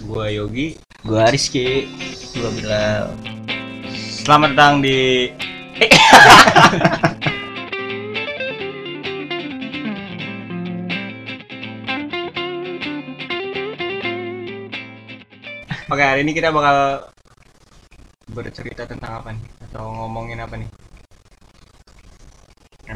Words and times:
Gua 0.00 0.32
Yogi. 0.32 0.80
Gua 1.04 1.28
Rizky. 1.28 1.84
Gua 2.32 2.48
Bilal. 2.56 3.12
Selamat 4.24 4.56
datang 4.56 4.80
di 4.80 5.28
Oke, 15.90 16.06
hari 16.06 16.22
ini 16.24 16.32
kita 16.32 16.48
bakal 16.48 17.04
bercerita 18.32 18.88
tentang 18.88 19.20
apa 19.20 19.36
nih? 19.36 19.44
Atau 19.68 19.84
ngomongin 19.84 20.40
apa 20.40 20.56
nih? 20.56 20.70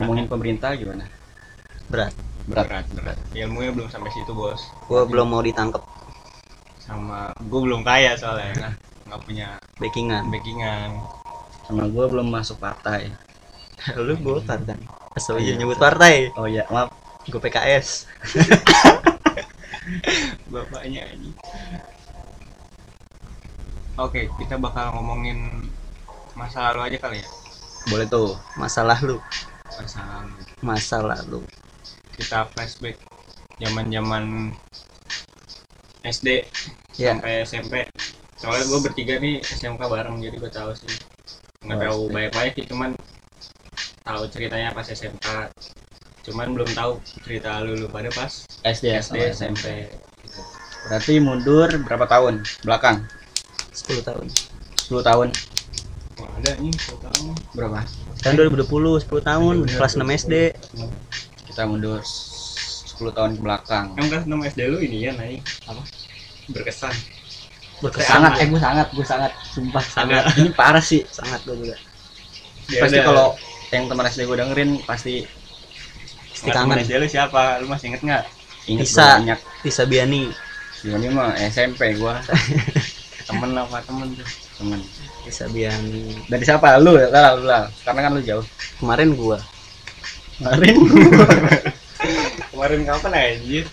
Ngomongin 0.00 0.25
pemerintah 0.25 0.73
gimana? 0.73 1.05
Berat. 1.93 2.16
Berat. 2.48 2.64
berat, 2.64 2.86
berat. 2.96 3.18
Ilmunya 3.36 3.77
belum 3.77 3.93
sampai 3.93 4.09
situ, 4.09 4.32
Bos. 4.32 4.64
Gua 4.89 5.05
belum 5.05 5.29
mau 5.29 5.45
ditangkap 5.45 5.84
Sama 6.85 7.32
gue 7.41 7.61
belum 7.61 7.80
kaya 7.80 8.12
soalnya. 8.14 8.77
Nggak 9.04 9.21
punya 9.25 9.49
backingan. 9.77 10.29
backingan. 10.29 10.90
Sama 11.64 11.89
gua 11.89 12.04
belum 12.07 12.29
masuk 12.29 12.61
partai. 12.61 13.09
Lu 13.96 14.17
Golkar 14.17 14.61
kan? 14.61 14.76
Asal 15.17 15.40
Iya. 15.40 15.57
aja 15.57 15.61
nyebut 15.61 15.79
partai. 15.79 16.29
Oh 16.36 16.45
iya, 16.45 16.68
maaf. 16.68 16.93
Gue 17.25 17.40
PKS. 17.40 18.04
bapaknya 20.49 21.04
ini 21.12 21.29
oke 24.01 24.17
kita 24.40 24.57
bakal 24.57 24.96
ngomongin 24.96 25.68
masa 26.32 26.73
lalu 26.73 26.89
aja 26.89 26.98
kali 26.98 27.21
ya 27.21 27.29
Boleh 27.85 28.09
tuh. 28.09 28.32
Masalah 28.57 28.96
lu. 29.04 29.21
masa 29.68 30.01
lalu 30.01 30.32
Masa 30.64 30.96
lalu. 30.98 31.40
kita 32.17 32.48
flashback 32.48 32.97
zaman 33.61 33.92
zaman 33.92 34.25
SD 36.05 36.44
Ya. 36.94 37.11
sampai 37.11 37.42
SMP 37.42 37.75
soalnya 38.36 38.64
gue 38.64 38.81
bertiga 38.81 39.14
nih 39.17 39.41
SMK 39.41 39.83
bareng 39.83 40.20
jadi 40.20 40.36
gue 40.36 40.47
tahu 40.48 40.70
sih 40.73 40.91
nggak 41.61 41.75
Oh, 41.75 41.83
tahu 41.83 42.01
SD. 42.05 42.12
banyak 42.12 42.31
banyak 42.31 42.53
sih 42.55 42.65
cuman 42.69 42.91
tahu 44.01 44.23
ceritanya 44.29 44.69
pas 44.70 44.84
SMK 44.84 45.27
cuman 46.23 46.47
belum 46.53 46.70
tahu 46.70 46.92
cerita 47.20 47.61
lu 47.61 47.75
lu 47.75 47.89
pada 47.89 48.09
pas 48.11 48.31
SD, 48.62 48.84
SD 48.95 49.17
sama 49.33 49.51
SMP 49.51 49.64
Berarti 50.84 51.17
mundur 51.17 51.64
berapa 51.81 52.05
tahun? 52.05 52.45
Belakang. 52.61 53.09
10 53.73 54.05
tahun. 54.05 54.29
10 54.77 55.01
tahun. 55.01 55.29
Wah, 56.20 56.31
ada 56.36 56.61
nih 56.61 56.77
satu 56.77 57.01
tahun 57.01 57.33
Berapa? 57.57 57.81
Kan 58.20 58.36
2020, 58.36 58.69
10 59.01 59.25
tahun, 59.25 59.55
Bener, 59.64 59.73
kelas 59.75 59.97
6 59.97 60.05
SD. 60.05 60.34
Kita 61.48 61.64
mundur 61.64 62.05
10 62.95 63.17
tahun 63.17 63.31
ke 63.37 63.41
belakang. 63.42 63.87
Yang 63.98 64.06
kelas 64.11 64.25
6 64.31 64.50
SD 64.55 64.61
lu 64.70 64.78
ini 64.78 64.97
ya 65.05 65.12
naik 65.19 65.42
apa? 65.67 65.83
Berkesan. 66.55 66.95
Berkesan. 67.83 68.11
Sangat, 68.11 68.33
eh 68.39 68.47
gue 68.47 68.61
sangat, 68.62 68.86
gue 68.95 69.06
sangat, 69.06 69.33
sumpah 69.51 69.84
sangat. 69.84 70.23
Ini 70.39 70.51
parah 70.55 70.84
sih. 70.84 71.03
Sangat 71.11 71.42
gue 71.42 71.56
juga. 71.59 71.77
Ya 72.73 72.81
pasti 72.86 72.98
kalau 73.03 73.36
yang 73.75 73.91
teman 73.91 74.06
SD 74.06 74.25
gue 74.25 74.36
dengerin 74.39 74.70
pasti 74.86 75.27
Pasti 76.34 76.51
kangen. 76.51 76.83
SD 76.83 76.92
lu 76.98 77.06
siapa? 77.09 77.62
Lu 77.62 77.67
masih 77.70 77.95
inget 77.95 78.03
nggak? 78.03 78.25
inget 78.69 78.84
Bisa. 78.89 79.20
banyak. 79.20 79.41
Tisa 79.64 79.84
Biani. 79.86 80.29
Ini 80.84 81.08
mah 81.17 81.33
SMP 81.48 81.97
gua 81.97 82.20
Temen 83.29 83.56
apa 83.56 83.81
temen 83.89 84.12
tuh? 84.12 84.29
temen. 84.61 84.81
Tisa 85.25 85.48
Biani. 85.48 86.12
Dari 86.29 86.45
siapa? 86.45 86.77
Lu 86.77 87.01
ya, 87.01 87.08
lah, 87.08 87.33
lu 87.41 87.48
lah. 87.48 87.64
Karena 87.81 88.01
kan 88.05 88.11
lu 88.12 88.20
jauh. 88.20 88.45
Kemarin 88.77 89.17
gua 89.17 89.41
Kemarin 90.36 90.77
Kemarin 92.35 92.83
kapan 92.83 93.13
anjir? 93.15 93.67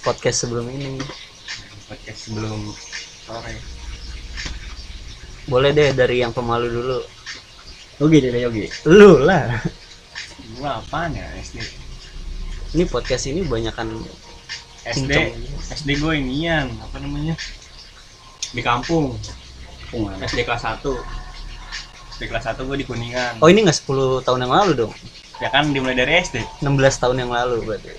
podcast 0.00 0.48
sebelum 0.48 0.64
ini. 0.72 0.96
Podcast 1.84 2.20
sebelum 2.28 2.72
sore. 3.28 3.54
Boleh 5.44 5.70
deh 5.76 5.92
dari 5.92 6.24
yang 6.24 6.32
pemalu 6.32 6.72
dulu. 6.72 6.98
Yogi 8.00 8.18
deh 8.24 8.40
Yogi. 8.40 8.64
Lu 8.88 9.20
lah. 9.20 9.60
Gua 10.56 10.80
apaan 10.80 11.12
ya 11.12 11.28
SD? 11.44 11.60
Ini 12.76 12.84
podcast 12.88 13.28
ini 13.28 13.44
banyakan 13.44 14.00
SD 14.88 15.12
Cincong. 15.12 15.32
SD 15.76 15.88
gue 16.00 16.12
inian 16.16 16.72
apa 16.80 16.96
namanya? 17.02 17.36
Di 18.56 18.62
kampung. 18.64 19.20
Pungan. 19.92 20.16
SD 20.24 20.48
kelas 20.48 20.64
1 20.64 20.86
SD 22.16 22.22
kelas 22.30 22.46
1 22.48 22.64
gue 22.64 22.76
di 22.80 22.86
Kuningan. 22.88 23.42
Oh 23.44 23.48
ini 23.52 23.66
nggak 23.66 23.76
10 23.84 24.24
tahun 24.24 24.44
yang 24.48 24.52
lalu 24.54 24.72
dong? 24.86 24.92
Ya 25.40 25.48
kan 25.48 25.72
dimulai 25.72 25.96
dari 25.96 26.20
SD. 26.20 26.44
16 26.60 27.00
tahun 27.00 27.16
yang 27.24 27.30
lalu 27.32 27.64
berarti. 27.64 27.90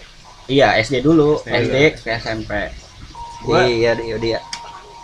Iya, 0.45 0.77
SD 0.77 1.01
dulu, 1.01 1.41
SD 1.41 1.73
SD, 1.73 1.75
ke 2.05 2.09
SMP. 2.21 2.51
Gua- 3.41 3.65
Iya, 3.65 3.97
dia, 3.97 4.17
dia. 4.21 4.39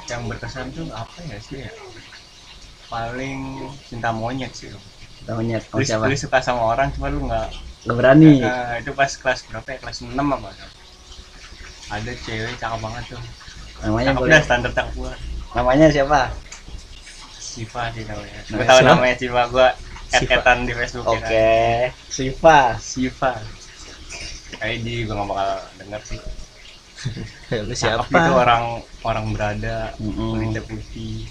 Yang 0.07 0.21
berkesan 0.29 0.69
tuh 0.71 0.85
apa 0.93 1.17
ya 1.25 1.35
SD 1.41 1.65
ya? 1.65 1.71
Paling 2.87 3.39
cinta 3.89 4.09
monyet 4.13 4.53
sih. 4.53 4.69
Namanya 5.27 5.59
Lu, 5.75 5.81
oh, 5.81 5.83
siapa? 5.83 6.05
lu 6.07 6.15
suka 6.15 6.39
sama 6.39 6.63
orang 6.71 6.87
cuma 6.95 7.11
lu 7.11 7.25
nggak 7.27 7.49
Gak 7.87 7.95
berani. 7.95 8.43
Nah, 8.43 8.75
itu 8.83 8.91
pas 8.91 9.07
kelas 9.07 9.47
berapa 9.47 9.67
ya? 9.71 9.77
Kelas 9.79 9.97
6 10.03 10.27
apa? 10.27 10.51
Ada 11.87 12.11
cewek 12.19 12.55
cakep 12.59 12.79
banget 12.83 13.03
tuh. 13.15 13.21
Namanya 13.83 14.11
Cakep 14.11 14.21
boleh. 14.21 14.31
dah 14.35 14.41
standar 14.43 14.71
cakep 14.75 14.93
gua. 14.99 15.13
Namanya 15.55 15.87
siapa? 15.87 16.19
Siva 17.39 17.83
sih 17.95 18.03
namanya. 18.03 18.39
Gua 18.51 18.63
tahu 18.67 18.79
namanya 18.83 19.15
Siva 19.15 19.41
gua. 19.47 19.69
Et-etan 20.09 20.57
di 20.63 20.73
Facebook 20.73 21.05
ya 21.05 21.19
Oke. 21.19 21.25
kan. 21.25 21.91
Siva. 22.07 22.59
Siva. 22.77 23.31
Kayak 24.57 24.77
di 24.81 24.93
gua 25.05 25.13
nggak 25.17 25.29
bakal 25.29 25.49
denger 25.77 26.01
sih. 26.03 26.19
Lu 27.67 27.73
Cakep 27.73 27.77
siapa? 27.77 28.05
itu 28.09 28.31
orang 28.33 28.63
orang 29.05 29.25
berada, 29.29 29.77
kulitnya 29.97 30.61
putih. 30.65 31.29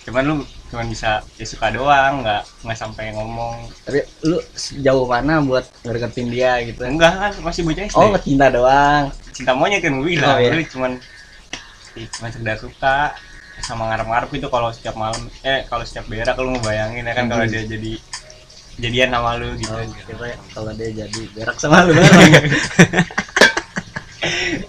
Cuman 0.00 0.22
lu 0.24 0.34
cuman 0.70 0.86
bisa 0.88 1.20
ya 1.36 1.44
suka 1.44 1.68
doang, 1.68 2.22
nggak 2.24 2.42
nggak 2.64 2.78
sampai 2.78 3.12
ngomong. 3.12 3.68
Tapi 3.84 4.00
lu 4.24 4.38
sejauh 4.54 5.04
mana 5.04 5.42
buat 5.42 5.66
ngedeketin 5.84 6.28
dia 6.30 6.56
gitu? 6.64 6.86
Enggak 6.86 7.12
kan 7.12 7.32
masih 7.42 7.66
bocah 7.66 7.84
SD. 7.84 7.98
Oh, 7.98 8.14
cinta 8.16 8.46
doang. 8.48 9.10
cinta 9.30 9.52
monyet 9.56 9.80
kan 9.80 9.96
gue 9.96 10.04
bilang 10.04 10.36
Oh, 10.36 10.40
iya. 10.40 10.52
lu 10.52 10.62
cuman 10.68 10.92
ih, 11.96 12.06
cuman 12.12 12.28
sekedar 12.30 12.56
suka 12.56 12.96
sama 13.60 13.92
ngarep-ngarep 13.92 14.30
itu 14.32 14.46
kalau 14.48 14.68
setiap 14.72 14.96
malam 14.96 15.20
eh 15.44 15.64
kalau 15.68 15.84
setiap 15.84 16.08
berak 16.08 16.32
lu 16.36 16.56
ngebayangin 16.56 17.04
ya 17.04 17.12
kan 17.12 17.24
kalau 17.28 17.44
Hmm. 17.44 17.52
dia 17.52 17.62
jadi 17.66 17.92
jadian 18.78 19.10
sama 19.10 19.36
lu 19.36 19.48
gitu 19.56 19.72
Oh, 19.72 19.84
kira 20.06 20.36
kalau 20.52 20.70
dia 20.72 20.88
jadi 20.94 21.20
berak 21.34 21.56
sama 21.56 21.84
lu 21.84 21.92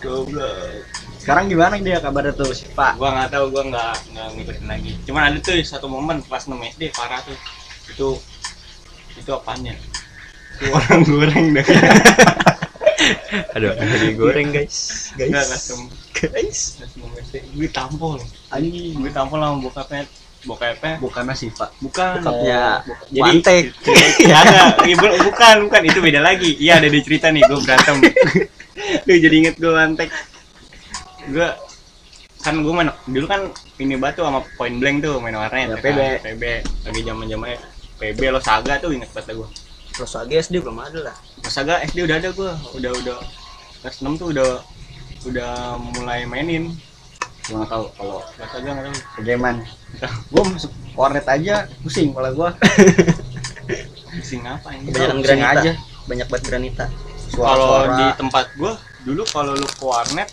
goblok 0.02 0.84
Sekarang 1.22 1.46
gimana 1.46 1.78
dia 1.78 2.02
kabarnya 2.02 2.34
tuh 2.34 2.50
Siva? 2.50 2.98
gua 2.98 3.14
nggak 3.14 3.30
tahu 3.30 3.54
gua 3.54 3.64
nggak 3.68 3.94
nggak 4.10 4.28
ngikutin 4.34 4.66
lagi 4.66 4.92
cuman 5.06 5.22
ada 5.30 5.38
tuh 5.38 5.54
satu 5.62 5.86
momen 5.86 6.26
pas 6.26 6.42
6 6.42 6.58
SD 6.74 6.90
parah 6.92 7.22
tuh 7.22 7.38
itu 7.88 8.08
itu 9.14 9.30
apanya 9.30 9.78
itu 10.58 10.66
orang 10.68 11.02
goreng 11.06 11.46
deh 11.54 11.68
Aduh, 13.58 13.74
digoreng 13.74 14.54
guys. 14.54 15.10
Enggak, 15.18 15.50
Guys. 15.50 15.74
Guys. 16.14 16.60
pas 16.78 16.92
6 16.94 17.02
SD 17.26 17.36
gue 17.54 17.70
tampol 17.70 18.18
Anjing. 18.50 18.98
gue 18.98 19.12
tampol 19.12 19.42
sama 19.42 19.58
bokapnya 19.60 20.06
bokapnya 20.42 20.98
Bukannya 20.98 21.34
Siva. 21.34 21.70
bukan. 21.78 22.18
Bokapnya 22.18 22.82
Oh, 22.82 22.98
jadi- 23.08 23.22
Wantek. 23.22 23.64
ada 24.28 24.60
Iya, 24.88 24.96
bu- 24.96 25.20
bukan 25.24 25.56
bukan. 25.66 25.82
Itu 25.84 26.00
beda 26.00 26.20
lagi. 26.20 26.58
Iya 26.58 26.78
ada 26.78 26.88
di 26.88 27.00
cerita 27.00 27.30
nih 27.30 27.42
gue 27.42 27.60
berantem. 27.60 27.96
Lu 29.06 29.14
jadi 29.14 29.36
inget 29.38 29.56
gue 29.56 29.70
lantek 29.70 30.10
gue 31.24 31.48
kan 32.40 32.58
gue 32.58 32.74
main 32.74 32.90
dulu 33.06 33.26
kan 33.26 33.46
ini 33.78 33.94
batu 33.96 34.26
sama 34.26 34.42
point 34.56 34.74
blank 34.74 35.00
tuh 35.00 35.22
main 35.22 35.36
warnet 35.36 35.70
Ya, 35.70 35.78
kan. 35.78 35.94
PB. 35.94 36.00
PB 36.26 36.44
lagi 36.82 37.02
zaman 37.04 37.26
zamannya 37.28 37.58
PB 37.96 38.20
lo 38.28 38.40
saga 38.40 38.74
tuh 38.78 38.90
inget 38.90 39.10
banget 39.12 39.38
gue 39.38 39.50
Terus 39.92 40.12
lagi 40.16 40.34
SD 40.40 40.56
belum 40.58 40.80
ada 40.80 41.00
lah. 41.04 41.16
Mas 41.38 41.52
saga 41.52 41.78
SD 41.84 42.02
udah 42.02 42.18
ada 42.18 42.30
gue 42.32 42.52
udah 42.74 42.92
udah 42.96 43.18
kelas 43.80 43.98
6 44.00 44.18
tuh 44.18 44.32
udah 44.32 44.50
udah 45.24 45.52
mulai 45.94 46.26
mainin 46.26 46.74
Gua 47.52 47.58
nggak 47.58 47.70
tahu 47.70 47.86
kalau 47.94 48.20
Kegeman. 49.18 49.56
Gua 50.32 50.44
masuk 50.48 50.72
warnet 50.92 51.28
aja 51.28 51.68
pusing 51.82 52.12
kepala 52.12 52.32
gua. 52.32 52.50
pusing 54.12 54.44
apa 54.44 54.68
ini 54.74 54.90
Pusing 54.90 55.22
granita. 55.22 55.52
aja. 55.54 55.72
Banyak 56.04 56.28
banget 56.28 56.44
granita. 56.48 56.86
kalau 57.32 57.88
di 57.90 58.06
tempat 58.18 58.52
gue 58.54 58.74
dulu 59.02 59.24
kalau 59.24 59.56
lu 59.56 59.64
ke 59.64 59.80
warnet 59.82 60.28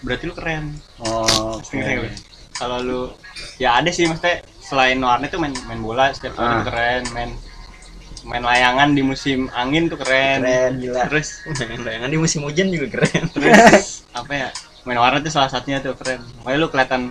berarti 0.00 0.24
lu 0.24 0.32
keren 0.32 0.72
Oh, 0.98 1.60
lu? 1.60 2.08
kalau 2.50 2.78
lu 2.80 3.00
ya 3.56 3.76
ada 3.76 3.92
sih 3.92 4.08
maksudnya 4.08 4.40
selain 4.58 4.96
warnet 4.96 5.28
tuh 5.28 5.36
main 5.36 5.52
main 5.66 5.78
bola 5.78 6.08
setiap 6.10 6.32
hari 6.34 6.48
Ah. 6.48 6.64
keren 6.64 7.02
main 7.12 7.30
main 8.24 8.40
layangan 8.40 8.96
di 8.96 9.04
musim 9.04 9.52
angin 9.52 9.86
tuh 9.86 10.00
keren, 10.00 10.40
Keren 10.40 10.72
gila. 10.80 11.12
terus 11.12 11.44
Bayangan 11.60 12.08
di 12.08 12.16
musim 12.16 12.40
hujan 12.40 12.72
juga 12.72 12.86
keren. 12.88 13.28
terus 13.28 14.00
apa 14.16 14.32
ya 14.32 14.48
main 14.82 14.98
warnet 14.98 15.22
tuh 15.22 15.32
salah 15.32 15.48
satunya 15.48 15.78
tuh 15.78 15.94
keren. 15.94 16.20
Makanya 16.40 16.58
lu 16.58 16.68
kelihatan 16.68 17.02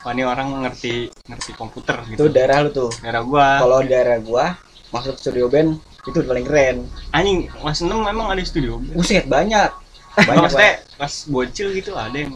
wah 0.00 0.12
ini 0.12 0.22
orang 0.22 0.48
ngerti 0.62 1.10
ngerti 1.26 1.50
komputer 1.52 1.98
Itu 2.06 2.10
gitu 2.14 2.24
daerah 2.30 2.62
lu 2.62 2.70
tuh. 2.70 2.90
daerah 2.98 3.22
gua. 3.22 3.58
Kalau 3.58 3.78
daerah 3.82 4.18
gua 4.18 4.44
masuk 4.88 5.18
studio 5.18 5.46
band 5.46 5.76
itu 6.00 6.18
paling 6.22 6.46
keren. 6.46 6.88
anjing 7.10 7.44
mas 7.60 7.78
6 7.78 7.90
memang 7.90 8.26
ada 8.26 8.40
studio 8.40 8.80
Buset 8.90 9.26
banyak. 9.26 9.68
banyak 10.16 10.24
Banyak 10.24 10.42
maksudnya 10.42 10.72
pas 10.96 11.12
bocil 11.26 11.68
gitu 11.72 11.92
ada 11.92 12.14
yang 12.14 12.32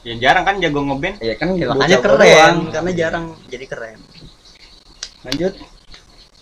ya 0.00 0.14
jarang 0.18 0.44
kan 0.44 0.56
jago 0.56 0.80
ngeband. 0.80 1.16
Ya 1.20 1.34
kan 1.34 1.52
Ya, 1.52 1.66
makanya 1.68 1.98
keren. 1.98 2.20
doang. 2.20 2.56
karena 2.70 2.90
jarang 2.94 3.24
jadi 3.46 3.64
keren. 3.66 3.98
Lanjut. 5.22 5.52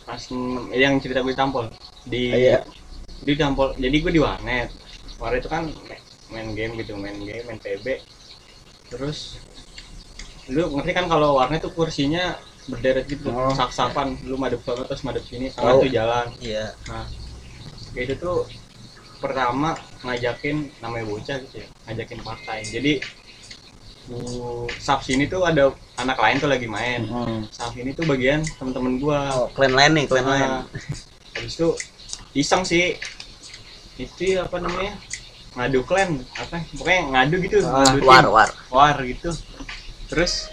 Pas 0.05 0.23
mm, 0.25 0.71
yang 0.73 0.95
cerita 0.99 1.21
gue 1.21 1.35
tampol 1.35 1.67
di 2.05 2.31
Iya. 2.31 2.63
di 3.19 3.33
tampol 3.35 3.75
jadi 3.75 3.97
gue 3.99 4.13
di 4.13 4.21
warnet. 4.21 4.69
Warnet 5.17 5.41
itu 5.41 5.51
kan 5.51 5.67
main 6.29 6.49
game 6.53 6.73
gitu 6.79 6.93
main 6.95 7.17
game 7.17 7.45
main 7.45 7.59
PB 7.59 7.87
terus? 8.89 9.37
Lu 10.49 10.73
ngerti 10.73 10.93
kan 10.93 11.07
kalau 11.07 11.37
warnet 11.37 11.61
tuh 11.61 11.73
kursinya 11.73 12.37
berderet 12.69 13.09
gitu 13.09 13.33
Oh. 13.33 13.49
sak-sakan 13.53 14.21
lu 14.29 14.37
madep 14.37 14.61
sana 14.61 14.85
terus 14.85 15.01
madep 15.01 15.25
sini 15.25 15.49
sama 15.49 15.73
Tahu. 15.77 15.81
tuh 15.85 15.91
jalan. 15.93 16.27
Iya. 16.41 16.73
Itu 17.97 18.15
tuh 18.21 18.39
pertama 19.19 19.75
ngajakin 20.05 20.71
namanya 20.79 21.05
bocah 21.09 21.37
gitu 21.49 21.65
ya 21.65 21.69
ngajakin 21.89 22.21
partai. 22.23 22.59
Jadi 22.65 22.93
bu 24.09 24.65
sub 24.81 25.01
sini 25.05 25.29
tuh 25.29 25.45
ada 25.45 25.69
anak 26.01 26.17
lain 26.17 26.37
tuh 26.41 26.49
lagi 26.49 26.65
main. 26.65 27.05
Hmm. 27.05 27.45
sub 27.53 27.73
ini 27.77 27.93
tuh 27.93 28.05
bagian 28.05 28.41
temen-temen 28.57 29.01
gua. 29.01 29.21
Oh 29.33 29.49
klan 29.53 29.73
lain 29.73 29.93
nih 29.97 30.05
klan 30.09 30.25
lain. 30.25 30.49
Nah, 30.49 30.65
habis 31.37 31.57
itu 31.57 31.69
iseng 32.33 32.65
sih. 32.65 32.97
Itu 33.99 34.39
apa 34.39 34.63
namanya 34.63 34.95
ngadu 35.57 35.81
klan 35.85 36.21
apa? 36.37 36.61
Pokoknya 36.77 37.01
ngadu 37.13 37.35
gitu 37.45 37.57
Ah, 37.65 37.87
ngadu 37.89 37.99
tim. 38.03 38.09
war 38.09 38.27
war. 38.29 38.51
War 38.69 38.97
gitu. 39.05 39.31
Terus 40.09 40.49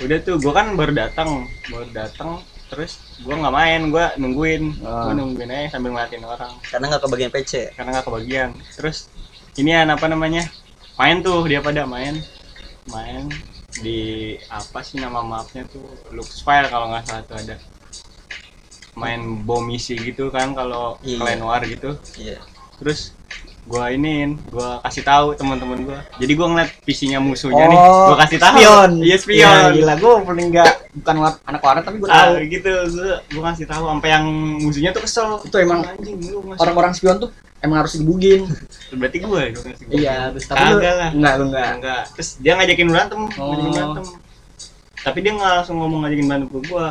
udah 0.00 0.18
tuh 0.24 0.40
gua 0.40 0.52
kan 0.56 0.72
baru 0.74 0.96
datang 0.96 1.44
baru 1.68 1.86
datang 1.92 2.40
terus 2.72 2.96
gua 3.26 3.34
nggak 3.36 3.54
main 3.54 3.80
gua 3.92 4.06
nungguin. 4.16 4.80
Ah. 4.82 5.10
gua 5.10 5.14
nungguin 5.18 5.50
aja 5.50 5.76
sambil 5.78 5.92
ngeliatin 5.94 6.24
orang. 6.24 6.52
Karena 6.66 6.84
nggak 6.90 7.02
kebagian 7.04 7.30
PC 7.34 7.52
karena 7.76 7.90
nggak 7.98 8.06
kebagian. 8.08 8.50
Terus 8.78 9.10
ini 9.58 9.70
apa 9.76 10.06
namanya? 10.08 10.46
Main 10.96 11.20
tuh 11.24 11.44
dia 11.48 11.60
pada 11.64 11.84
main. 11.88 12.18
Main 12.88 13.28
di 13.80 14.34
apa 14.50 14.82
sih 14.82 14.98
nama 14.98 15.22
mapnya 15.22 15.62
tuh? 15.70 15.84
Lux 16.10 16.42
File 16.42 16.68
kalau 16.68 16.90
nggak 16.92 17.04
salah 17.08 17.24
tuh 17.24 17.36
ada. 17.38 17.56
Main 18.98 19.46
bomisi 19.46 19.94
gitu 19.96 20.28
kan 20.34 20.52
kalau 20.52 20.98
kalian 21.00 21.40
war 21.46 21.62
gitu. 21.64 21.96
Iya. 22.18 22.42
Terus 22.82 23.14
gua 23.70 23.86
iniin 23.88 24.34
gua 24.50 24.82
kasih 24.82 25.00
tahu 25.00 25.30
teman-teman 25.32 25.78
gua 25.80 25.98
jadi 26.18 26.32
gua 26.34 26.46
ngeliat 26.48 26.70
PC-nya 26.82 27.18
musuhnya 27.18 27.64
nih 27.64 27.78
Oh, 27.78 28.10
gua 28.10 28.16
kasih 28.20 28.36
tahu 28.36 28.56
spion. 28.56 28.90
iya 28.98 29.06
Iya, 29.06 29.16
spion 29.16 29.70
gila 29.72 29.94
gua 29.96 30.12
paling 30.20 30.46
enggak 30.50 30.66
bukan 30.92 31.14
war- 31.16 31.40
anak 31.44 31.60
warat 31.60 31.82
tapi 31.82 31.96
gua 31.96 32.08
tahu. 32.08 32.32
Ah, 32.32 32.42
gitu 32.42 32.72
gua, 33.30 33.42
kasih 33.48 33.64
tahu 33.64 33.84
sampai 33.86 34.08
yang 34.10 34.24
musuhnya 34.58 34.90
tuh 34.90 35.02
kesel 35.02 35.38
Itu 35.40 35.56
emang 35.56 35.86
anjing 35.86 36.18
Orang-orang 36.52 36.90
spion 36.90 37.16
tuh 37.16 37.30
emang 37.60 37.78
harus 37.78 37.94
dibugin. 37.94 38.50
berarti 38.90 39.16
dong 39.20 39.30
ngasih 39.30 39.84
gua. 39.86 39.94
Iya, 39.94 40.16
terus 40.34 40.44
tapi 40.44 40.62
lu 40.66 40.76
Kagak 40.76 40.94
lah. 40.96 41.10
enggak, 41.12 41.34
lu 41.36 41.44
enggak. 41.46 41.68
enggak 41.78 42.02
terus 42.10 42.28
dia 42.36 42.52
ngajakin 42.54 42.86
berantem 42.88 43.20
Oh. 43.30 43.46
ngajakin 43.48 43.70
berantem 43.70 44.04
tapi 45.00 45.18
dia 45.20 45.32
nggak 45.32 45.52
langsung 45.56 45.76
ngomong 45.78 45.98
ngajakin 46.02 46.26
berantem 46.26 46.48
ke 46.50 46.58
gua 46.66 46.86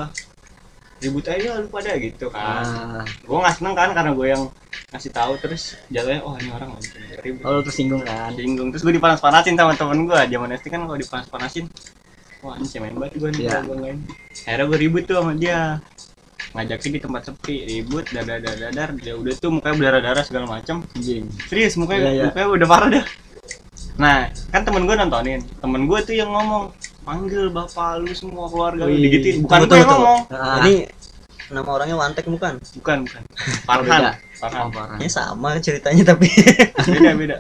ribut 1.00 1.25
aja 1.28 1.60
lu 1.60 1.68
pada 1.72 1.96
gitu 1.96 2.28
kan. 2.28 2.63
Ah, 2.63 3.04
gua 3.24 3.38
nggak 3.48 3.56
seneng 3.60 3.74
kan 3.75 3.90
karena 3.96 4.12
gua 4.12 4.28
yang 4.28 4.44
ngasih 4.90 5.12
tahu 5.13 5.34
terus 5.40 5.78
jatuhnya 5.90 6.22
oh 6.22 6.34
ini 6.38 6.50
orang 6.51 6.75
lagi 6.75 6.90
ribut. 7.22 7.44
Oh 7.46 7.51
lu 7.57 7.62
tersinggung 7.63 8.01
kan. 8.04 8.34
singgung 8.34 8.68
terus 8.74 8.84
gue 8.84 8.94
dipanas-panasin 8.98 9.54
sama 9.54 9.74
temen 9.78 10.06
gue 10.06 10.18
zaman 10.18 10.50
SD 10.57 10.66
kan 10.69 10.81
kalau 10.86 10.98
dipanas-panasin 10.98 11.66
wah 12.42 12.56
ini 12.57 12.66
cemen 12.66 12.96
banget 12.98 13.13
gue 13.22 13.30
nih 13.36 13.46
kalau 13.51 13.63
gue 13.69 13.78
main 13.84 13.98
akhirnya 14.48 14.66
gue 14.66 14.78
ribut 14.80 15.04
tuh 15.06 15.16
sama 15.22 15.31
dia. 15.38 15.78
Ngajakin 16.50 16.92
di 16.98 17.00
tempat 17.04 17.22
sepi 17.30 17.56
ribut 17.69 18.10
dadar 18.10 18.42
dadar 18.42 18.74
dadar 18.74 18.90
dia 18.98 19.13
udah 19.13 19.34
tuh 19.38 19.54
mukanya 19.54 19.75
berdarah 19.78 20.01
darah 20.01 20.24
segala 20.25 20.46
macam 20.50 20.81
serius 21.46 21.78
mukanya 21.78 22.10
Iya, 22.10 22.12
iya. 22.12 22.24
mukanya 22.34 22.48
udah 22.50 22.68
parah 22.68 22.90
dah. 22.90 23.06
Nah 24.01 24.18
kan 24.50 24.62
temen 24.66 24.84
gue 24.90 24.96
nontonin. 24.98 25.42
Temen 25.62 25.81
gue 25.86 26.00
tuh 26.01 26.16
yang 26.18 26.34
ngomong 26.34 26.74
panggil 27.10 27.50
bapak 27.50 28.06
lu 28.06 28.14
semua 28.14 28.46
keluarga 28.46 28.86
lu 28.86 28.94
Wih. 28.94 29.10
digituin 29.10 29.42
bukan 29.42 29.60
gue 29.66 29.78
yang 29.82 29.90
ngomong. 29.90 30.20
Ah, 30.30 30.62
ini 30.62 30.86
nama 31.50 31.70
orangnya 31.74 31.98
Wantek 31.98 32.30
bukan? 32.30 32.62
Bukan 32.78 32.98
bukan. 33.10 33.22
Farhan. 33.68 34.02
Farhan. 34.38 34.70
Parah. 34.70 34.98
ya 35.02 35.10
sama 35.10 35.58
ceritanya 35.58 36.14
tapi 36.14 36.30
beda 36.94 37.18
beda. 37.18 37.38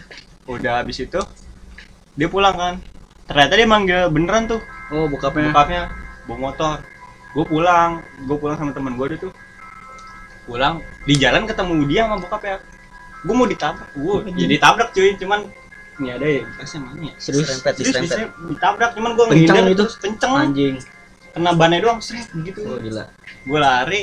Udah 0.52 0.82
habis 0.82 0.98
itu 0.98 1.20
dia 2.18 2.26
pulang 2.26 2.58
kan. 2.58 2.74
Ternyata 3.30 3.54
dia 3.54 3.68
manggil 3.70 4.10
beneran 4.10 4.50
tuh. 4.50 4.60
Oh, 4.90 5.06
bokapnya. 5.06 5.54
bokapnya 5.54 5.82
bawa 6.26 6.38
motor. 6.50 6.76
Gue 7.38 7.46
pulang 7.46 8.02
gue 8.26 8.36
pulang 8.36 8.56
sama 8.58 8.74
teman 8.74 8.98
gue 8.98 9.14
tuh. 9.14 9.32
Pulang 10.50 10.82
di 11.06 11.14
jalan 11.14 11.46
ketemu 11.46 11.86
dia 11.86 12.10
sama 12.10 12.18
bokapnya. 12.18 12.58
Gue 13.22 13.34
mau 13.38 13.46
ditabrak 13.46 13.94
gue 13.94 14.34
jadi 14.34 14.54
tabrak 14.58 14.90
cuy 14.90 15.14
cuman 15.22 15.46
ini 15.96 16.08
ada 16.10 16.26
ya 16.26 16.42
bekasnya 16.44 16.80
mana 16.80 17.00
ya 17.02 17.14
Serius. 17.16 17.46
serempet 17.46 17.72
diserempet 17.76 18.02
bisa 18.04 18.16
ditabrak 18.48 18.90
cuman 18.94 19.10
gue 19.12 19.24
ngehindar 19.28 19.62
terus 19.72 19.94
kenceng 19.96 20.32
Anjing. 20.32 20.76
kena 21.30 21.50
bannya 21.52 21.78
doang 21.80 21.98
seret 21.98 22.28
gitu 22.36 22.60
Oh, 22.64 22.78
gila. 22.78 23.04
gue 23.44 23.58
lari 23.58 24.02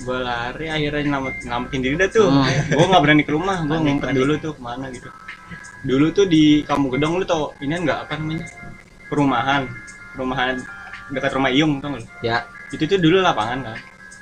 gue 0.00 0.18
lari 0.18 0.66
akhirnya 0.66 1.00
nyelamat 1.04 1.34
nyelamatin 1.42 1.80
diri 1.80 1.94
dah 1.96 2.08
tuh 2.08 2.26
Hmm. 2.26 2.46
gue 2.70 2.86
nggak 2.86 3.02
berani 3.02 3.22
ke 3.22 3.30
rumah 3.30 3.56
gue 3.60 3.76
ngumpet 3.76 4.06
panik. 4.06 4.18
dulu 4.18 4.32
tuh 4.36 4.52
ke 4.52 4.60
mana 4.60 4.86
gitu 4.88 5.08
dulu 5.82 6.06
tuh 6.10 6.26
di 6.26 6.44
kamu 6.62 6.86
gedong 6.92 7.12
lu 7.16 7.24
tau 7.24 7.54
ini 7.58 7.72
nggak 7.74 7.98
apa 8.04 8.12
namanya 8.16 8.46
perumahan 9.06 9.62
perumahan 10.10 10.54
dekat 11.08 11.30
rumah 11.32 11.50
Iyung 11.50 11.78
tau 11.78 11.90
nggak 11.90 12.02
lu? 12.02 12.08
Ya. 12.20 12.44
itu 12.70 12.84
tuh 12.84 12.96
dulu 12.96 13.18
lapangan 13.18 13.58
kan 13.64 13.78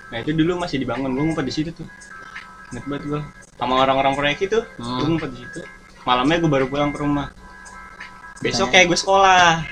nah 0.09 0.19
itu 0.19 0.33
dulu 0.33 0.57
masih 0.57 0.79
dibangun 0.79 1.13
gue 1.13 1.23
ngumpet 1.23 1.45
di 1.45 1.53
situ 1.53 1.71
tuh 1.71 1.85
inget 2.71 2.85
banget 2.85 3.05
gue 3.07 3.21
sama 3.55 3.75
orang-orang 3.79 4.13
proyek 4.15 4.39
itu 4.45 4.59
gue 4.59 4.81
Hmm. 4.81 5.05
ngumpet 5.07 5.31
di 5.31 5.39
situ 5.41 5.61
malamnya 6.07 6.37
gue 6.39 6.51
baru 6.51 6.67
pulang 6.69 6.91
ke 6.95 6.99
rumah. 7.01 7.33
Besok 8.39 8.71
kayak 8.71 8.87
gue 8.91 8.99
sekolah. 8.99 9.65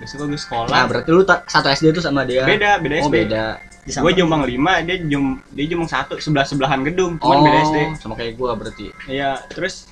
Besok 0.00 0.30
gue 0.30 0.40
sekolah. 0.40 0.70
Nah, 0.70 0.84
berarti 0.88 1.10
lu 1.12 1.22
satu 1.26 1.68
SD 1.68 1.92
tuh 1.92 2.04
sama 2.04 2.24
dia. 2.24 2.46
beda 2.46 2.78
beda 2.80 2.94
Oh, 3.02 3.10
SD 3.10 3.16
beda. 3.28 3.44
gue 3.88 4.12
Jombang 4.20 4.44
5 4.44 4.84
dia 4.84 4.96
jum 5.08 5.40
dia 5.48 5.64
Jombang 5.64 5.88
satu 5.88 6.20
sebelah 6.20 6.44
sebelahan 6.44 6.84
gedung 6.84 7.16
cuman 7.16 7.36
oh, 7.40 7.44
beda 7.48 7.58
SD 7.72 7.78
sama 8.04 8.14
kayak 8.20 8.36
gua 8.36 8.52
berarti. 8.52 8.92
iya 9.08 9.40
terus 9.48 9.88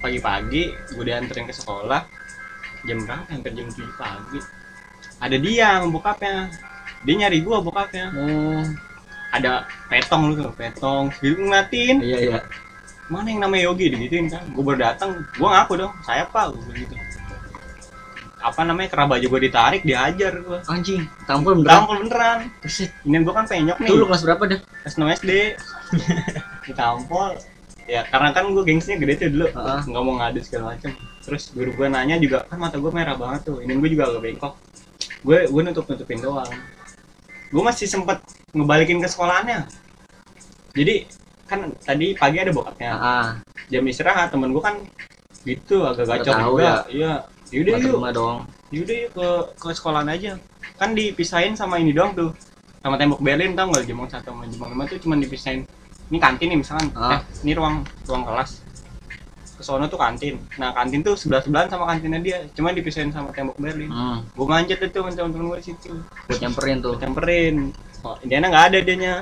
pagi-pagi 0.00 0.72
gue 0.96 1.04
dianterin 1.04 1.44
ke 1.44 1.54
sekolah. 1.54 2.08
Jam 2.86 3.04
berapa? 3.04 3.26
Hampir 3.28 3.52
jam 3.52 3.68
7 3.68 3.84
pagi. 4.00 4.40
Ada 5.18 5.36
dia 5.36 5.66
sama 5.82 5.86
bokapnya. 5.92 6.48
Dia 7.04 7.14
nyari 7.20 7.38
gua 7.42 7.58
bokapnya. 7.60 8.06
Oh, 8.14 8.62
ada 9.34 9.66
petong 9.92 10.30
lu 10.30 10.32
tuh 10.38 10.54
petong. 10.54 11.10
Gitu 11.20 11.36
ngeliatin. 11.36 12.00
Iya 12.00 12.18
iya. 12.22 12.40
Mana 13.08 13.26
yang 13.32 13.40
namanya 13.44 13.62
Yogi? 13.72 13.88
Digituin 13.92 14.28
kan. 14.28 14.44
Gue 14.52 14.62
baru 14.64 14.78
datang 14.80 15.24
gue 15.24 15.48
ngaku 15.48 15.72
dong 15.80 15.92
saya 16.04 16.28
pak. 16.28 16.52
Gue 16.52 16.72
gitu. 16.76 16.94
Apa 18.38 18.62
namanya 18.62 18.88
kerah 18.94 19.10
baju 19.10 19.26
gue 19.26 19.40
ditarik 19.50 19.82
diajar 19.82 20.30
gue 20.38 20.58
Anjing, 20.70 21.02
tampol 21.26 21.58
beneran. 21.58 21.74
tampol 21.74 21.96
beneran. 22.06 22.38
Ini 23.02 23.16
gue 23.26 23.34
kan 23.34 23.44
penyok 23.50 23.76
nih. 23.82 23.88
Tuh 23.90 23.96
lu 23.98 24.04
kelas 24.06 24.22
berapa 24.22 24.42
dah? 24.46 24.60
kelas 24.62 24.94
6 24.94 25.18
SD 25.18 25.30
ditampol. 26.70 27.34
Ya 27.88 28.04
karena 28.06 28.30
kan 28.36 28.44
gue 28.52 28.62
gengsinya 28.62 29.00
gede 29.00 29.14
tuh 29.26 29.28
dulu. 29.34 29.46
Heeh. 29.50 29.80
nggak 29.90 30.02
mau 30.06 30.14
ngadu 30.22 30.40
segala 30.44 30.76
macem. 30.76 30.92
Terus 31.24 31.50
guru 31.50 31.70
gue 31.74 31.86
nanya 31.90 32.16
juga 32.20 32.44
kan 32.46 32.60
mata 32.60 32.76
gue 32.78 32.92
merah 32.94 33.16
banget 33.18 33.48
tuh. 33.48 33.58
Ini 33.58 33.72
gue 33.74 33.88
juga 33.90 34.04
agak 34.12 34.22
bengkok. 34.22 34.54
Gue 35.26 35.38
gue 35.50 35.60
nutup 35.66 35.84
nutupin 35.90 36.20
doang. 36.22 36.48
Gue 37.48 37.62
masih 37.64 37.88
sempet 37.90 38.22
ngebalikin 38.54 39.02
ke 39.02 39.08
sekolahannya. 39.10 39.66
Jadi 40.78 41.08
kan 41.48 41.72
tadi 41.80 42.12
pagi 42.12 42.38
ada 42.38 42.52
bokapnya. 42.52 42.92
Ah, 42.92 43.28
jam 43.72 43.82
istirahat 43.88 44.28
temen 44.28 44.52
gue 44.52 44.60
kan 44.60 44.76
gitu 45.42 45.80
agak 45.82 46.04
gacor 46.04 46.36
juga. 46.54 46.84
iya. 46.92 47.12
Yaudah 47.48 47.80
Udah 47.80 47.88
yuk. 47.88 48.12
dong. 48.12 48.38
yaudah 48.68 48.96
yuk 49.00 49.10
ke 49.16 49.28
ke 49.56 49.68
sekolahan 49.72 50.08
aja. 50.12 50.32
Kan 50.76 50.92
dipisahin 50.92 51.56
sama 51.56 51.80
ini 51.80 51.96
doang 51.96 52.12
tuh. 52.12 52.30
Sama 52.84 53.00
tembok 53.00 53.24
Berlin 53.24 53.56
tau 53.56 53.72
nggak? 53.72 53.88
Jemong 53.88 54.06
satu 54.06 54.30
sama 54.30 54.44
Jemong 54.44 54.70
lima 54.76 54.84
tuh 54.84 55.00
cuma 55.00 55.16
dipisahin. 55.16 55.64
Ini 56.12 56.18
kantin 56.20 56.52
nih 56.52 56.58
misalkan. 56.60 56.92
Ah. 56.92 57.16
eh 57.16 57.20
ini 57.42 57.56
ruang 57.56 57.80
ruang 58.04 58.22
kelas. 58.28 58.60
Ke 59.56 59.62
sono 59.64 59.88
tuh 59.88 59.96
kantin. 59.96 60.36
Nah 60.60 60.76
kantin 60.76 61.00
tuh 61.00 61.16
sebelah 61.16 61.40
sebelahan 61.40 61.72
sama 61.72 61.88
kantinnya 61.88 62.20
dia. 62.20 62.38
Cuma 62.52 62.76
dipisahin 62.76 63.08
sama 63.08 63.32
tembok 63.32 63.56
Berlin. 63.56 63.88
Hmm, 63.88 64.20
gue 64.28 64.46
manjat 64.46 64.78
itu 64.84 64.92
sama 65.00 65.08
temen-temen 65.16 65.48
gue 65.48 65.58
di 65.58 65.66
situ. 65.72 65.90
Buat 66.28 66.38
nyamperin 66.44 66.76
tuh. 66.84 66.94
camperin 67.00 67.56
oh 68.04 68.14
Indiana 68.20 68.46
nggak 68.52 68.64
ada 68.68 68.78
dianya. 68.84 69.14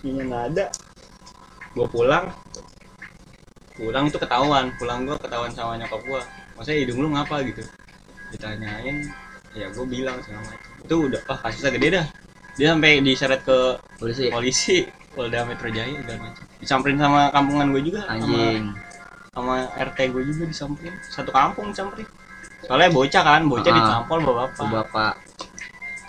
Ini 0.00 0.22
nggak 0.24 0.44
ada 0.56 0.64
gue 1.78 1.86
pulang 1.88 2.26
pulang 3.78 4.04
itu 4.10 4.18
ketahuan 4.18 4.74
pulang 4.74 5.06
gue 5.06 5.14
ketahuan 5.22 5.50
sama 5.54 5.78
nyokap 5.78 6.02
gue 6.02 6.20
maksudnya 6.58 6.78
hidung 6.82 6.98
lu 6.98 7.08
ngapa 7.14 7.46
gitu 7.46 7.62
ditanyain 8.34 9.06
ya 9.54 9.70
gue 9.70 9.86
bilang 9.86 10.18
segala 10.20 10.42
macam 10.44 10.58
itu 10.82 10.94
udah 11.08 11.20
ah 11.30 11.38
kasusnya 11.46 11.70
gede 11.78 11.88
dah 11.94 12.06
dia 12.58 12.74
sampai 12.74 12.98
diseret 12.98 13.40
ke 13.46 13.58
Polisi. 14.02 14.26
polisi 14.34 14.76
Polda 15.14 15.46
Metro 15.46 15.70
Jaya 15.70 15.94
segala 16.02 16.18
macam 16.26 16.44
disamperin 16.58 16.98
sama 16.98 17.30
kampungan 17.30 17.66
gue 17.70 17.82
juga 17.86 18.00
sama, 18.02 18.18
Anjing. 18.18 18.64
sama 19.30 19.54
RT 19.78 19.98
gue 20.10 20.22
juga 20.26 20.44
disamperin 20.50 20.94
satu 21.06 21.30
kampung 21.30 21.70
disamperin 21.70 22.08
soalnya 22.66 22.90
bocah 22.90 23.22
kan 23.22 23.42
bocah 23.46 23.70
Ah. 23.70 23.78
ditampol 23.78 24.18
bapak 24.26 24.66
bapak. 24.66 25.14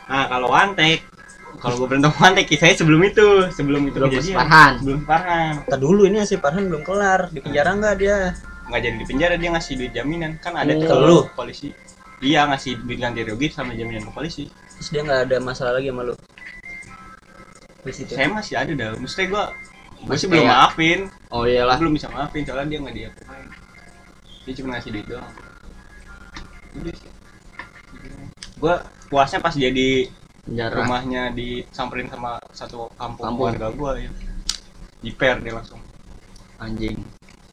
Nah 0.10 0.26
kalau 0.26 0.50
Wantek, 0.50 1.06
kalau 1.58 1.76
gue 1.82 1.88
berantem 1.90 2.14
sama 2.14 2.22
Wantek 2.30 2.46
kisahnya 2.46 2.76
sebelum 2.78 3.02
itu, 3.02 3.28
sebelum 3.52 3.82
itu 3.90 3.98
Belum 3.98 4.12
kejadian. 4.14 4.38
Farhan. 4.38 4.72
Sebelum 4.80 5.02
Farhan. 5.04 5.54
Kita 5.66 5.78
dulu 5.82 6.02
ini 6.06 6.18
si 6.24 6.36
Farhan 6.38 6.64
belum 6.70 6.82
kelar. 6.86 7.22
Di 7.34 7.40
penjara 7.42 7.74
nggak 7.74 7.96
dia? 7.98 8.18
Nggak 8.70 8.80
jadi 8.86 8.96
di 8.96 9.06
penjara 9.10 9.34
dia 9.36 9.50
ngasih 9.50 9.74
duit 9.76 9.92
jaminan. 9.92 10.32
Kan 10.40 10.54
ada 10.54 10.72
Oh. 10.72 11.26
tuh 11.26 11.34
polisi. 11.34 11.74
Iya 12.22 12.46
ngasih 12.54 12.86
duit 12.86 13.00
ganti 13.02 13.26
rugi 13.26 13.48
sama 13.50 13.74
jaminan 13.74 14.06
ke 14.06 14.12
polisi. 14.14 14.46
Terus 14.78 14.90
dia 14.94 15.02
nggak 15.02 15.20
ada 15.26 15.38
masalah 15.42 15.82
lagi 15.82 15.90
sama 15.90 16.02
lu? 16.06 16.16
Saya 17.90 18.28
masih 18.30 18.56
ada 18.56 18.72
dah. 18.76 18.92
Mesti 19.00 19.26
gua 19.32 19.50
Masih 20.08 20.28
sih 20.28 20.28
belum 20.32 20.48
maafin. 20.48 21.00
Oh 21.34 21.44
iyalah. 21.44 21.76
Belum 21.76 21.98
bisa 21.98 22.08
maafin 22.08 22.46
soalnya 22.48 22.72
dia 22.72 22.80
nggak 22.80 22.96
dia 22.96 23.10
dia 24.50 24.54
cuma 24.58 24.74
ngasih 24.74 24.90
duit 24.98 25.06
doang. 25.06 25.30
Udah 26.82 26.94
sih. 26.98 27.12
gua 28.60 28.76
puasnya 29.08 29.40
pas 29.40 29.56
jadi 29.56 30.12
penjara. 30.50 30.82
Rumahnya 30.82 31.24
disamperin 31.38 32.10
sama 32.10 32.42
satu 32.50 32.90
kampung, 32.98 33.24
Kampung. 33.30 33.46
warga 33.54 33.70
gua 33.70 33.92
ya. 34.02 34.10
Jiper 35.06 35.38
dia 35.46 35.54
langsung. 35.54 35.80
Anjing. 36.58 36.98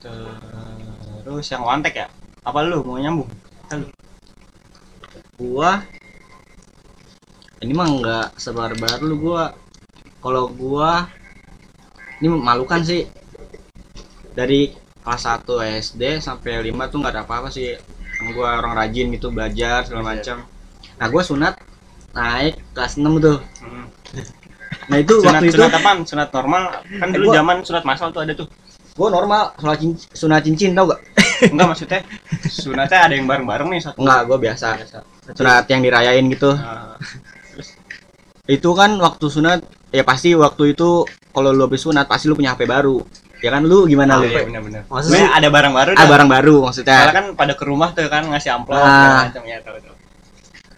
Terus 0.01 1.47
yang 1.53 1.63
wantek 1.63 1.95
ya? 2.01 2.09
Apa 2.41 2.65
lu 2.65 2.81
mau 2.81 2.97
nyambung? 2.97 3.29
Halo. 3.69 3.93
gua 5.37 5.85
ini 7.61 7.77
mah 7.77 7.89
nggak 7.93 8.27
sebar-bar 8.41 9.05
lu 9.05 9.21
gua. 9.21 9.53
Kalau 10.25 10.49
gua 10.49 11.05
ini 12.25 12.33
memalukan 12.33 12.81
sih. 12.81 13.05
Dari 14.37 14.69
kelas 15.01 15.23
1 15.25 15.81
SD 15.81 16.21
sampai 16.21 16.61
5 16.69 16.93
tuh 16.93 16.99
nggak 17.05 17.13
ada 17.13 17.23
apa-apa 17.29 17.53
sih. 17.53 17.77
Gua 18.33 18.57
orang 18.57 18.75
rajin 18.75 19.13
gitu 19.13 19.29
belajar 19.29 19.85
segala 19.85 20.17
macam. 20.17 20.49
Nah 20.97 21.07
gua 21.13 21.23
sunat 21.25 21.66
naik 22.17 22.55
kelas 22.73 22.97
6 22.97 23.21
tuh. 23.21 23.39
Hmm. 23.61 23.85
nah 24.87 24.97
itu 24.97 25.15
sunat 25.19 25.27
waktu 25.37 25.47
itu 25.47 25.57
sunat 25.59 25.73
apaan 25.75 25.99
sunat 26.03 26.29
normal. 26.31 26.63
Kan 26.81 27.09
dulu 27.13 27.27
Gua- 27.29 27.37
zaman 27.37 27.57
sunat 27.61 27.85
masal 27.85 28.09
tuh 28.11 28.23
ada 28.23 28.33
tuh. 28.33 28.49
Gua 28.97 29.13
normal 29.13 29.53
sholat 29.57 29.77
cincin, 29.77 30.09
sunat 30.11 30.41
cincin 30.41 30.71
tau 30.73 30.89
gak? 30.89 31.01
Enggak 31.53 31.67
maksudnya 31.69 32.01
sunatnya 32.43 32.99
ada 33.03 33.15
yang 33.15 33.27
bareng-bareng 33.27 33.69
nih 33.69 33.81
satu. 33.83 34.01
Enggak 34.01 34.21
gua 34.25 34.39
biasa. 34.41 34.67
Sunat 35.31 35.65
yang 35.69 35.85
dirayain 35.85 36.25
gitu. 36.27 36.51
Nah, 36.51 36.97
itu 38.47 38.71
kan 38.73 38.95
waktu 38.97 39.27
sunat 39.27 39.61
ya 39.91 40.01
pasti 40.01 40.33
waktu 40.33 40.73
itu 40.73 41.03
kalau 41.31 41.51
lu 41.51 41.67
habis 41.67 41.83
sunat 41.83 42.07
pasti 42.07 42.27
lu 42.27 42.35
punya 42.35 42.55
HP 42.55 42.65
baru. 42.65 43.03
Ya 43.45 43.53
kan 43.53 43.61
lu 43.63 43.85
gimana 43.85 44.17
oh, 44.17 44.25
lu? 44.25 44.33
iya 44.33 44.49
Maksudnya- 44.49 44.85
Maksudnya 44.89 45.29
ada 45.29 45.49
barang 45.53 45.73
baru 45.77 45.91
dah. 45.93 46.09
barang 46.09 46.29
baru 46.31 46.55
Soalnya 46.57 46.65
maksudnya 46.65 47.13
kan 47.13 47.27
pada 47.37 47.53
ke 47.53 47.65
rumah 47.69 47.93
tuh 47.93 48.09
kan 48.09 48.25
ngasih 48.25 48.51
amplop 48.57 48.81
Ah. 48.81 49.29
macam 49.29 49.45
ya 49.45 49.61
tahu 49.61 49.77
tahu. 49.77 49.93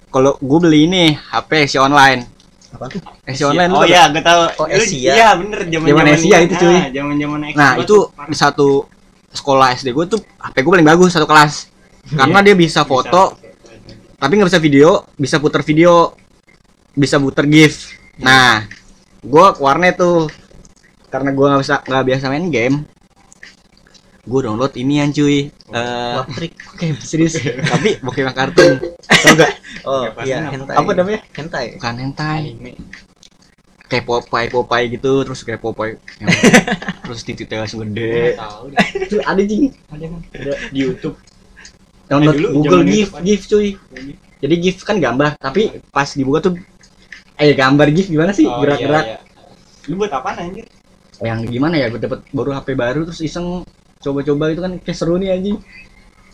Kalau 0.09 0.37
gue 0.41 0.59
beli 0.61 0.89
ini 0.89 1.05
HP 1.15 1.69
si 1.69 1.77
online. 1.77 2.25
Apa? 2.69 2.85
Tuh 2.93 3.01
si 3.33 3.45
online 3.45 3.71
oh 3.73 3.85
iya 3.85 4.13
gue 4.13 4.21
tahu. 4.21 4.43
Oh, 4.61 4.67
Asia. 4.69 5.13
iya 5.17 5.29
bener 5.37 5.65
zaman 5.69 5.87
Zaman 5.89 6.07
Asia 6.13 6.37
itu, 6.45 6.55
cuy. 6.61 6.79
zaman 6.93 7.15
zaman 7.17 7.39
nah 7.57 7.73
itu 7.81 7.97
di 8.29 8.37
satu 8.37 8.85
sekolah 9.33 9.77
SD 9.77 9.93
gue 9.93 10.05
tuh 10.09 10.21
HP 10.41 10.57
gue 10.65 10.73
paling 10.77 10.89
bagus 10.89 11.17
satu 11.17 11.29
kelas. 11.29 11.69
Karena 12.09 12.41
dia 12.41 12.57
bisa 12.57 12.85
foto 12.89 13.37
tapi 14.19 14.35
nggak 14.35 14.51
bisa 14.51 14.61
video 14.61 15.07
bisa 15.15 15.37
putar 15.39 15.63
video 15.65 16.13
bisa 16.93 17.17
putar 17.21 17.45
gif. 17.49 17.93
Nah 18.21 18.65
gue 19.25 19.47
ke 19.57 19.61
warnet 19.61 19.97
tuh. 19.97 20.29
Karena 21.09 21.33
gue 21.33 21.47
nggak 21.49 21.63
bisa 21.65 21.77
nggak 21.89 22.05
biasa 22.05 22.25
main 22.29 22.49
game 22.53 22.85
gue 24.29 24.41
download 24.43 24.75
ini 24.75 25.01
yang 25.01 25.11
cuy. 25.11 25.49
Eh 25.49 26.21
trik. 26.35 26.53
Oke 26.69 26.85
serius. 27.01 27.41
Tapi 27.73 27.97
Pokemon 27.99 28.33
kartun. 28.33 28.77
Tau 29.01 29.33
gak 29.35 29.51
oh 29.83 30.05
Kayak 30.13 30.25
iya 30.25 30.37
apa? 30.39 30.53
hentai. 30.53 30.75
Apa 30.77 30.91
namanya? 30.93 31.21
Hentai. 31.33 31.67
Bukan 31.75 31.95
hentai. 31.99 32.41
Anime. 32.47 32.73
Kayak 33.89 34.05
Popeye 34.05 34.49
Popeye 34.49 34.87
gitu 34.91 35.13
terus 35.25 35.41
kayak 35.41 35.59
Popeye 35.59 35.97
yang- 36.21 36.29
terus 37.03 37.21
titiknya 37.23 37.65
langsung 37.65 37.81
gede. 37.83 38.37
Tahu 38.37 38.69
Itu 39.01 39.17
ada 39.31 39.41
jing. 39.41 39.73
Ada 39.89 40.05
kan 40.07 40.21
ada 40.35 40.53
di 40.69 40.79
YouTube. 40.79 41.17
Download 42.05 42.33
Eh, 42.33 42.39
dulu 42.39 42.49
Google 42.55 42.85
GIF. 42.85 43.09
GIF 43.19 43.43
cuy. 43.47 43.69
Jadi 44.39 44.55
GIF 44.59 44.85
kan 44.85 44.97
gambar 44.97 45.35
tapi 45.35 45.81
pas 45.89 46.07
dibuka 46.07 46.39
tuh 46.43 46.55
eh 47.35 47.53
gambar 47.53 47.89
GIF 47.91 48.09
gimana 48.09 48.31
sih? 48.31 48.45
Oh, 48.45 48.61
gerak-gerak. 48.61 49.05
iya, 49.05 49.17
iya. 49.17 49.89
lu 49.89 49.97
buat 49.97 50.13
apaan 50.13 50.37
anjir? 50.39 50.69
Yang 51.19 51.49
gimana 51.49 51.75
ya? 51.75 51.89
Gue 51.89 51.99
dapet 51.99 52.21
baru 52.29 52.53
HP 52.53 52.69
baru 52.75 53.03
terus 53.03 53.19
iseng 53.19 53.65
coba-coba 54.09 54.45
itu 54.49 54.61
kan 54.65 54.73
kayak 54.81 54.97
seru 54.97 55.21
nih 55.21 55.37
anjing. 55.37 55.59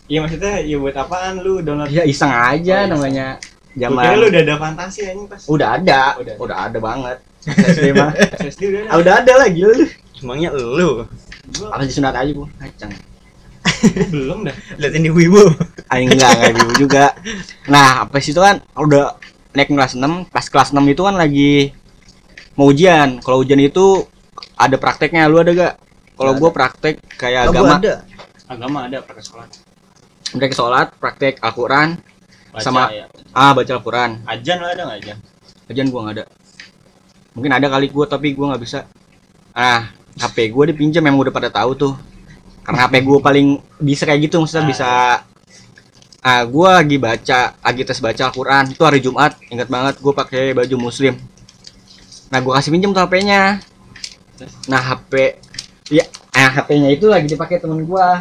Iya 0.05 0.19
maksudnya 0.21 0.61
ya 0.61 0.77
buat 0.77 0.95
apaan 0.95 1.41
lu 1.41 1.59
download? 1.59 1.89
Ya 1.89 2.05
iseng 2.05 2.29
aja 2.31 2.55
Oh, 2.55 2.81
iseng. 2.85 2.91
namanya. 2.95 3.27
Gua 3.75 3.81
zaman 3.91 4.01
kira 4.07 4.15
lu 4.15 4.25
udah 4.31 4.41
ada 4.47 4.55
fantasi 4.55 4.99
anjing 5.03 5.27
pas. 5.27 5.41
Udah 5.49 5.67
ada. 5.75 6.01
Udah 6.21 6.33
udah, 6.39 6.55
ada. 6.55 6.69
ada 6.71 6.79
banget 6.79 7.17
SD 7.45 7.87
mah. 7.99 8.11
SD 8.39 8.61
udah 8.71 8.79
ada. 8.85 8.89
Ah, 8.89 8.97
udah 9.01 9.13
ada 9.19 9.31
lah 9.35 9.47
gila 9.51 9.73
lu. 9.75 9.85
Emangnya 10.15 10.49
lu? 10.55 10.89
Apa 11.69 11.83
sunat 11.85 12.15
aja 12.15 12.31
bu 12.31 12.47
kacang. 12.57 12.91
Belum 14.13 14.45
dah. 14.45 14.55
Liatin 14.77 15.03
di 15.03 15.11
wibu. 15.11 15.41
Ah 15.89 15.97
enggak 15.97 16.29
enggak 16.37 16.51
dulu 16.57 16.71
juga. 16.79 17.05
Nah 17.67 18.05
apa 18.05 18.17
sih 18.21 18.31
itu 18.31 18.41
kan 18.41 18.61
udah 18.77 19.17
naik 19.57 19.69
kelas 19.69 19.97
6 19.97 20.29
pas 20.29 20.45
kelas 20.45 20.69
6 20.71 20.81
itu 20.85 21.01
kan 21.01 21.15
lagi 21.17 21.53
mau 22.55 22.69
ujian. 22.69 23.19
Kalau 23.25 23.41
ujian 23.41 23.59
itu 23.59 24.05
ada 24.55 24.77
prakteknya. 24.79 25.27
Lu 25.27 25.41
ada 25.41 25.51
gak 25.51 25.73
kalau 26.15 26.31
gua 26.39 26.49
praktek 26.51 26.99
kayak 27.19 27.51
oh, 27.51 27.53
gua 27.53 27.61
agama. 27.61 27.75
ada. 27.79 27.95
Agama 28.45 28.77
ada 28.87 28.97
pakai 29.03 29.23
sholat. 29.23 29.49
Praktek 30.31 30.53
sholat 30.55 30.87
praktek 30.97 31.33
Al-Quran 31.39 31.99
Baca, 32.55 32.63
Sama- 32.63 32.87
ya. 32.87 33.05
ah 33.35 33.51
baca 33.51 33.71
Al-Quran. 33.75 34.23
Ajan 34.23 34.57
lo 34.63 34.67
ada 34.71 34.83
nggak 34.87 34.99
ajan? 35.03 35.17
Ujian 35.67 35.87
gua 35.91 36.07
nggak 36.07 36.15
ada. 36.15 36.25
Mungkin 37.35 37.51
ada 37.51 37.67
kali 37.67 37.91
gua 37.91 38.07
tapi 38.07 38.31
gua 38.31 38.55
nggak 38.55 38.63
bisa. 38.63 38.87
Ah 39.51 39.91
HP 40.15 40.55
gua 40.55 40.63
dipinjam 40.71 41.03
yang 41.03 41.19
udah 41.19 41.35
pada 41.35 41.51
tahu 41.51 41.75
tuh. 41.75 41.93
Karena 42.63 42.87
HP 42.87 43.03
gua 43.03 43.19
paling 43.19 43.59
bisa 43.83 44.07
kayak 44.07 44.31
gitu 44.31 44.39
maksudnya 44.39 44.63
Ah, 44.63 44.69
bisa 44.71 44.89
ah 46.23 46.41
gua 46.47 46.79
lagi 46.79 46.95
baca 46.95 47.59
lagi 47.59 47.81
tes 47.83 47.99
baca 47.99 48.23
Al-Quran. 48.31 48.71
Itu 48.71 48.87
hari 48.87 49.03
Jumat 49.03 49.35
ingat 49.51 49.67
banget 49.67 49.99
gua 49.99 50.15
pakai 50.15 50.55
baju 50.55 50.75
muslim. 50.79 51.19
Nah 52.31 52.39
gua 52.39 52.55
kasih 52.63 52.71
pinjam 52.71 52.95
tuh 52.95 53.03
HP-nya 53.03 53.59
nah 54.67 54.83
HP 54.83 55.39
ya 55.89 56.05
ah 56.35 56.49
HP-nya 56.61 56.89
itu 56.93 57.05
lagi 57.07 57.29
dipakai 57.29 57.61
temen 57.61 57.85
gua 57.85 58.19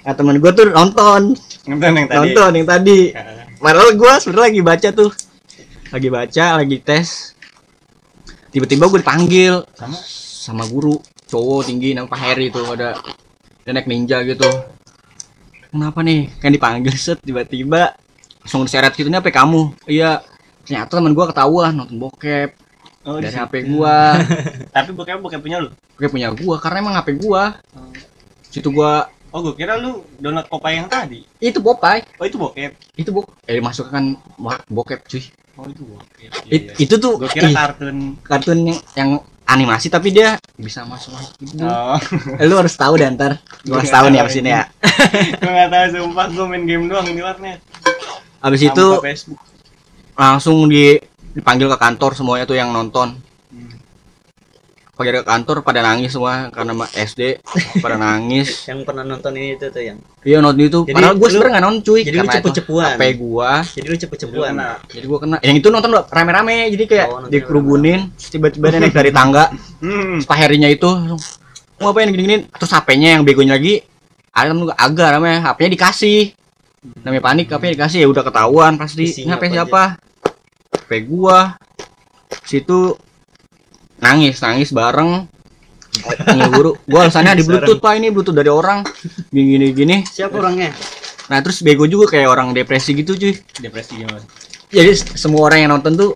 nah 0.00 0.14
temen 0.16 0.36
gua 0.40 0.50
tuh 0.54 0.70
nonton 0.70 1.34
nonton 1.66 1.92
yang 1.92 2.08
tadi 2.08 2.16
nonton 2.32 2.50
yang 2.56 2.68
tadi 2.68 3.00
Ya. 3.12 3.40
Padahal 3.60 3.92
gue 3.92 4.12
sebenarnya 4.24 4.46
lagi 4.48 4.62
baca 4.64 4.88
tuh, 4.88 5.10
lagi 5.92 6.08
baca, 6.08 6.44
lagi 6.64 6.80
tes. 6.80 7.36
Tiba-tiba 8.48 8.88
gue 8.88 9.04
dipanggil 9.04 9.68
sama 9.76 10.00
sama 10.00 10.64
guru 10.64 10.96
cowok 11.28 11.68
tinggi 11.68 11.92
nama 11.92 12.08
Pak 12.08 12.20
Heri 12.24 12.48
itu 12.48 12.64
ada 12.64 12.96
naik 13.68 13.84
ninja 13.84 14.24
gitu. 14.24 14.48
Kenapa 15.68 16.00
nih? 16.00 16.32
Kan 16.40 16.56
dipanggil 16.56 16.96
set 16.96 17.20
tiba-tiba 17.20 17.92
langsung 18.40 18.64
diseret 18.64 18.96
gitu 18.96 19.12
nih 19.12 19.20
apa 19.20 19.28
kamu? 19.28 19.76
Iya. 19.84 20.24
Ternyata 20.64 20.96
teman 20.96 21.12
gue 21.12 21.26
ketahuan 21.28 21.76
nonton 21.76 22.00
bokep 22.00 22.56
oh, 23.06 23.16
dari 23.18 23.28
di 23.28 23.34
situ. 23.34 23.42
HP 23.42 23.54
gua. 23.72 23.96
tapi 24.76 24.90
bukan 24.92 25.16
bukan 25.24 25.38
punya 25.40 25.56
lu 25.62 25.70
Oke 25.96 26.06
punya 26.08 26.28
gua 26.32 26.56
karena 26.60 26.78
emang 26.84 26.94
HP 26.98 27.08
gua. 27.20 27.56
Situ 28.50 28.68
gua 28.74 29.06
oh 29.30 29.40
gue 29.46 29.54
kira 29.54 29.78
lu 29.78 30.02
download 30.18 30.46
Popeye 30.50 30.82
yang 30.82 30.90
tadi 30.90 31.22
itu 31.38 31.58
Popeye, 31.62 32.02
oh 32.18 32.26
itu 32.26 32.34
bokep 32.34 32.72
itu 32.98 33.10
bok 33.14 33.30
eh 33.46 33.62
masukkan 33.62 34.18
bokep 34.66 35.06
cuy. 35.06 35.22
oh 35.54 35.66
itu 35.70 35.82
bokep 35.86 36.30
It- 36.50 36.74
itu 36.82 36.94
tuh 36.98 37.14
gue 37.22 37.30
kira 37.30 37.54
kartun 37.54 38.18
kartun 38.26 38.58
yang, 38.66 38.78
yang 38.98 39.10
animasi 39.46 39.86
tapi 39.90 40.14
dia 40.14 40.38
bisa 40.58 40.82
masuk 40.86 41.14
gitu. 41.42 41.62
oh 41.62 41.98
lu 42.50 42.54
harus 42.58 42.74
tahu 42.74 42.98
deh 42.98 43.06
ntar. 43.14 43.38
Gua 43.66 43.70
Gua 43.70 43.76
harus 43.82 43.90
tahu 43.94 44.06
nih 44.10 44.18
abis 44.22 44.36
ini 44.38 44.50
ya. 44.50 44.62
gue 45.42 45.50
nggak 45.50 45.70
tahu 45.70 45.84
sumpah 45.94 46.26
gue 46.30 46.46
main 46.50 46.62
game 46.66 46.84
doang 46.90 47.06
di 47.06 47.22
warnet 47.22 47.58
Abis 48.40 48.60
Sama 48.66 48.72
itu 48.72 48.86
Facebook 49.04 49.40
langsung 50.16 50.66
di 50.66 50.96
dipanggil 51.40 51.72
ke 51.72 51.78
kantor 51.80 52.12
semuanya 52.12 52.44
tuh 52.44 52.54
yang 52.60 52.70
nonton. 52.70 53.16
Hmm. 53.48 53.74
Panggil 54.92 55.24
ke 55.24 55.26
kantor 55.26 55.64
pada 55.64 55.80
nangis 55.80 56.12
semua 56.12 56.52
karena 56.52 56.76
SD 56.92 57.40
pada 57.80 57.96
nangis. 57.96 58.48
yang 58.70 58.84
pernah 58.84 59.00
nonton 59.00 59.32
ini 59.32 59.56
itu 59.56 59.72
tuh 59.72 59.80
yang 59.80 59.96
Iya 60.20 60.44
nonton 60.44 60.68
itu. 60.68 60.80
Jadi 60.84 60.92
Padahal 60.92 61.16
gue 61.16 61.28
sebenarnya 61.32 61.52
nggak 61.56 61.64
nonton 61.64 61.80
cuy. 61.80 62.00
jadi 62.04 62.16
lu 62.20 62.28
cepet-cepuan. 62.28 62.92
HP 63.00 63.02
gua. 63.16 63.52
jadi 63.64 63.86
lu 63.88 63.96
kena. 63.96 64.68
Jadi 64.84 65.06
gua 65.08 65.18
kena. 65.24 65.36
Yang 65.40 65.56
itu 65.64 65.68
nonton 65.72 65.90
rame-rame. 66.12 66.56
Jadi 66.68 66.84
kayak 66.84 67.06
Oh, 67.08 67.24
dikerubunin. 67.32 68.12
Tiba-tiba 68.20 68.66
dia 68.68 68.78
naik 68.84 68.92
dari 68.92 69.10
tangga. 69.10 69.48
hmm. 69.80 70.20
Terus 70.20 70.28
Pak 70.28 70.36
Herinya 70.36 70.68
itu 70.68 70.88
mau 71.80 71.88
ngapain 71.88 72.12
gini-gini. 72.12 72.44
Terus 72.52 72.70
HP-nya 72.76 73.16
yang 73.16 73.22
begonya 73.24 73.56
lagi. 73.56 73.80
Ada 74.36 74.52
temen 74.52 74.68
gua 74.68 74.76
agak 74.76 75.08
namanya. 75.16 75.38
HP-nya 75.48 75.70
dikasih. 75.72 76.20
Namanya 77.00 77.24
panik, 77.24 77.48
HP-nya 77.48 77.72
dikasih. 77.80 77.98
Ya 78.04 78.08
udah 78.12 78.20
ketahuan 78.20 78.76
pasti. 78.76 79.08
Ini 79.24 79.32
HP 79.32 79.48
apa 79.48 79.54
siapa? 79.56 79.84
HP 80.90 81.06
gua. 81.06 81.54
Situ 82.42 82.98
nangis, 84.02 84.42
nangis 84.42 84.74
bareng. 84.74 85.22
Panggil 86.26 86.50
guru. 86.50 86.72
Gua 86.82 87.06
alasannya 87.06 87.38
di 87.38 87.46
bluetooth 87.46 87.78
pak 87.78 87.94
ini 87.94 88.10
bluetooth 88.10 88.34
dari 88.34 88.50
orang. 88.50 88.82
Gini 89.30 89.54
gini 89.54 89.66
gini. 89.70 89.96
siapa 90.02 90.42
orangnya 90.42 90.74
Nah 91.30 91.38
terus 91.46 91.62
bego 91.62 91.86
juga 91.86 92.18
kayak 92.18 92.26
orang 92.26 92.50
depresi 92.50 92.90
gitu 92.98 93.14
cuy. 93.14 93.38
depresi 93.62 94.02
gimana 94.02 94.18
Jadi 94.66 95.14
semua 95.14 95.46
orang 95.46 95.58
yang 95.62 95.70
nonton 95.78 95.94
tuh 95.94 96.10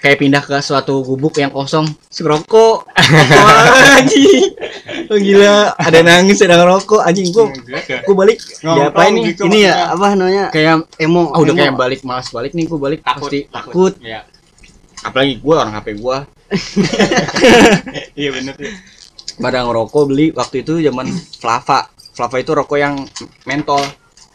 kayak 0.00 0.16
pindah 0.18 0.40
ke 0.40 0.56
suatu 0.58 1.04
gubuk 1.04 1.36
yang 1.36 1.48
kosong 1.48 1.84
si 2.08 2.24
rokok 2.24 2.88
Wah, 2.88 3.96
anjing 4.00 4.48
oh, 5.06 5.16
gila 5.16 5.76
ada 5.76 6.00
nangis 6.00 6.40
ada 6.40 6.56
ngerokok 6.56 7.04
anjing 7.04 7.28
gua 7.28 7.52
Jelas 7.52 7.84
ya. 7.84 8.00
gua 8.02 8.16
balik 8.16 8.38
Nongkrong 8.60 8.76
diapain 8.80 9.12
nih 9.12 9.22
gitu 9.28 9.42
Ini 9.44 9.58
ya 9.62 9.74
apa 9.92 10.06
namanya? 10.14 10.44
kayak 10.48 10.76
Emo. 10.96 11.28
oh, 11.28 11.38
udah 11.38 11.52
emo. 11.52 11.60
kayak 11.60 11.74
balik 11.76 12.00
malas 12.00 12.28
balik 12.28 12.52
nih 12.52 12.64
gua 12.64 12.78
balik 12.80 13.00
takut 13.04 13.28
pasti 13.28 13.38
takut 13.46 13.92
Iya. 14.00 14.24
apalagi 15.00 15.34
gua 15.38 15.54
orang 15.62 15.72
HP 15.76 15.86
gua 15.96 16.16
Iya 18.20 18.30
bener 18.34 18.54
sih. 18.56 18.72
pada 19.36 19.64
ngerokok 19.64 20.02
beli 20.06 20.26
waktu 20.32 20.60
itu 20.60 20.80
zaman 20.80 21.06
Flava 21.36 21.88
Flava 22.12 22.36
itu 22.36 22.52
rokok 22.52 22.76
yang 22.76 22.94
mentol 23.44 23.84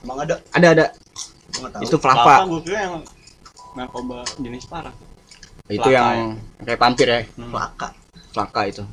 Emang 0.01 0.21
ada? 0.21 0.37
ada 0.53 0.67
ada 0.71 0.85
itu 1.81 1.97
Flava 1.97 2.45
gue 2.45 2.61
kira 2.61 2.79
yang 2.85 2.95
narkoba 3.73 4.21
jenis 4.37 4.65
parah. 4.65 4.93
Itu 5.65 5.89
yang 5.89 6.37
kayak 6.61 6.79
pampir 6.79 7.07
ya. 7.09 7.19
Hmm. 7.37 7.49
Plaka. 7.49 7.89
Flaka 8.29 8.61
itu. 8.69 8.83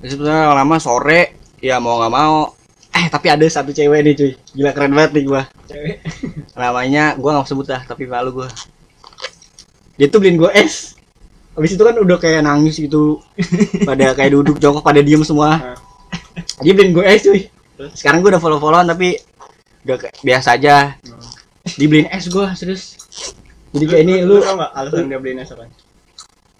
Terus 0.00 0.10
sebenarnya 0.16 0.54
lama 0.54 0.76
sore 0.80 1.36
ya 1.60 1.76
mau 1.82 2.00
nggak 2.00 2.14
mau. 2.14 2.56
Eh 2.94 3.06
tapi 3.12 3.28
ada 3.28 3.44
satu 3.44 3.70
cewek 3.76 4.00
nih 4.00 4.14
cuy. 4.16 4.32
Gila 4.56 4.70
keren 4.72 4.92
banget 4.96 5.10
nih 5.20 5.24
gua. 5.28 5.42
Namanya 6.58 7.18
gua 7.20 7.38
nggak 7.38 7.48
sebut 7.52 7.66
dah 7.68 7.82
tapi 7.84 8.08
malu 8.08 8.42
gua. 8.42 8.48
Dia 10.00 10.08
tuh 10.08 10.22
beliin 10.24 10.40
gua 10.40 10.54
es. 10.56 10.96
Habis 11.58 11.74
itu 11.74 11.82
kan 11.82 11.98
udah 11.98 12.16
kayak 12.16 12.46
nangis 12.46 12.78
gitu. 12.80 13.20
Pada 13.88 14.14
kayak 14.16 14.32
duduk 14.38 14.56
jongkok 14.62 14.86
pada 14.86 15.02
diem 15.02 15.20
semua. 15.26 15.76
Dia 16.64 16.72
beliin 16.72 16.96
gua 16.96 17.04
es 17.12 17.26
cuy. 17.26 17.50
Sekarang 17.92 18.24
gua 18.24 18.38
udah 18.38 18.42
follow 18.42 18.58
followan 18.62 18.88
tapi 18.88 19.20
udah 19.84 19.98
biasa 20.24 20.56
aja. 20.56 20.96
Dibeliin 21.76 22.08
es 22.08 22.32
gua 22.32 22.56
serius 22.56 22.96
jadi 23.70 23.84
kayak 23.86 24.02
ini 24.02 24.14
lu 24.22 24.36
tau 24.38 24.54
nggak 24.54 24.72
alasan 24.72 25.04
dia 25.06 25.18
beliin 25.18 25.38
es 25.38 25.50
apa? 25.50 25.64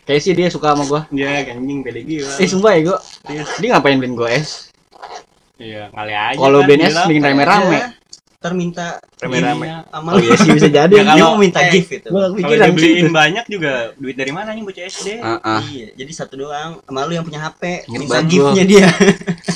kayak 0.04 0.20
sih 0.20 0.32
dia 0.32 0.48
suka 0.48 0.72
sama 0.72 0.84
gua 0.84 1.02
Dia 1.08 1.44
anjing 1.44 1.80
pede 1.80 2.00
gila. 2.02 2.32
eh 2.34 2.46
sumpah 2.46 2.72
ya 2.72 2.80
gua 2.84 2.98
dia 3.58 3.68
ngapain 3.70 3.96
beliin 3.96 4.14
gua 4.14 4.28
es 4.30 4.68
Iya, 5.58 5.90
kali 5.90 6.14
aja. 6.14 6.38
Kalau 6.38 6.62
kan, 6.62 6.66
beliin 6.70 6.86
es 6.86 6.94
bikin 7.02 7.18
rame-rame 7.20 7.78
Ntar 8.38 8.52
minta 8.54 8.86
Rame-rame. 9.18 9.66
Iya. 9.66 9.78
sama 9.90 10.10
Oh 10.14 10.18
iya 10.22 10.34
sih 10.38 10.50
bisa 10.54 10.68
jadi. 10.70 10.86
Ya, 10.88 11.02
dia 11.02 11.10
kalau- 11.10 11.34
mau 11.34 11.36
minta 11.36 11.58
eh, 11.58 11.70
gift 11.74 11.90
itu. 11.90 12.08
Gua 12.08 12.22
Kalau 12.22 12.34
pikiran 12.38 12.62
dia 12.62 12.70
beliin 12.70 12.94
gitu. 13.02 13.10
banyak 13.10 13.44
juga 13.50 13.72
duit 13.98 14.14
dari 14.14 14.30
mana 14.30 14.54
nih 14.54 14.62
bocah 14.62 14.84
SD? 14.86 15.08
Ah, 15.18 15.42
ah. 15.42 15.60
Iya, 15.60 15.86
jadi 15.98 16.12
satu 16.14 16.38
doang. 16.38 16.78
Sama 16.80 17.02
lu 17.02 17.12
yang 17.12 17.26
punya 17.26 17.42
HP, 17.42 17.90
minta 17.90 18.22
giftnya 18.22 18.62
dia. 18.64 18.86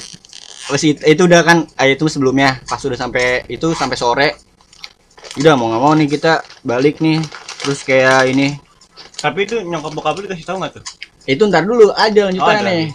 Terus 0.67 0.83
it- 0.85 1.05
itu 1.07 1.23
udah 1.23 1.41
kan 1.41 1.71
ah, 1.73 1.87
itu 1.87 2.05
sebelumnya 2.09 2.59
pas 2.65 2.81
udah 2.81 2.99
sampai 2.99 3.47
itu 3.47 3.71
sampai 3.73 3.95
sore. 3.95 4.29
Udah 5.35 5.55
mau 5.55 5.71
nggak 5.71 5.81
mau 5.81 5.95
nih 5.95 6.09
kita 6.11 6.33
balik 6.61 6.99
nih. 6.99 7.23
Terus 7.63 7.81
kayak 7.87 8.27
ini. 8.27 8.59
Tapi 9.23 9.47
itu 9.47 9.63
nyokap 9.63 9.95
bokap 9.95 10.19
lu 10.19 10.27
dikasih 10.27 10.47
tahu 10.47 10.59
nggak 10.59 10.73
tuh? 10.83 10.85
Itu 11.31 11.47
ntar 11.47 11.63
dulu 11.63 11.95
ada 11.95 12.31
lanjutannya 12.31 12.59
Oh, 12.59 12.67
ada. 12.67 12.71
nih. 12.75 12.87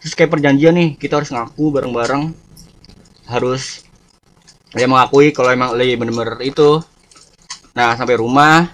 Terus 0.00 0.12
kayak 0.16 0.30
perjanjian 0.32 0.74
nih, 0.76 0.88
kita 0.96 1.20
harus 1.20 1.28
ngaku 1.28 1.64
bareng-bareng. 1.68 2.32
Harus 3.28 3.84
ya 4.72 4.88
mengakui 4.88 5.36
kalau 5.36 5.52
emang 5.52 5.76
lagi 5.76 6.00
bener-bener 6.00 6.40
itu. 6.40 6.80
Nah, 7.76 7.92
sampai 7.92 8.16
rumah 8.16 8.72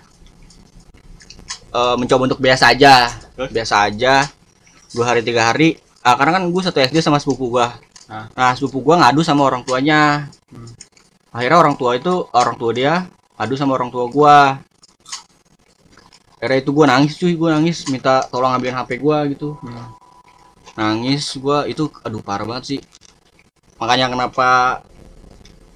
eh, 1.75 1.95
mencoba 1.99 2.31
untuk 2.31 2.39
biasa 2.39 2.71
aja. 2.71 3.11
Terus? 3.35 3.51
Biasa 3.51 3.75
aja. 3.91 4.15
Dua 4.95 5.05
hari 5.11 5.27
tiga 5.27 5.51
hari. 5.51 5.81
Ah, 6.07 6.15
karena 6.15 6.39
kan 6.39 6.45
gue 6.47 6.63
satu 6.63 6.79
SD 6.79 7.03
sama 7.03 7.19
sepupu 7.19 7.59
gua. 7.59 7.75
Ah. 8.07 8.29
Nah, 8.37 8.53
sepupu 8.55 8.79
gua 8.85 9.03
ngadu 9.03 9.25
sama 9.27 9.43
orang 9.49 9.67
tuanya. 9.67 10.31
Hmm. 10.53 10.69
Akhirnya 11.33 11.59
orang 11.59 11.75
tua 11.81 11.97
itu 11.97 12.29
orang 12.37 12.55
tua 12.61 12.71
dia 12.77 13.09
adu 13.43 13.59
sama 13.59 13.75
orang 13.75 13.91
tua 13.91 14.07
gua. 14.07 14.39
Akhirnya 16.39 16.59
itu 16.63 16.71
gua 16.71 16.87
nangis 16.87 17.19
cuy, 17.19 17.35
gua 17.35 17.59
nangis 17.59 17.87
minta 17.91 18.23
tolong 18.31 18.55
ambilin 18.55 18.79
HP 18.79 19.03
gua 19.03 19.27
gitu. 19.27 19.59
Hmm. 19.59 19.91
Nangis 20.79 21.35
gua 21.43 21.67
itu 21.67 21.91
aduh 22.07 22.23
parah 22.23 22.47
banget 22.47 22.79
sih. 22.79 22.81
Makanya 23.83 24.07
kenapa 24.07 24.81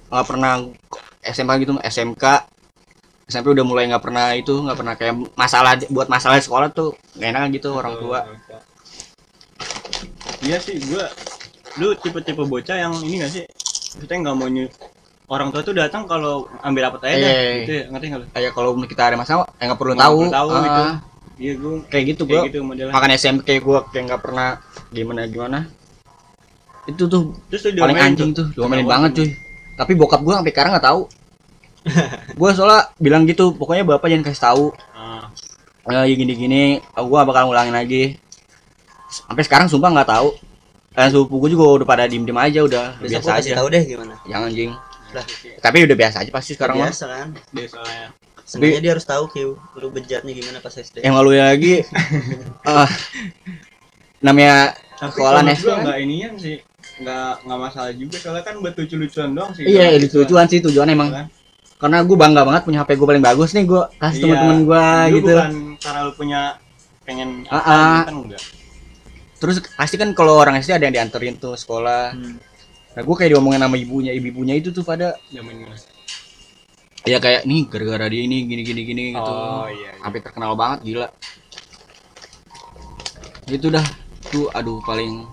nggak 0.07 0.27
pernah 0.27 0.53
SMA 1.27 1.53
gitu, 1.59 1.75
SMK 1.83 2.23
SMP 3.27 3.51
udah 3.51 3.65
mulai 3.67 3.91
nggak 3.91 3.99
pernah 3.99 4.31
itu 4.39 4.55
nggak 4.55 4.77
pernah 4.79 4.95
kayak 4.95 5.19
masalah 5.35 5.75
buat 5.91 6.07
masalah 6.07 6.39
sekolah 6.39 6.71
tuh 6.71 6.95
gak 7.19 7.35
enak 7.35 7.59
gitu 7.59 7.75
orang 7.75 7.99
tua 7.99 8.23
Iya 10.39 10.63
sih, 10.63 10.79
gua 10.87 11.11
lu 11.75 11.91
tipe-tipe 11.99 12.39
bocah 12.47 12.77
yang 12.79 12.93
ini 13.03 13.19
gak 13.19 13.31
sih? 13.35 13.43
Maksudnya 13.97 14.17
nggak 14.23 14.35
mau 14.37 14.47
orang 15.27 15.51
tua 15.51 15.61
tuh 15.61 15.75
datang 15.75 16.07
kalau 16.07 16.47
ambil 16.61 16.87
apa 16.87 16.97
aja 17.03 17.15
dah. 17.15 17.27
Eh. 17.27 17.55
Gitu 17.61 17.71
ya, 17.73 17.83
ngerti 17.91 18.05
nggak 18.07 18.19
lu? 18.19 18.27
kayak 18.31 18.51
kalau 18.51 18.69
kita 18.81 19.03
ada 19.05 19.17
masalah 19.17 19.45
ya 19.55 19.63
nggak 19.67 19.79
perlu 19.79 19.93
Nggak 19.93 20.05
tahu 20.05 20.17
perlu 20.17 20.31
tahu 20.33 20.47
Ah, 20.49 20.61
gitu. 20.63 20.83
Iya, 21.37 21.53
gua 21.53 21.73
kayak 21.85 22.03
gitu 22.07 22.21
kayak 22.23 22.33
gua 22.33 22.47
gitu 22.49 22.59
modelnya. 22.63 22.93
makan 22.95 23.09
SMP 23.13 23.39
kayak 23.45 23.61
gua 23.61 23.79
kayak 23.85 24.03
nggak 24.07 24.21
pernah 24.23 24.47
gimana 24.89 25.21
gimana 25.27 25.59
itu 26.87 27.03
tuh 27.05 27.35
Terus 27.51 27.61
tuh 27.61 27.71
paling 27.75 27.93
diomelin 27.93 28.07
anjing 28.09 28.31
tuh 28.31 28.47
diomelin 28.55 28.81
Kenapa? 28.81 28.93
banget 28.95 29.11
cuy 29.13 29.29
tapi 29.77 29.91
bokap 29.93 30.21
gua 30.23 30.33
sampai 30.39 30.49
sekarang 30.49 30.71
nggak 30.73 30.87
tahu 30.87 31.01
gua 32.39 32.49
soalnya 32.55 32.79
bilang 32.97 33.23
gitu 33.23 33.53
pokoknya 33.53 33.83
bapak 33.85 34.07
jangan 34.07 34.25
kasih 34.25 34.43
tahu 34.43 34.65
Ah, 34.95 35.29
eh 36.03 36.15
gini 36.15 36.33
gini 36.33 36.61
gua 36.95 37.21
nggak 37.21 37.27
bakal 37.27 37.43
ngulangin 37.45 37.75
lagi 37.75 38.03
sampai 39.07 39.43
sekarang 39.43 39.67
sumpah 39.67 39.91
nggak 39.91 40.09
tahu 40.09 40.31
dan 40.95 41.11
sepupu 41.11 41.37
gua 41.37 41.49
juga 41.51 41.63
udah 41.77 41.85
pada 41.85 42.03
diem 42.07 42.23
diem 42.23 42.33
aja 42.33 42.63
udah 42.63 42.97
Besok 42.97 43.21
biasa 43.21 43.29
aja 43.37 43.51
tahu 43.53 43.67
deh 43.69 43.83
gimana. 43.85 44.15
jangan 44.25 44.49
anjing 44.49 44.71
Lah, 45.17 45.25
tapi 45.59 45.77
udah 45.83 45.95
biasa 45.95 46.15
aja 46.21 46.29
pasti 46.29 46.51
sekarang 46.53 46.75
mah 46.77 46.87
biasa 46.87 47.05
kan. 47.05 47.27
dia 47.49 47.65
soalnya. 47.65 48.07
Sebenarnya 48.43 48.79
dia 48.79 48.91
harus 48.93 49.03
tahu 49.03 49.23
Kiu, 49.27 49.51
lu 49.75 49.87
bejatnya 49.89 50.31
gimana 50.31 50.57
pas 50.57 50.71
SD. 50.71 51.01
yang 51.01 51.13
lalu 51.13 51.35
lagi 51.35 51.83
ah 52.63 52.87
namanya 54.19 54.73
Sekolah 54.97 55.41
SD 55.45 55.61
gua 55.63 55.75
kan? 55.83 55.99
inian 55.99 56.33
sih. 56.35 56.57
Nggak 56.97 57.43
nggak 57.43 57.59
masalah 57.59 57.91
juga 57.91 58.15
soalnya 58.17 58.43
kan 58.43 58.55
buat 58.57 58.73
lucu-lucuan 58.73 59.29
doang 59.31 59.51
sih. 59.51 59.63
iya 59.63 59.91
Kalau 59.91 60.01
lucu-lucuan 60.01 60.45
sih 60.45 60.59
tujuannya 60.59 60.93
emang 60.93 61.09
Kan? 61.11 61.27
karena 61.77 62.01
gue 62.01 62.17
bangga 62.17 62.41
banget 62.41 62.61
punya 62.63 62.81
HP 62.81 62.89
gue 62.95 63.05
paling 63.07 63.21
bagus 63.21 63.53
nih 63.53 63.61
gue 63.63 63.81
kasih 63.95 64.17
Iya. 64.17 64.23
teman-teman 64.25 64.59
gue 64.63 64.85
gitu 65.13 65.29
Bukan 65.31 65.53
karena 65.77 65.99
lu 66.01 66.11
punya 66.11 66.41
pengen 67.03 67.29
apa, 67.45 67.61
ah. 67.61 68.01
kan 68.03 68.15
enggak. 68.17 68.41
terus 69.37 69.55
pasti 69.71 69.95
kan 69.95 70.09
kalau 70.11 70.33
orang 70.35 70.57
SD 70.57 70.73
ada 70.73 70.83
yang 70.83 70.95
dianterin 70.95 71.37
tuh 71.37 71.53
sekolah 71.53 72.17
Hmm. 72.17 72.41
Nah 72.97 73.05
gue 73.05 73.13
kayak 73.13 73.37
diomongin 73.37 73.61
sama 73.61 73.77
ibunya 73.77 74.09
ibu-ibunya 74.09 74.57
itu 74.57 74.73
tuh 74.73 74.81
pada 74.81 75.13
Zaman 75.29 75.53
gimana? 75.53 75.77
ya 77.05 77.21
kayak 77.21 77.45
nih 77.45 77.69
gara-gara 77.69 78.09
dia 78.09 78.25
ini 78.25 78.49
gini 78.49 78.65
gini 78.65 78.81
gini 78.81 79.03
gitu 79.13 79.21
Oh 79.31 79.69
iya. 79.69 79.93
iya. 79.93 80.01
sampai 80.01 80.19
terkenal 80.25 80.57
banget 80.57 80.81
gila 80.81 81.07
gitu 83.45 83.69
dah 83.69 83.85
tuh 84.27 84.49
aduh 84.51 84.81
paling 84.81 85.29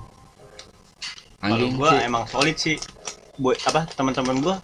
Kalau 1.41 1.57
anjing 1.57 1.73
gua 1.77 1.91
sih 1.93 2.01
emang 2.05 2.25
solid 2.25 2.57
sih. 2.57 2.77
Buat 3.37 3.59
apa 3.69 3.85
teman-teman 3.93 4.41
gua 4.41 4.57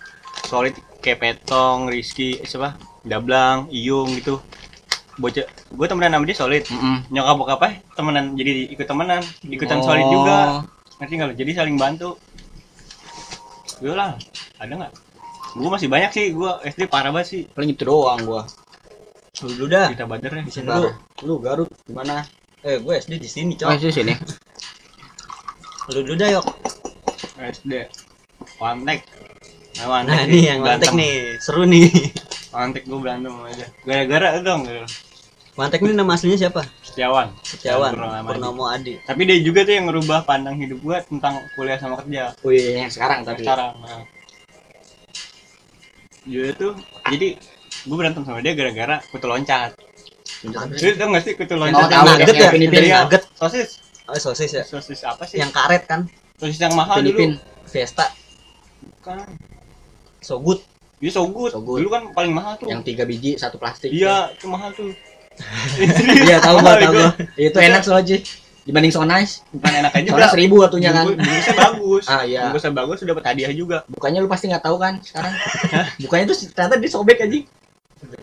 solid 0.48 0.72
kayak 1.04 1.20
Petong, 1.20 1.92
Rizky, 1.92 2.40
siapa? 2.40 2.78
Dablang, 3.04 3.68
Iyung 3.68 4.16
gitu. 4.16 4.40
Bocah 5.20 5.44
gua 5.76 5.84
temenan 5.84 6.16
sama 6.16 6.24
dia 6.24 6.38
solid. 6.40 6.64
Mm-mm. 6.72 7.04
Nyokap 7.12 7.36
bokap 7.36 7.60
eh 7.68 7.74
temenan 7.92 8.32
jadi 8.32 8.72
ikut 8.72 8.86
temenan, 8.88 9.20
ikutan 9.44 9.84
Oh, 9.84 9.92
solid 9.92 10.06
juga. 10.08 10.38
Ngerti 11.02 11.12
nggak 11.20 11.28
lu? 11.28 11.34
Jadi 11.36 11.50
saling 11.52 11.76
bantu. 11.76 12.16
Gue 13.80 13.94
lah, 13.96 14.12
ada 14.60 14.72
nggak? 14.76 14.92
Gua 15.50 15.66
masih 15.74 15.90
banyak 15.90 16.10
sih, 16.14 16.26
gua 16.30 16.62
SD 16.62 16.86
parah 16.86 17.10
banget 17.10 17.26
sih. 17.26 17.42
paling 17.50 17.74
itu 17.74 17.82
doang 17.82 18.22
gua 18.22 18.46
Lu 19.42 19.50
dulu 19.56 19.66
dah. 19.66 19.88
Kita 19.90 20.04
badernya. 20.06 20.46
Di 20.46 20.52
sini 20.52 20.68
dulu. 20.68 20.90
lu 21.26 21.34
Garut 21.42 21.70
gimana 21.88 22.22
Eh, 22.60 22.76
gue 22.76 22.92
SD 22.92 23.16
di 23.16 23.24
sini, 23.24 23.56
oh 23.56 23.72
Cok. 23.72 23.80
sih 23.80 23.88
sini 23.88 24.12
Lu 25.90 26.04
dulu 26.04 26.12
dah, 26.14 26.28
Yok. 26.28 26.44
SD. 27.40 27.72
Wantek. 28.60 29.00
Nah, 29.80 29.86
wantek 29.88 30.12
Nah, 30.12 30.24
nih 30.28 30.42
yang 30.44 30.58
mantek 30.60 30.92
berantem. 30.92 31.00
nih. 31.00 31.14
Seru 31.40 31.64
nih. 31.64 31.88
Wantek 32.52 32.84
gua 32.84 32.98
berantem 33.00 33.32
aja. 33.42 33.66
Gara-gara 33.88 34.28
dong. 34.44 34.62
Mantek 35.58 35.82
ini 35.82 35.98
nama 35.98 36.14
aslinya 36.14 36.38
siapa? 36.46 36.62
Setiawan. 36.80 37.34
Setiawan 37.42 37.92
Purnomo 38.22 38.70
Adi. 38.70 39.02
Tapi 39.02 39.26
dia 39.26 39.38
juga 39.42 39.66
tuh 39.66 39.74
yang 39.74 39.90
ngerubah 39.90 40.22
pandang 40.22 40.54
hidup 40.56 40.78
gua 40.80 41.02
tentang 41.02 41.42
kuliah 41.58 41.76
sama 41.76 41.98
kerja. 42.00 42.32
wih 42.46 42.78
yang 42.86 42.90
sekarang 42.90 43.26
tapi 43.26 43.42
Sekarang. 43.42 43.74
Nah. 43.82 44.06
Dia 46.24 46.54
tuh 46.54 46.76
jadi 47.10 47.34
gue 47.80 47.96
berantem 47.96 48.22
sama 48.22 48.44
dia 48.44 48.52
gara-gara 48.54 49.02
kutu 49.10 49.26
loncat. 49.26 49.72
Lu 50.46 50.52
tau 50.54 51.08
gak 51.10 51.22
sih 51.26 51.32
kutu 51.34 51.54
loncat 51.58 51.88
Oh, 51.90 52.04
nugget 52.06 52.36
ya? 52.36 52.50
Dari 52.54 52.88
Iya. 52.88 52.98
nugget. 53.04 53.22
Sosis. 53.34 53.82
Oh, 54.06 54.16
sosis 54.16 54.50
ya. 54.54 54.62
Sosis 54.62 55.00
apa 55.02 55.26
sih? 55.26 55.40
Yang 55.40 55.52
karet 55.56 55.82
kan? 55.88 56.00
sosis 56.40 56.56
yang 56.56 56.72
mahal 56.72 57.04
Filipin 57.04 57.36
dulu. 57.36 57.68
Fiesta. 57.68 58.06
Kan. 59.04 59.28
So 60.24 60.40
good. 60.40 60.60
Dia 61.00 61.12
so 61.12 61.24
good. 61.28 61.52
So 61.52 61.60
good. 61.60 61.84
Dulu 61.84 61.88
kan 61.92 62.02
paling 62.16 62.32
mahal 62.32 62.56
tuh. 62.56 62.68
yang 62.68 62.80
tiga 62.80 63.04
biji 63.04 63.36
satu 63.36 63.56
plastik 63.60 63.92
Iya, 63.92 64.32
itu 64.32 64.48
mahal 64.48 64.72
tuh. 64.72 64.92
iya 66.26 66.36
tahu 66.38 66.56
gua 66.58 66.74
tahu 66.74 66.80
itu. 66.82 66.90
gua 66.94 67.08
itu 67.36 67.58
enak 67.58 67.80
soalnya 67.80 68.06
Ci. 68.06 68.16
dibanding 68.60 68.90
so 68.90 69.02
nice 69.02 69.40
Bukan 69.50 69.72
enak 69.74 69.92
aja 69.94 70.08
soalnya 70.08 70.30
seribu 70.30 70.54
waktunya 70.58 70.90
kan 70.90 71.06
Bungkus- 71.06 71.24
Bungkusnya 71.24 71.54
bagus. 71.56 72.04
Ah, 72.06 72.22
iya. 72.22 72.40
Bungkusnya 72.44 72.72
bagus 72.72 72.96
udah 72.98 73.10
dapat 73.10 73.24
hadiah 73.26 73.50
juga. 73.50 73.76
bukannya 73.86 74.18
lu 74.18 74.28
pasti 74.28 74.46
nggak 74.46 74.62
tahu 74.62 74.76
kan 74.76 74.94
sekarang 75.00 75.32
bukannya 75.98 76.24
tuh 76.26 76.36
ternyata 76.48 76.76
disobek 76.76 77.18
aja 77.18 77.38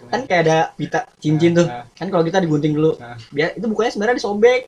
kan 0.08 0.20
kayak 0.24 0.42
ada 0.44 0.58
pita 0.74 1.00
cincin 1.18 1.52
tuh 1.54 1.66
Nah, 1.66 1.86
kan 1.92 2.08
kalau 2.08 2.24
kita 2.24 2.38
digunting 2.40 2.74
dulu 2.74 2.96
Nah. 2.96 3.18
biar 3.28 3.54
itu 3.54 3.66
bukannya 3.66 3.92
sebenarnya 3.92 4.18
disobek 4.18 4.62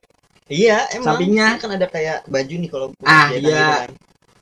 Iya, 0.48 0.82
emang. 0.92 1.14
Sampingnya. 1.14 1.48
kan 1.56 1.70
ada 1.72 1.86
kayak 1.86 2.26
baju 2.26 2.54
nih 2.56 2.68
kalau 2.68 2.88
Ah, 3.04 3.30
iya. 3.30 3.38
gitu 3.38 3.50
kan. 3.54 3.90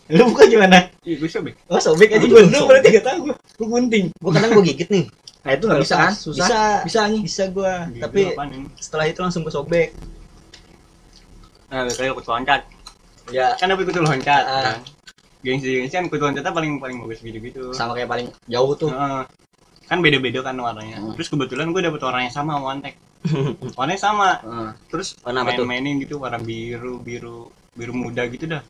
lu 0.10 0.24
buka 0.26 0.44
gimana 0.46 0.88
Iya, 1.02 1.16
gue 1.18 1.28
sobek. 1.28 1.54
oh 1.66 1.76
sobek 1.78 2.10
aja 2.10 2.24
gunting 2.24 2.48
sobek. 2.50 2.68
berarti 2.70 2.88
gak 2.94 3.06
tahu 3.06 3.18
gua 3.22 3.36
gua 3.54 3.68
gunting 3.70 4.06
Gua 4.18 4.32
kadang 4.32 4.50
gua 4.50 4.64
gigit 4.64 4.88
nih. 4.88 5.04
Nah 5.48 5.56
itu 5.56 5.64
nggak 5.64 5.80
bisa 5.80 5.96
kan 5.96 6.12
susah 6.12 6.44
Bisa, 6.44 6.62
bisa 6.84 7.00
nih 7.08 7.22
bisa 7.24 7.44
gua. 7.56 7.88
Gitu, 7.88 8.04
Tapi 8.04 8.22
setelah 8.76 9.06
itu 9.08 9.20
langsung 9.24 9.48
gua 9.48 9.54
sobek. 9.56 9.96
Nah, 11.72 11.88
kayak 11.88 12.12
ikut 12.20 12.28
loncat. 12.28 12.62
ya 13.32 13.56
Kan 13.56 13.72
aku 13.72 13.88
ikut 13.88 13.96
loncat. 13.96 14.44
Ah. 14.44 14.64
Kan. 14.76 14.78
Gengsi 15.40 15.72
gengsi 15.72 15.96
kan 15.96 16.12
ikut 16.12 16.20
loncatnya 16.20 16.52
paling 16.52 16.84
paling 16.84 16.98
bagus 17.08 17.24
gitu 17.24 17.40
gitu. 17.40 17.64
sama 17.72 17.96
kayak 17.96 18.12
paling 18.12 18.28
jauh 18.52 18.76
tuh 18.76 18.92
kan 19.88 20.04
beda-beda 20.04 20.44
kan 20.44 20.60
warnanya. 20.60 21.00
Hmm. 21.00 21.16
Terus 21.16 21.32
kebetulan 21.32 21.72
gue 21.72 21.80
dapet 21.80 22.04
warna 22.04 22.28
yang 22.28 22.36
sama 22.36 22.60
sama 22.60 22.76
Antek. 22.76 22.96
Warnanya 23.80 24.02
sama. 24.04 24.30
Heeh. 24.44 24.70
Terus 24.92 25.16
Warna 25.24 25.48
main-mainin 25.48 26.04
gitu 26.04 26.20
warna 26.20 26.44
biru 26.44 27.00
biru 27.00 27.48
biru 27.72 27.94
muda 27.96 28.28
gitu 28.28 28.52
dah. 28.52 28.64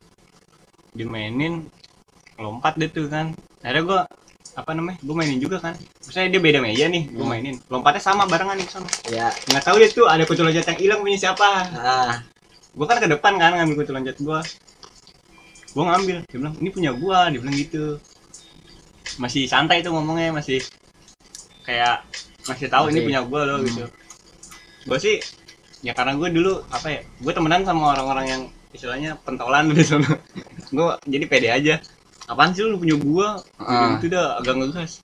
Dimainin 0.93 1.65
lompat 2.37 2.77
deh 2.77 2.89
tuh 2.93 3.09
kan. 3.09 3.33
Akhirnya 3.65 3.81
gue 3.81 4.01
apa 4.57 4.73
namanya? 4.73 4.97
Gue 5.05 5.13
mainin 5.13 5.37
juga 5.37 5.61
kan. 5.61 5.77
Misalnya 6.03 6.29
dia 6.33 6.41
beda 6.41 6.59
meja 6.59 6.85
nih, 6.89 7.03
gue 7.07 7.21
Hmm. 7.21 7.29
mainin. 7.29 7.55
Lompatnya 7.69 8.01
sama 8.01 8.25
barengan 8.25 8.57
nih 8.57 8.65
sama. 8.65 8.89
ya 9.07 9.29
Nggak 9.47 9.63
tahu 9.63 9.75
deh 9.77 9.89
tuh 9.93 10.05
ada 10.09 10.25
kutu 10.25 10.41
loncat 10.41 10.65
yang 10.65 10.79
hilang 10.81 10.99
punya 10.99 11.17
siapa. 11.19 11.49
ah 11.77 12.17
Gue 12.73 12.85
kan 12.85 12.97
ke 12.97 13.05
depan 13.07 13.37
kan 13.37 13.53
ngambil 13.53 13.75
kutu 13.79 13.91
loncat 13.93 14.17
gue. 14.17 14.39
Gue 15.71 15.83
ngambil, 15.85 16.17
dia 16.25 16.37
bilang 16.41 16.55
ini 16.57 16.69
punya 16.73 16.91
gue, 16.91 17.17
dia 17.29 17.39
bilang 17.39 17.53
gitu. 17.55 17.85
Masih 19.17 19.45
santai 19.45 19.85
tuh 19.85 19.93
ngomongnya, 19.93 20.33
masih 20.33 20.57
kayak 21.61 22.01
masih 22.49 22.65
tahu 22.65 22.89
ini 22.89 23.05
punya 23.05 23.21
gue 23.21 23.41
loh 23.43 23.57
Hmm. 23.61 23.67
gitu. 23.69 23.85
Gue 24.89 24.97
sih 24.97 25.15
ya 25.85 25.93
karena 25.93 26.17
gue 26.17 26.33
dulu 26.33 26.65
apa 26.73 26.87
ya, 26.89 27.01
gue 27.05 27.29
temenan 27.29 27.61
sama 27.61 27.93
orang-orang 27.93 28.25
yang 28.25 28.41
istilahnya 28.73 29.21
pentolan 29.21 29.69
di 29.77 29.85
sana. 29.85 30.17
gue 30.67 30.85
jadi 31.05 31.25
pede 31.29 31.49
aja. 31.53 31.75
Apaan 32.27 32.51
sih 32.51 32.63
lu 32.67 32.75
punya 32.75 32.99
gue? 32.99 33.27
Ah. 33.57 33.95
Gitu 33.97 34.11
dah 34.11 34.37
agak 34.37 34.59
ngegas. 34.59 34.99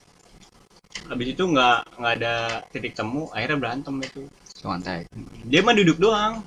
Habis 1.08 1.26
itu 1.32 1.42
nggak 1.42 1.78
nggak 1.98 2.12
ada 2.20 2.34
titik 2.70 2.92
temu, 2.92 3.32
akhirnya 3.32 3.58
berantem 3.58 3.94
itu. 4.00 4.22
Kontak 4.60 5.08
dia 5.44 5.60
mah 5.60 5.76
duduk 5.76 5.96
doang. 6.00 6.44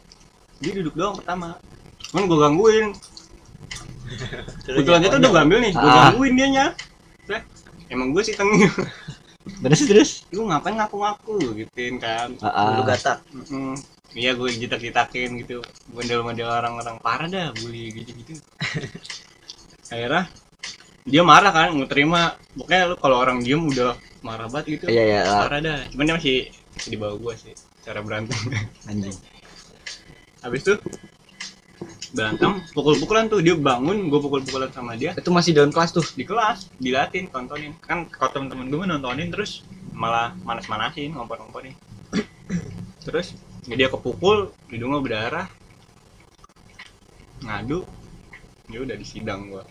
Dia 0.62 0.74
duduk 0.74 0.94
doang 0.98 1.18
pertama. 1.18 1.58
Cuman 2.10 2.24
gue 2.26 2.38
gangguin. 2.38 2.88
Kebetulan 4.66 5.02
itu 5.04 5.16
udah 5.20 5.30
gue 5.34 5.42
ambil 5.44 5.60
nih 5.66 5.74
gue 5.74 5.90
Ah. 5.90 6.14
gangguin 6.14 6.34
dianya. 6.38 6.66
Lah, 7.28 7.42
emang 7.90 8.14
gue 8.14 8.22
sih 8.24 8.34
tengil. 8.38 8.70
Terus 9.64 9.82
terus? 9.88 10.12
Lu 10.36 10.44
ngapain 10.46 10.76
ngaku-ngaku 10.76 11.56
gituin 11.56 11.98
kan. 11.98 12.36
Ah 12.44 12.78
Lu 12.78 12.84
gatak. 12.84 13.24
Iya 14.12 14.36
gue 14.36 14.50
jitak-jitakin 14.54 15.40
gitu. 15.42 15.64
Model-model 15.92 16.48
orang-orang 16.52 16.98
parah 17.00 17.28
dah 17.32 17.48
bully 17.56 17.96
gitu-gitu. 17.96 18.36
Akhirnya 19.92 20.28
dia 21.08 21.24
marah 21.24 21.56
kan 21.56 21.72
nggak 21.72 21.90
terima. 21.90 22.36
Pokoknya 22.54 22.92
lu 22.92 22.96
kalau 23.00 23.18
orang 23.24 23.40
diem 23.40 23.64
udah 23.64 23.96
marah 24.20 24.52
banget 24.52 24.78
gitu. 24.78 24.86
Iya 24.92 25.04
iya. 25.08 25.20
Ah, 25.24 25.48
parah 25.48 25.60
dah. 25.64 25.80
Cuman 25.96 26.04
dia 26.04 26.16
masih, 26.20 26.38
masih 26.76 26.90
di 26.92 26.98
bawah 27.00 27.16
gue 27.16 27.34
sih 27.40 27.54
cara 27.88 28.04
berantem. 28.04 28.36
Anjing. 28.92 29.16
Habis 30.44 30.62
itu 30.68 30.76
berantem 32.12 32.60
pukul-pukulan 32.76 33.32
tuh. 33.32 33.40
Dia 33.40 33.56
bangun 33.56 34.12
gue 34.12 34.20
pukul-pukulan 34.20 34.68
sama 34.76 35.00
dia. 35.00 35.16
Itu 35.16 35.32
masih 35.32 35.56
dalam 35.56 35.72
kelas 35.72 35.96
tuh? 35.96 36.04
Di 36.04 36.28
kelas 36.28 36.68
dilatin 36.76 37.32
tontonin 37.32 37.72
kan 37.80 38.12
kalau 38.12 38.36
temen-temen 38.36 38.68
gue 38.68 38.84
nontonin 38.84 39.32
terus 39.32 39.64
malah 39.96 40.36
manas-manasin 40.44 41.16
ngompor-ngomporin. 41.16 41.74
Terus 43.08 43.34
dia 43.66 43.88
kepukul 43.88 44.52
hidungnya 44.68 45.00
berdarah. 45.00 45.48
Ngadu 47.42 47.88
ya 48.68 48.84
udah 48.84 48.96
disidang 49.00 49.48
gua 49.48 49.64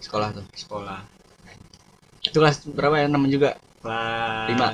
sekolah 0.00 0.28
tuh. 0.34 0.44
Sekolah. 0.56 1.00
Itu 2.20 2.36
kelas 2.40 2.66
berapa 2.72 2.96
ya? 3.00 3.06
Enam 3.08 3.24
juga? 3.28 3.56
Kelas 3.80 4.48
Lima. 4.52 4.68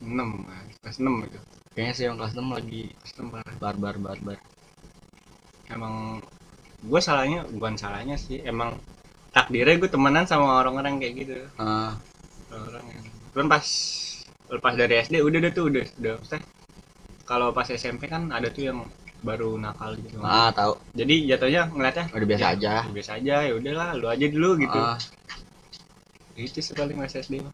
enam 0.00 0.48
kelas 0.80 0.96
enam 0.96 1.14
itu. 1.28 1.38
Kayaknya 1.76 1.92
sih 1.94 2.04
yang 2.08 2.16
kelas 2.16 2.32
enam 2.34 2.48
lagi 2.56 2.82
kelas 3.04 3.12
enam 3.20 3.28
parah. 3.36 3.54
barbar 3.60 3.94
barbar. 4.00 4.38
Emang 5.70 6.18
gue 6.80 7.00
salahnya 7.04 7.44
bukan 7.52 7.76
salahnya 7.76 8.16
sih 8.16 8.40
emang 8.40 8.80
takdirnya 9.36 9.76
gue 9.76 9.90
temenan 9.92 10.24
sama 10.24 10.64
orang-orang 10.64 10.98
kayak 10.98 11.14
gitu. 11.20 11.34
Ah. 11.60 11.94
Orang 12.50 12.86
yang 12.90 13.04
cuman 13.30 13.46
pas 13.46 13.66
lepas 14.50 14.74
dari 14.74 14.98
SD 14.98 15.22
udah 15.22 15.38
deh 15.38 15.52
tuh 15.54 15.70
udah 15.70 15.84
udah 16.02 16.14
kalau 17.22 17.54
pas 17.54 17.70
SMP 17.70 18.10
kan 18.10 18.34
ada 18.34 18.50
tuh 18.50 18.66
yang 18.66 18.82
baru 19.20 19.56
nakal 19.60 19.94
gitu. 20.00 20.16
Ah 20.24 20.48
tahu. 20.52 20.76
Jadi 20.96 21.28
jatuhnya 21.28 21.68
ngeliatnya 21.68 22.04
udah 22.10 22.26
biasa 22.28 22.44
ya, 22.44 22.50
aja. 22.56 22.72
biasa 22.88 23.10
aja 23.20 23.36
ya 23.48 23.52
udahlah 23.54 23.88
lu 23.96 24.06
aja 24.08 24.26
dulu 24.28 24.50
gitu. 24.60 24.78
Ah. 24.80 24.96
Itu 26.36 26.60
sih 26.64 26.72
paling 26.72 26.96
pas 26.96 27.12
SD 27.12 27.44
mah. 27.44 27.52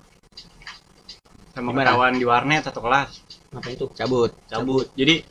Sama 1.57 1.72
Gimana? 1.72 1.88
ketahuan 1.88 2.12
di 2.20 2.24
warnet 2.29 2.62
satu 2.68 2.81
kelas. 2.85 3.11
Apa 3.57 3.68
itu? 3.72 3.87
cabut. 3.96 4.31
Cabut. 4.46 4.87
Jadi 4.94 5.24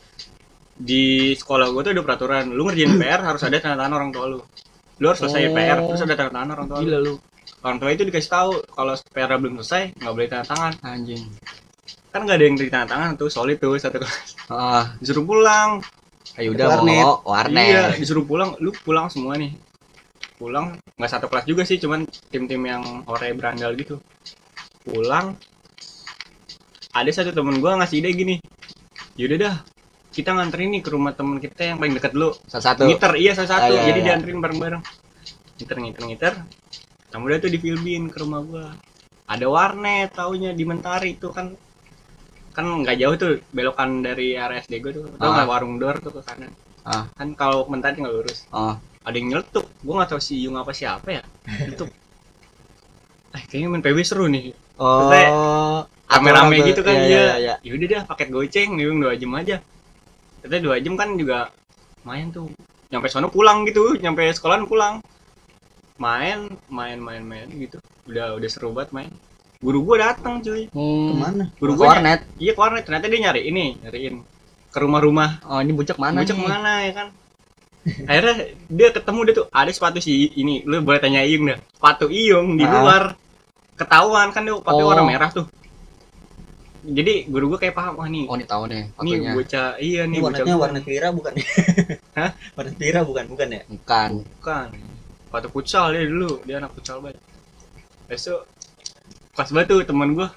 di 0.75 1.31
sekolah 1.31 1.71
gue 1.71 1.81
tuh 1.87 1.91
ada 1.95 2.03
peraturan 2.03 2.51
lu 2.51 2.67
ngerjain 2.67 2.97
PR 3.01 3.21
harus 3.23 3.41
ada 3.47 3.57
tanda 3.63 3.79
tangan 3.79 3.93
orang 3.95 4.09
tua 4.11 4.25
lu. 4.27 4.39
Lu 4.99 5.05
harus 5.07 5.19
selesai 5.23 5.41
Oh. 5.47 5.55
PR 5.55 5.77
terus 5.87 6.01
ada 6.03 6.15
tanda 6.19 6.31
tangan 6.35 6.49
orang 6.59 6.67
tua 6.67 6.77
lu 6.79 6.83
gila 6.83 6.99
lu. 6.99 7.13
orang 7.65 7.77
tua 7.81 7.89
itu 7.95 8.03
dikasih 8.05 8.29
tahu 8.29 8.51
kalau 8.75 8.93
PR 9.09 9.31
belum 9.39 9.53
selesai 9.63 9.83
nggak 10.01 10.11
boleh 10.11 10.27
tanda 10.27 10.45
tangan. 10.51 10.73
Anjing. 10.83 11.23
Kan 12.11 12.19
nggak 12.27 12.37
ada 12.39 12.45
yang 12.47 12.55
tanda 12.59 12.87
tangan 12.91 13.09
tuh 13.15 13.29
solid 13.31 13.57
tuh 13.61 13.77
satu 13.79 14.01
kelas. 14.01 14.29
Ah. 14.49 14.91
Disuruh 14.99 15.23
pulang 15.23 15.79
ayo 16.35 16.51
udah 16.51 16.65
Warnet. 16.79 16.99
mau 16.99 17.11
warnet. 17.23 17.63
Iya 17.65 17.83
disuruh 17.95 18.25
pulang. 18.27 18.55
Lu 18.59 18.71
pulang 18.83 19.07
semua 19.07 19.39
nih. 19.39 19.55
Pulang 20.35 20.75
nggak 20.99 21.11
satu 21.11 21.31
kelas 21.31 21.45
juga 21.47 21.63
sih 21.63 21.79
cuman 21.79 22.03
tim-tim 22.27 22.59
yang 22.63 22.83
ore 23.07 23.31
berandal 23.31 23.71
gitu. 23.79 24.03
Pulang 24.83 25.39
ada 26.95 27.11
satu 27.11 27.31
temen 27.31 27.59
gua 27.63 27.79
ngasih 27.79 28.03
ide 28.03 28.09
gini. 28.11 28.35
Yaudah 29.15 29.37
dah 29.39 29.55
kita 30.11 30.31
nganterin 30.31 30.71
nih 30.75 30.81
ke 30.83 30.89
rumah 30.91 31.11
temen 31.15 31.39
kita 31.39 31.71
yang 31.75 31.77
paling 31.79 31.95
deket 31.95 32.11
lu. 32.15 32.31
Salah 32.51 32.71
satu 32.75 32.87
ngiter 32.87 33.15
iya 33.15 33.31
salah 33.35 33.51
satu 33.59 33.71
Ah, 33.71 33.79
iya, 33.79 33.87
jadi 33.91 33.99
iya. 33.99 34.07
dianterin 34.11 34.39
bareng-bareng. 34.43 34.81
Ngiter 35.59 35.77
ngiter 35.79 36.03
ngiter. 36.03 36.33
Kamu 37.11 37.23
udah 37.31 37.39
tuh 37.39 37.51
di 37.51 37.59
Filbin 37.63 38.11
ke 38.11 38.17
rumah 38.19 38.43
gua. 38.43 38.67
Ada 39.25 39.47
warnet 39.47 40.11
taunya 40.13 40.51
di 40.51 40.63
Mentari 40.67 41.15
itu 41.15 41.31
kan 41.31 41.55
kan 42.55 42.65
nggak 42.81 42.95
jauh 43.03 43.15
tuh 43.19 43.31
belokan 43.51 43.99
dari 43.99 44.39
RSD 44.39 44.79
gua 44.79 44.91
tuh. 44.95 45.05
Tau 45.19 45.27
Ah. 45.27 45.33
nggak 45.35 45.49
warung 45.51 45.75
dor 45.75 45.99
tuh 45.99 46.15
ke 46.15 46.21
kanan 46.23 46.51
Ah. 46.87 47.05
kan 47.13 47.35
kalau 47.35 47.67
Mentari 47.67 47.99
nggak 47.99 48.15
lurus. 48.15 48.47
Ah. 48.55 48.79
Ada 49.05 49.15
yang 49.19 49.27
nyeletuk. 49.35 49.65
Gua 49.83 50.01
nggak 50.01 50.09
tahu 50.15 50.21
si 50.23 50.39
Yung 50.47 50.55
apa 50.55 50.71
siapa 50.71 51.07
ya. 51.11 51.23
Nyeletuk. 51.45 51.91
Eh 53.35 53.43
kayaknya 53.51 53.67
main 53.67 53.83
PB 53.83 53.99
seru 54.07 54.31
nih. 54.31 54.55
Oh. 54.79 55.11
rame-rame 56.05 56.55
aturan 56.61 56.69
gitu 56.71 56.81
kan 56.85 56.95
iya, 56.95 57.03
iya, 57.03 57.25
iya. 57.41 57.53
yaudah 57.65 57.87
dah 57.91 58.01
paket 58.07 58.29
goceng 58.31 58.79
nih 58.79 58.87
dua 58.87 59.13
jam 59.19 59.31
aja. 59.35 59.57
Kita 60.39 60.57
dua 60.63 60.79
jam 60.79 60.95
kan 60.95 61.19
juga 61.19 61.51
main 62.07 62.31
tuh. 62.31 62.47
Nyampe 62.87 63.11
sono 63.11 63.27
pulang 63.27 63.67
gitu 63.67 63.99
nyampe 63.99 64.23
sekolahan 64.31 64.63
pulang. 64.69 65.03
Main 65.99 66.47
main 66.71 67.01
main 67.03 67.23
main 67.25 67.49
gitu. 67.51 67.81
Udah 68.07 68.37
udah 68.39 68.47
seru 68.47 68.71
banget 68.71 68.95
main 68.95 69.11
guru 69.57 69.79
gua 69.81 69.95
datang 70.03 70.39
cuy 70.39 70.67
Hmm. 70.69 71.07
Ke 71.07 71.13
mana? 71.15 71.43
guru 71.55 71.71
ny- 71.73 71.79
warnet 71.81 72.19
iya 72.35 72.51
ke 72.51 72.59
warnet 72.59 72.83
ternyata 72.83 73.05
dia 73.05 73.19
nyari 73.21 73.41
ini 73.45 73.65
nyariin 73.79 74.15
ke 74.67 74.77
rumah-rumah 74.77 75.29
oh 75.45 75.59
ini 75.59 75.71
bucak 75.71 75.95
mana 75.95 76.21
Bocah 76.21 76.35
nih? 76.35 76.45
mana 76.45 76.73
ya 76.81 76.93
kan 76.93 77.07
akhirnya 78.03 78.35
dia 78.65 78.89
ketemu 78.89 79.19
dia 79.23 79.33
tuh 79.35 79.47
ada 79.49 79.69
sepatu 79.69 79.99
si 79.99 80.11
ini 80.33 80.63
lu 80.63 80.81
boleh 80.81 80.97
tanya 80.97 81.21
Iyung 81.21 81.45
dah 81.45 81.59
sepatu 81.71 82.05
Iyung 82.07 82.55
di 82.55 82.63
Ah. 82.63 82.71
luar 82.73 83.03
ketahuan 83.75 84.27
kan 84.29 84.41
dia 84.41 84.53
sepatu 84.53 84.81
Oh. 84.81 84.89
warna 84.89 85.03
merah 85.03 85.29
tuh 85.29 85.45
jadi 86.83 87.25
guru 87.25 87.45
gua 87.47 87.57
kayak 87.57 87.73
paham 87.73 87.93
wah 87.95 88.05
nih 88.05 88.25
oh 88.25 88.35
ini 88.35 88.45
tahu 88.45 88.63
nih 88.65 88.77
nih 88.77 88.85
fotonya 88.91 89.31
bocah 89.33 89.67
iya 89.79 90.01
nih 90.03 90.11
Ini 90.11 90.21
bocah 90.21 90.37
warnanya 90.37 90.55
warna 90.55 90.79
merah 90.83 91.09
bukan? 91.11 91.33
Hah? 92.17 92.29
Warna 92.53 92.71
merah 92.75 93.01
bukan, 93.01 93.23
bukan 93.27 93.47
ya? 93.49 93.61
bukan 93.65 94.09
bukan 94.21 94.67
sepatu 95.25 95.47
futsal 95.49 95.85
dia 95.91 96.05
dulu 96.05 96.41
dia 96.41 96.55
anak 96.57 96.71
futsal 96.71 97.01
banget 97.01 97.17
besok 98.05 98.45
pas 99.35 99.47
banget 99.51 99.67
tuh 99.69 99.83
teman 99.83 100.15
gua. 100.15 100.31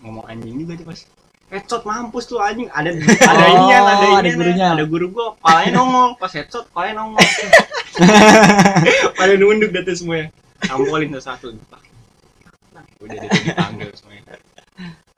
Ngomong 0.00 0.24
anjing 0.26 0.56
juga 0.56 0.78
tuh 0.78 0.86
pas. 0.88 1.00
Headshot 1.50 1.82
mampus 1.82 2.24
tuh 2.24 2.38
anjing. 2.38 2.70
Ada 2.70 2.94
ada 2.94 3.42
Oh, 3.42 3.50
inian 3.66 3.82
ada 3.82 3.94
ada 3.98 4.06
inian 4.22 4.36
gurunya. 4.38 4.68
ada 4.72 4.84
guru 4.86 5.06
gua. 5.10 5.26
Palanya 5.42 5.70
nongol. 5.76 6.08
Pas 6.16 6.30
headshot 6.30 6.64
palanya 6.70 7.02
nongol. 7.02 7.20
Pada 9.18 9.34
nunduk 9.34 9.70
dah 9.74 9.82
tuh 9.82 9.96
semuanya. 9.98 10.30
Tampolin 10.62 11.10
tuh 11.10 11.20
satu. 11.20 11.52
Nah, 12.72 12.84
udah 13.02 13.16
dipanggil 13.18 13.90
semuanya. 13.98 14.22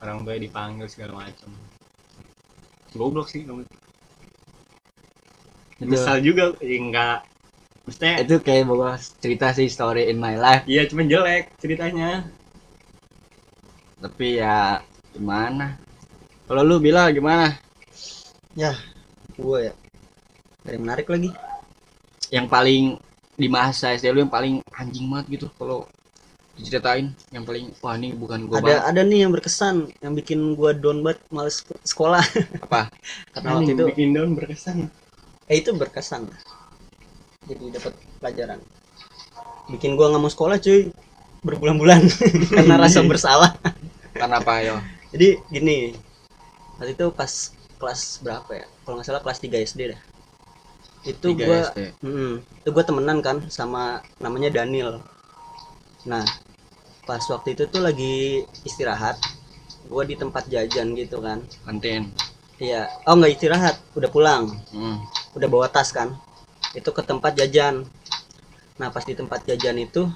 Orang 0.01 0.25
tua 0.25 0.35
dipanggil 0.35 0.87
segala 0.89 1.23
macam. 1.23 1.53
Goblok 2.91 3.29
sih 3.29 3.45
kamu. 3.45 3.63
Misal 5.83 6.23
juga 6.23 6.55
ya 6.59 6.75
enggak. 6.79 7.19
Maksudnya 7.83 8.13
itu 8.23 8.35
kayak 8.39 8.63
bawa 8.63 8.95
cerita 9.19 9.51
sih 9.51 9.67
story 9.67 10.07
in 10.07 10.15
my 10.15 10.39
life. 10.39 10.63
Iya 10.63 10.87
cuma 10.87 11.03
jelek 11.03 11.51
ceritanya 11.59 12.23
tapi 14.03 14.43
ya 14.43 14.83
gimana 15.15 15.79
Kalau 16.43 16.59
lu 16.59 16.75
bila 16.75 17.07
gimana? 17.07 17.55
Gua 19.39 19.71
ya. 19.71 19.73
Dari 20.67 20.75
menarik 20.75 21.07
lagi. 21.07 21.31
Yang 22.27 22.47
paling 22.51 22.83
di 23.33 23.47
masa 23.47 23.95
SD 23.95 24.11
lu 24.13 24.27
yang 24.27 24.33
paling 24.33 24.59
anjing 24.75 25.07
banget 25.09 25.39
gitu 25.39 25.47
kalau 25.57 25.87
diceritain 26.53 27.09
yang 27.33 27.41
paling 27.49 27.73
wah 27.81 27.97
ini 27.97 28.13
bukan 28.13 28.45
gua 28.45 28.61
ada 28.61 28.65
banget. 28.77 28.89
ada 28.93 29.01
nih 29.09 29.19
yang 29.25 29.31
berkesan 29.33 29.75
yang 30.05 30.13
bikin 30.13 30.53
gua 30.53 30.69
down 30.77 31.01
banget 31.01 31.17
males 31.33 31.65
sekolah 31.81 32.21
Apa? 32.69 32.93
karena 33.33 33.49
waktu 33.57 33.73
itu 33.73 33.83
bikin 33.89 34.13
down 34.13 34.37
berkesan. 34.37 34.85
eh 35.49 35.57
itu 35.65 35.73
berkesan 35.73 36.29
jadi 37.49 37.73
dapat 37.73 37.97
pelajaran 38.21 38.59
bikin 39.73 39.97
gua 39.97 40.13
nggak 40.13 40.21
mau 40.21 40.29
sekolah 40.29 40.61
cuy 40.61 40.93
berbulan-bulan 41.41 42.05
karena 42.53 42.75
rasa 42.77 43.01
bersalah 43.01 43.57
Karena 44.13 44.37
apa 44.39 44.53
yo? 44.63 44.77
jadi 45.13 45.37
gini 45.53 45.93
waktu 46.81 46.97
itu 46.97 47.05
pas 47.13 47.53
kelas 47.77 48.01
berapa 48.25 48.49
ya 48.49 48.65
kalau 48.81 48.97
nggak 48.97 49.05
salah 49.05 49.21
kelas 49.21 49.39
3 49.41 49.61
SD 49.61 49.93
dah 49.93 50.01
itu 51.03 51.27
SD. 51.35 51.79
Mm, 51.99 52.33
itu 52.63 52.69
gue 52.71 52.83
temenan 52.87 53.19
kan 53.19 53.43
sama 53.51 53.99
namanya 54.23 54.49
Daniel. 54.63 55.03
Nah, 56.07 56.23
pas 57.03 57.19
waktu 57.27 57.59
itu 57.59 57.67
tuh 57.67 57.83
lagi 57.83 58.47
istirahat, 58.63 59.19
gue 59.87 60.03
di 60.07 60.15
tempat 60.15 60.47
jajan 60.47 60.95
gitu 60.95 61.19
kan. 61.19 61.43
Kantin. 61.67 62.15
Iya, 62.55 62.87
oh 63.03 63.19
nggak 63.19 63.35
istirahat, 63.35 63.75
udah 63.99 64.07
pulang, 64.07 64.47
Hmm. 64.71 65.03
udah 65.35 65.47
bawa 65.51 65.67
tas 65.67 65.91
kan. 65.91 66.15
Itu 66.71 66.95
ke 66.95 67.03
tempat 67.03 67.35
jajan. 67.35 67.83
Nah, 68.79 68.87
pas 68.89 69.03
di 69.03 69.13
tempat 69.13 69.43
jajan 69.43 69.75
itu 69.83 70.07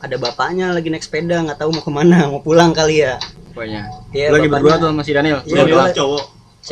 ada 0.00 0.16
bapaknya 0.16 0.72
lagi 0.72 0.88
naik 0.88 1.04
sepeda, 1.04 1.44
nggak 1.44 1.60
tahu 1.60 1.70
mau 1.70 1.84
ke 1.84 1.92
mana, 1.92 2.24
mau 2.32 2.40
pulang 2.40 2.72
kali 2.72 3.04
ya. 3.04 3.20
Pokoknya. 3.52 3.88
Iya, 4.10 4.32
Lu 4.32 4.40
lagi 4.40 4.48
berdua 4.48 4.74
tuh 4.76 4.88
sama 4.88 5.02
si 5.02 5.12
Daniel. 5.12 5.38
Iya, 5.44 5.62
Berdua. 5.62 5.84
cowok. 5.92 6.24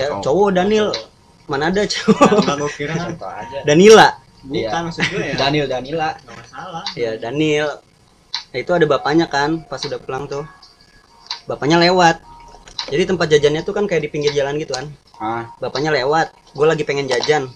Oh. 0.08 0.20
Cowok 0.22 0.48
Daniel, 0.54 0.88
mana 1.46 1.68
ada 1.68 1.82
cowok? 1.84 2.30
Gua 2.56 2.70
kira 2.72 2.94
Contoh 3.04 3.28
aja. 3.28 3.58
Danila. 3.64 4.08
bukan 4.38 4.80
maksud 4.86 5.02
gue 5.02 5.24
ya. 5.24 5.34
Daniel 5.34 5.66
Danila. 5.66 6.08
Enggak 6.14 6.36
masalah. 6.38 6.84
ya 6.94 7.10
Daniel 7.18 7.68
nah, 8.48 8.58
itu 8.62 8.70
ada 8.70 8.86
bapaknya 8.86 9.26
kan 9.26 9.66
pas 9.66 9.82
udah 9.82 9.98
pulang 9.98 10.24
tuh 10.24 10.46
bapaknya 11.44 11.74
lewat 11.76 12.22
jadi 12.86 13.02
tempat 13.04 13.26
jajannya 13.28 13.66
tuh 13.66 13.74
kan 13.74 13.84
kayak 13.84 14.06
di 14.06 14.10
pinggir 14.14 14.30
jalan 14.30 14.54
gitu 14.56 14.72
kan 14.72 14.86
Ah, 15.18 15.50
bapaknya 15.58 15.90
lewat 15.90 16.30
gue 16.54 16.64
lagi 16.64 16.86
pengen 16.86 17.10
jajan 17.10 17.50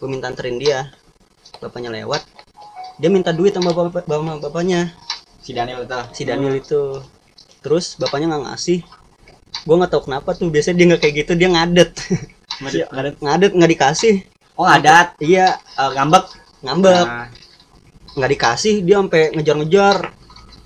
gue 0.00 0.08
minta 0.08 0.32
anterin 0.32 0.56
dia 0.56 0.88
bapaknya 1.60 1.92
lewat 1.92 2.24
dia 2.96 3.12
minta 3.12 3.28
duit 3.30 3.52
sama 3.52 3.76
bapak, 3.76 4.08
sama 4.08 4.40
bapaknya 4.40 4.88
si 5.42 5.50
Daniel 5.52 5.84
itu. 5.84 6.00
si 6.14 6.22
Daniel 6.22 6.54
itu. 6.56 6.82
Terus 7.62 7.98
bapaknya 7.98 8.32
nggak 8.32 8.44
ngasih. 8.48 8.80
Gue 9.66 9.74
nggak 9.78 9.92
tahu 9.92 10.02
kenapa 10.08 10.34
tuh 10.34 10.48
biasanya 10.48 10.76
dia 10.78 10.86
nggak 10.94 11.00
kayak 11.02 11.14
gitu 11.22 11.32
dia 11.36 11.48
ngadet. 11.50 11.90
Ada 12.94 13.08
ngadet. 13.18 13.52
Nggak 13.52 13.70
dikasih. 13.74 14.14
Oh, 14.54 14.68
adat. 14.68 15.18
iya. 15.18 15.58
Uh, 15.74 15.90
ngambek. 15.96 16.24
ngambek. 16.62 17.06
Ah, 17.08 17.28
nggak 18.14 18.30
dikasih 18.38 18.74
dia 18.86 18.96
sampai 19.02 19.22
ngejar-ngejar. 19.34 19.96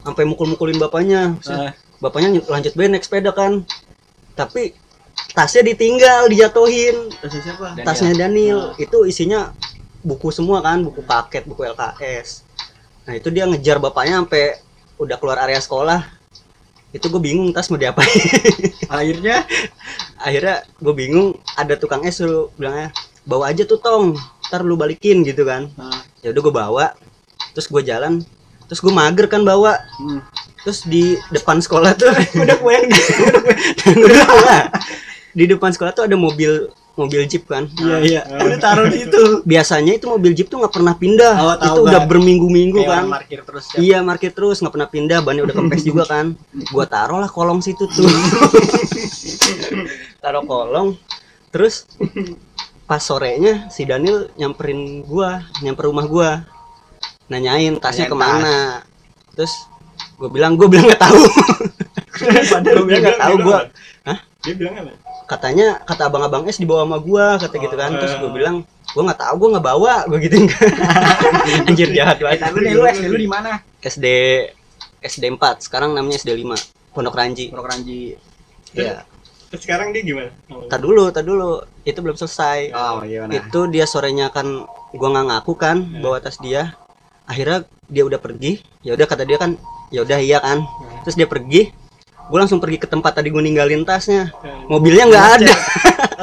Sampai 0.04 0.22
mukul-mukulin 0.28 0.78
bapaknya. 0.78 1.34
Ah. 1.50 1.74
bapaknya 1.96 2.44
lanjut 2.44 2.76
bae 2.76 2.92
naik 2.92 3.02
sepeda 3.08 3.32
kan. 3.32 3.64
Tapi 4.36 4.76
tasnya 5.32 5.64
ditinggal 5.72 6.28
dijatuhin. 6.28 7.08
Tasnya 7.18 7.40
siapa? 7.40 7.66
Daniel. 7.72 7.86
tasnya 7.88 8.12
Daniel. 8.14 8.60
Itu 8.76 9.08
isinya 9.08 9.56
buku 10.06 10.30
semua 10.30 10.62
kan 10.62 10.86
buku 10.86 11.02
paket 11.02 11.42
buku 11.50 11.66
LKS 11.66 12.46
nah 13.06 13.18
itu 13.18 13.26
dia 13.34 13.50
ngejar 13.50 13.82
bapaknya 13.82 14.22
sampai 14.22 14.62
udah 14.96 15.16
keluar 15.20 15.40
area 15.44 15.60
sekolah 15.60 16.16
itu 16.94 17.06
gue 17.12 17.20
bingung 17.20 17.52
tas 17.52 17.68
mau 17.68 17.76
diapain. 17.76 18.08
Akhirnya? 18.92 19.44
Akhirnya 20.16 20.64
gue 20.80 20.94
bingung 20.96 21.36
ada 21.58 21.76
tukang 21.76 22.00
es 22.08 22.16
suruh 22.16 22.48
bilangnya 22.56 22.94
bawa 23.28 23.52
aja 23.52 23.68
tuh 23.68 23.76
tong 23.82 24.16
ntar 24.48 24.64
lu 24.64 24.78
balikin 24.78 25.20
gitu 25.26 25.44
kan. 25.44 25.68
Nah, 25.76 26.06
ya 26.24 26.32
udah 26.32 26.42
gue 26.42 26.54
bawa 26.54 26.86
terus 27.52 27.68
gue 27.68 27.82
jalan 27.84 28.24
terus 28.66 28.80
gue 28.80 28.92
mager 28.92 29.28
kan 29.28 29.44
bawa. 29.44 29.76
Hmm. 30.00 30.24
terus 30.66 30.82
di 30.82 31.14
depan 31.30 31.62
sekolah 31.62 31.94
tuh 31.94 32.10
udah 32.42 32.56
gue 32.58 32.72
yang 32.74 32.86
udah 34.02 34.66
di 35.30 35.44
depan 35.46 35.70
sekolah 35.70 35.94
tuh 35.94 36.10
ada 36.10 36.18
mobil 36.18 36.74
mobil 36.96 37.20
jeep 37.28 37.44
kan? 37.44 37.68
Iya, 37.76 37.96
iya. 38.02 38.20
Udah 38.24 38.58
taruh 38.58 38.88
di 38.88 39.04
itu. 39.04 39.44
biasanya 39.44 40.00
itu 40.00 40.08
mobil 40.08 40.32
jeep 40.32 40.48
tuh 40.48 40.64
nggak 40.64 40.74
pernah 40.74 40.96
pindah. 40.96 41.34
Oh, 41.36 41.56
tahu 41.60 41.68
itu 41.68 41.80
udah 41.92 42.00
kan. 42.02 42.08
berminggu-minggu 42.08 42.80
Kayak 42.80 42.90
kan. 42.90 43.04
parkir 43.12 43.40
terus. 43.44 43.64
ya. 43.70 43.76
iya 43.78 43.98
parkir 44.00 44.32
terus. 44.32 44.56
Nggak 44.64 44.74
pernah 44.74 44.88
pindah. 44.88 45.18
Bannya 45.20 45.42
udah 45.44 45.54
kempes 45.54 45.84
juga 45.84 46.04
kan. 46.08 46.26
Gua 46.72 46.88
taruh 46.88 47.20
lah 47.20 47.28
kolong 47.28 47.60
situ 47.60 47.84
tuh. 47.84 48.08
Taruh 50.24 50.42
kolong. 50.48 50.96
Terus 51.52 51.84
pas 52.88 53.04
sorenya 53.04 53.68
si 53.68 53.84
Daniel 53.84 54.32
nyamperin 54.40 55.04
gua 55.04 55.44
nyamper 55.60 55.92
rumah 55.92 56.08
gua. 56.08 56.30
Nanyain 57.28 57.76
tasnya 57.76 58.08
ke 58.08 58.16
mana. 58.16 58.80
Terus 59.36 59.52
gue 60.16 60.32
bilang 60.32 60.56
gue 60.56 60.64
bilang 60.64 60.88
nggak 60.88 61.02
tahu. 61.02 61.20
Gue 62.16 62.84
bilang 62.88 63.04
nggak 63.04 63.20
tahu 63.20 63.36
gue 63.44 63.58
Dia 64.40 64.54
bilang 64.56 64.74
apa? 64.80 64.92
Katanya 65.26 65.82
kata 65.82 66.06
abang-abang 66.06 66.46
es 66.46 66.56
dibawa 66.56 66.86
sama 66.86 66.98
gua 67.02 67.36
kata 67.36 67.54
gitu 67.58 67.74
kan. 67.74 67.90
Terus 67.98 68.14
gue 68.22 68.30
bilang 68.30 68.62
gua 68.94 69.02
nggak 69.10 69.20
tahu 69.20 69.34
gua 69.42 69.48
nggak 69.58 69.66
bawa. 69.66 69.94
Gue 70.06 70.18
gituin 70.22 70.46
kan 70.46 70.70
anjir 71.66 71.90
jahat 71.90 72.16
banget. 72.22 72.40
Tapi 72.46 72.58
lu 72.62 72.86
SD 72.86 73.06
lu 73.10 73.18
di 73.18 73.28
mana? 73.28 73.60
SD 73.82 74.06
SD 75.02 75.24
4 75.34 75.66
sekarang 75.66 75.92
namanya 75.92 76.22
SD 76.22 76.30
5 76.32 76.94
Pondok 76.94 77.14
Ranji. 77.18 77.52
Pondok 77.52 77.68
Ranji. 77.68 78.16
ya 78.72 79.04
Terus 79.46 79.62
sekarang 79.62 79.94
dia 79.94 80.02
gimana? 80.02 80.30
tar 80.66 80.82
dulu 80.82 81.10
tar 81.10 81.22
dulu. 81.26 81.62
Itu 81.86 82.02
belum 82.02 82.18
selesai. 82.18 82.74
Oh, 82.74 83.02
gimana? 83.02 83.30
itu 83.34 83.60
dia 83.70 83.86
sorenya 83.86 84.30
kan 84.30 84.66
gua 84.94 85.08
nggak 85.12 85.26
ngaku 85.26 85.52
kan 85.58 85.76
bawa 86.00 86.22
tas 86.22 86.38
dia. 86.38 86.74
Akhirnya 87.26 87.66
dia 87.90 88.06
udah 88.06 88.18
pergi. 88.22 88.62
Ya 88.86 88.94
udah 88.94 89.06
kata 89.06 89.26
dia 89.26 89.38
kan 89.38 89.58
ya 89.90 90.02
udah 90.06 90.18
iya 90.22 90.38
kan. 90.38 90.62
Terus 91.02 91.18
dia 91.18 91.26
pergi 91.30 91.70
gue 92.26 92.38
langsung 92.38 92.58
pergi 92.58 92.78
ke 92.82 92.88
tempat 92.90 93.22
tadi 93.22 93.30
gue 93.30 93.42
ninggalin 93.42 93.86
tasnya. 93.86 94.34
Mobilnya 94.66 95.06
nggak 95.06 95.26
ada. 95.38 95.52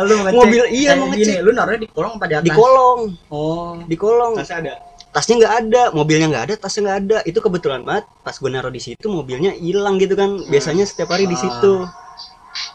Lu 0.03 0.15
ngecek. 0.19 0.35
mobil 0.35 0.63
iya 0.73 0.91
Kayak 0.93 0.99
mau 0.99 1.07
gini, 1.13 1.21
ngecek. 1.23 1.37
Lu 1.39 1.51
naruhnya 1.55 1.79
di 1.79 1.89
kolong 1.89 2.13
apa 2.19 2.25
di 2.27 2.35
atas? 2.35 2.45
di 2.45 2.51
kolong. 2.51 2.99
Oh. 3.31 3.73
di 3.87 3.95
kolong. 3.95 4.33
Tasnya 4.35 4.57
ada. 4.59 4.73
tasnya 5.13 5.35
nggak 5.39 5.53
ada. 5.63 5.83
Mobilnya 5.95 6.27
nggak 6.27 6.43
ada 6.49 6.53
tasnya 6.59 6.81
nggak 6.83 6.97
ada. 7.07 7.17
Itu 7.23 7.39
kebetulan 7.39 7.81
banget 7.87 8.05
pas 8.25 8.35
gue 8.35 8.49
naruh 8.51 8.73
di 8.73 8.81
situ 8.83 9.05
mobilnya 9.07 9.51
hilang 9.55 9.95
gitu 10.01 10.13
kan. 10.19 10.43
Biasanya 10.51 10.83
setiap 10.83 11.15
hari 11.15 11.25
di 11.29 11.37
situ. 11.39 11.87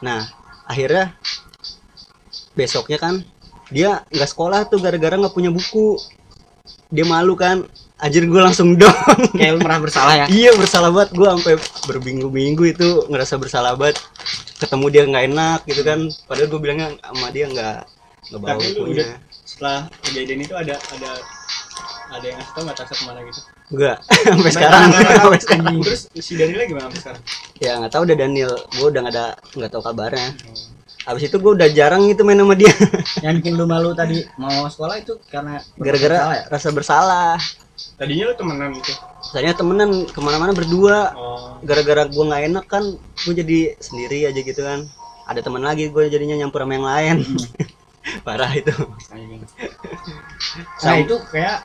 Nah 0.00 0.24
akhirnya 0.64 1.12
besoknya 2.56 2.96
kan 2.96 3.20
dia 3.68 4.02
nggak 4.08 4.28
sekolah 4.28 4.64
tuh 4.72 4.80
gara-gara 4.80 5.20
nggak 5.20 5.34
punya 5.36 5.52
buku. 5.52 6.00
Dia 6.88 7.04
malu 7.04 7.36
kan 7.36 7.68
anjir 7.98 8.24
gue 8.24 8.38
langsung 8.38 8.74
down 8.74 8.94
Kayak 9.32 9.52
lu 9.52 9.60
merasa 9.60 9.80
bersalah 9.80 10.14
ya. 10.14 10.26
iya 10.28 10.50
bersalah 10.52 10.88
banget. 10.88 11.10
Gue 11.12 11.26
sampai 11.28 11.54
berminggu-minggu 11.84 12.64
itu 12.68 12.88
ngerasa 13.06 13.34
bersalah 13.36 13.74
banget. 13.74 13.98
Ketemu 14.56 14.86
dia 14.88 15.02
nggak 15.04 15.24
enak 15.28 15.58
gitu 15.64 15.82
kan. 15.82 16.00
Padahal 16.24 16.48
gue 16.48 16.60
bilangnya 16.60 16.88
sama 16.96 17.28
dia 17.28 17.46
nggak 17.46 17.78
nggak 18.28 18.40
bawa 18.40 18.50
Tapi 18.50 18.64
lu 18.64 18.72
bukunya 18.76 18.94
udah- 19.04 19.18
Setelah 19.40 19.78
kejadian 20.00 20.40
itu 20.40 20.54
ada 20.54 20.74
ada 20.76 21.10
ada 22.08 22.24
yang 22.24 22.36
ngasih 22.36 22.52
tau 22.52 22.62
nggak 22.62 22.76
tasnya 22.78 22.94
ke 22.94 23.04
mana 23.04 23.20
gitu? 23.22 23.40
enggak 23.68 23.96
sampai 24.26 24.50
sekarang. 24.50 24.82
sampai 24.94 25.40
sekarang. 25.40 25.74
Terus 25.82 26.00
si 26.16 26.32
Daniel 26.34 26.60
gimana 26.64 26.84
sampai 26.86 27.00
sekarang? 27.00 27.22
ya 27.58 27.72
nggak 27.76 27.90
tahu 27.90 28.02
udah 28.04 28.16
Daniel. 28.16 28.52
Gue 28.70 28.86
udah 28.88 29.00
nggak 29.02 29.14
ada 29.14 29.26
nggak 29.52 29.70
tahu 29.70 29.82
kabarnya 29.82 30.28
habis 31.08 31.24
itu 31.24 31.36
gue 31.36 31.52
udah 31.54 31.68
jarang 31.70 32.04
gitu 32.04 32.20
main 32.20 32.36
sama 32.36 32.52
dia 32.52 32.68
Yang 33.24 33.34
bikin 33.40 33.52
lu 33.54 33.64
malu 33.64 33.90
tadi 33.92 34.28
mau 34.36 34.68
sekolah 34.68 35.00
itu 35.00 35.16
karena 35.26 35.56
gara-gara 35.74 36.16
ya? 36.36 36.42
rasa 36.46 36.68
bersalah 36.68 37.40
Tadinya 37.94 38.28
lu 38.28 38.34
temenan 38.34 38.70
gitu. 38.74 38.92
soalnya 39.24 39.54
temenan 39.54 40.04
ke 40.04 40.18
mana-mana 40.18 40.52
berdua 40.52 41.14
Oh. 41.14 41.56
gara-gara 41.60 42.04
gue 42.04 42.20
nggak 42.20 42.42
enak 42.46 42.64
kan 42.66 42.84
gue 43.18 43.34
jadi 43.34 43.58
sendiri 43.78 44.24
aja 44.24 44.38
gitu 44.38 44.60
kan 44.60 44.84
ada 45.24 45.40
teman 45.40 45.60
lagi 45.60 45.88
gue 45.88 46.04
jadinya 46.06 46.36
nyampur 46.36 46.60
sama 46.60 46.72
yang 46.72 46.86
lain 46.86 47.16
parah 48.26 48.52
itu 48.52 48.72
Nah, 50.78 50.96
itu 50.96 51.14
kayak 51.28 51.58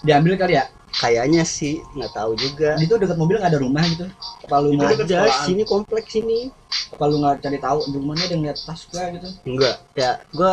diambil 0.00 0.34
kali 0.36 0.54
ya. 0.54 0.64
Kayaknya 0.92 1.42
sih 1.48 1.80
nggak 1.96 2.12
tahu 2.12 2.36
juga 2.36 2.76
Di 2.76 2.84
itu 2.84 2.94
dekat 3.00 3.16
mobil 3.16 3.40
nggak 3.40 3.52
ada 3.56 3.60
rumah 3.60 3.82
gitu. 3.88 4.04
Apa 4.44 4.60
lu 4.60 4.76
aja 4.76 5.32
sini 5.48 5.64
kompleks 5.64 6.12
sini 6.12 6.52
apa 6.92 7.04
lu 7.08 7.20
nggak 7.20 7.40
cari 7.44 7.58
tahu 7.60 7.78
di 7.88 7.96
rumahnya 7.96 8.24
ada 8.28 8.34
yang 8.36 8.42
lihat 8.48 8.58
tas 8.64 8.80
gua 8.88 9.04
gitu. 9.12 9.28
enggak 9.48 9.76
ya 9.96 10.20
gue 10.32 10.52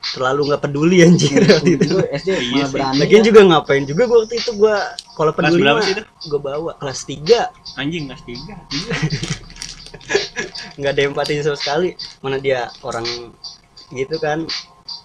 terlalu 0.00 0.40
nggak 0.50 0.62
peduli 0.64 0.96
anjir 1.04 1.44
waktu 1.44 1.76
itu 1.76 1.94
SD 2.10 2.28
Iya 2.56 2.64
berani. 2.72 2.98
Lagian 3.04 3.22
ya. 3.22 3.26
juga 3.30 3.40
ngapain 3.46 3.84
juga 3.86 4.02
gue 4.08 4.18
waktu 4.24 4.34
itu 4.40 4.50
gue 4.56 4.76
kalau 5.14 5.30
Kelas 5.34 5.50
peduli 5.52 5.62
berapa 5.62 5.78
mah 5.78 5.86
sih 5.86 5.94
itu? 5.94 6.02
gue 6.30 6.40
bawa 6.40 6.72
kelas 6.80 7.00
3 7.04 7.78
Anjing 7.78 8.04
kelas 8.10 8.22
tiga. 8.26 8.54
nggak 10.80 10.92
ada 10.96 11.02
empati 11.06 11.42
sama 11.44 11.58
sekali 11.58 11.88
mana 12.24 12.38
dia 12.40 12.70
orang 12.86 13.04
gitu 13.92 14.16
kan 14.22 14.46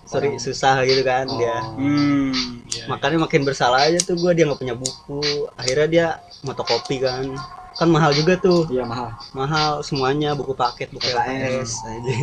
sorry 0.06 0.28
Orang- 0.30 0.40
susah 0.40 0.84
gitu 0.84 1.02
kan 1.02 1.26
Oh. 1.26 1.36
dia 1.36 1.60
Hmm. 1.76 2.32
iya. 2.66 2.84
makanya 2.86 3.18
makin 3.20 3.42
bersalah 3.42 3.84
aja 3.84 3.98
tuh 4.00 4.16
gue 4.16 4.32
dia 4.32 4.44
nggak 4.46 4.58
punya 4.58 4.74
buku. 4.74 5.20
Akhirnya 5.56 5.88
dia 5.88 6.06
motokopi 6.42 7.00
kan. 7.00 7.34
Kan 7.74 7.88
mahal 7.90 8.12
juga 8.12 8.38
tuh. 8.38 8.66
Iya 8.70 8.84
mahal. 8.84 9.12
Mahal 9.32 9.82
semuanya 9.82 10.32
buku 10.32 10.54
paket 10.54 10.90
buku. 10.90 11.04
LKS 11.04 11.72
aja. 11.84 12.12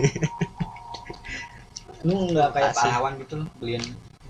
Lu 2.02 2.28
nggak 2.28 2.48
kayak 2.50 2.70
pahlawan 2.72 3.12
gitu 3.18 3.32
loh 3.38 3.46
beliin. 3.58 3.82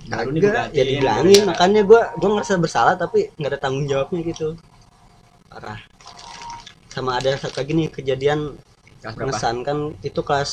Baru 0.03 0.29
nih 0.29 0.41
Kagak, 0.43 0.65
ya 0.75 0.83
dibilangin. 0.83 1.23
gara-gara. 1.23 1.47
makanya 1.47 1.81
gua 1.87 2.01
gua 2.19 2.29
ngerasa 2.35 2.53
bersalah 2.59 2.95
tapi 2.97 3.31
nggak 3.35 3.51
ada 3.53 3.59
tanggung 3.61 3.87
jawabnya 3.87 4.19
gitu. 4.27 4.47
Parah. 5.47 5.79
Sama 6.89 7.17
ada 7.17 7.33
satu 7.35 7.59
lagi 7.59 7.73
nih 7.73 7.89
kejadian 7.89 8.55
mengesankan 9.03 9.93
itu 10.01 10.21
kelas 10.21 10.51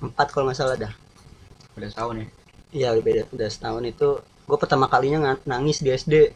4 0.00 0.12
kalau 0.28 0.44
nggak 0.46 0.54
salah 0.54 0.76
dah 0.76 0.92
udah 1.76 1.88
setahun 1.92 2.14
ya? 2.18 2.26
Iya 2.72 2.88
udah 2.98 3.04
beda 3.04 3.22
udah 3.30 3.48
setahun 3.48 3.82
itu 3.86 4.08
gue 4.20 4.58
pertama 4.58 4.86
kalinya 4.90 5.36
nangis 5.44 5.84
di 5.84 5.92
SD 5.92 6.32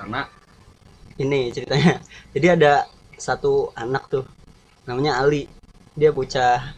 karena? 0.00 0.24
Ini 1.20 1.52
ceritanya. 1.52 2.00
Jadi 2.34 2.46
ada 2.48 2.88
satu 3.20 3.74
anak 3.76 4.08
tuh 4.08 4.24
namanya 4.88 5.20
Ali. 5.20 5.44
Dia 5.92 6.14
bocah 6.14 6.72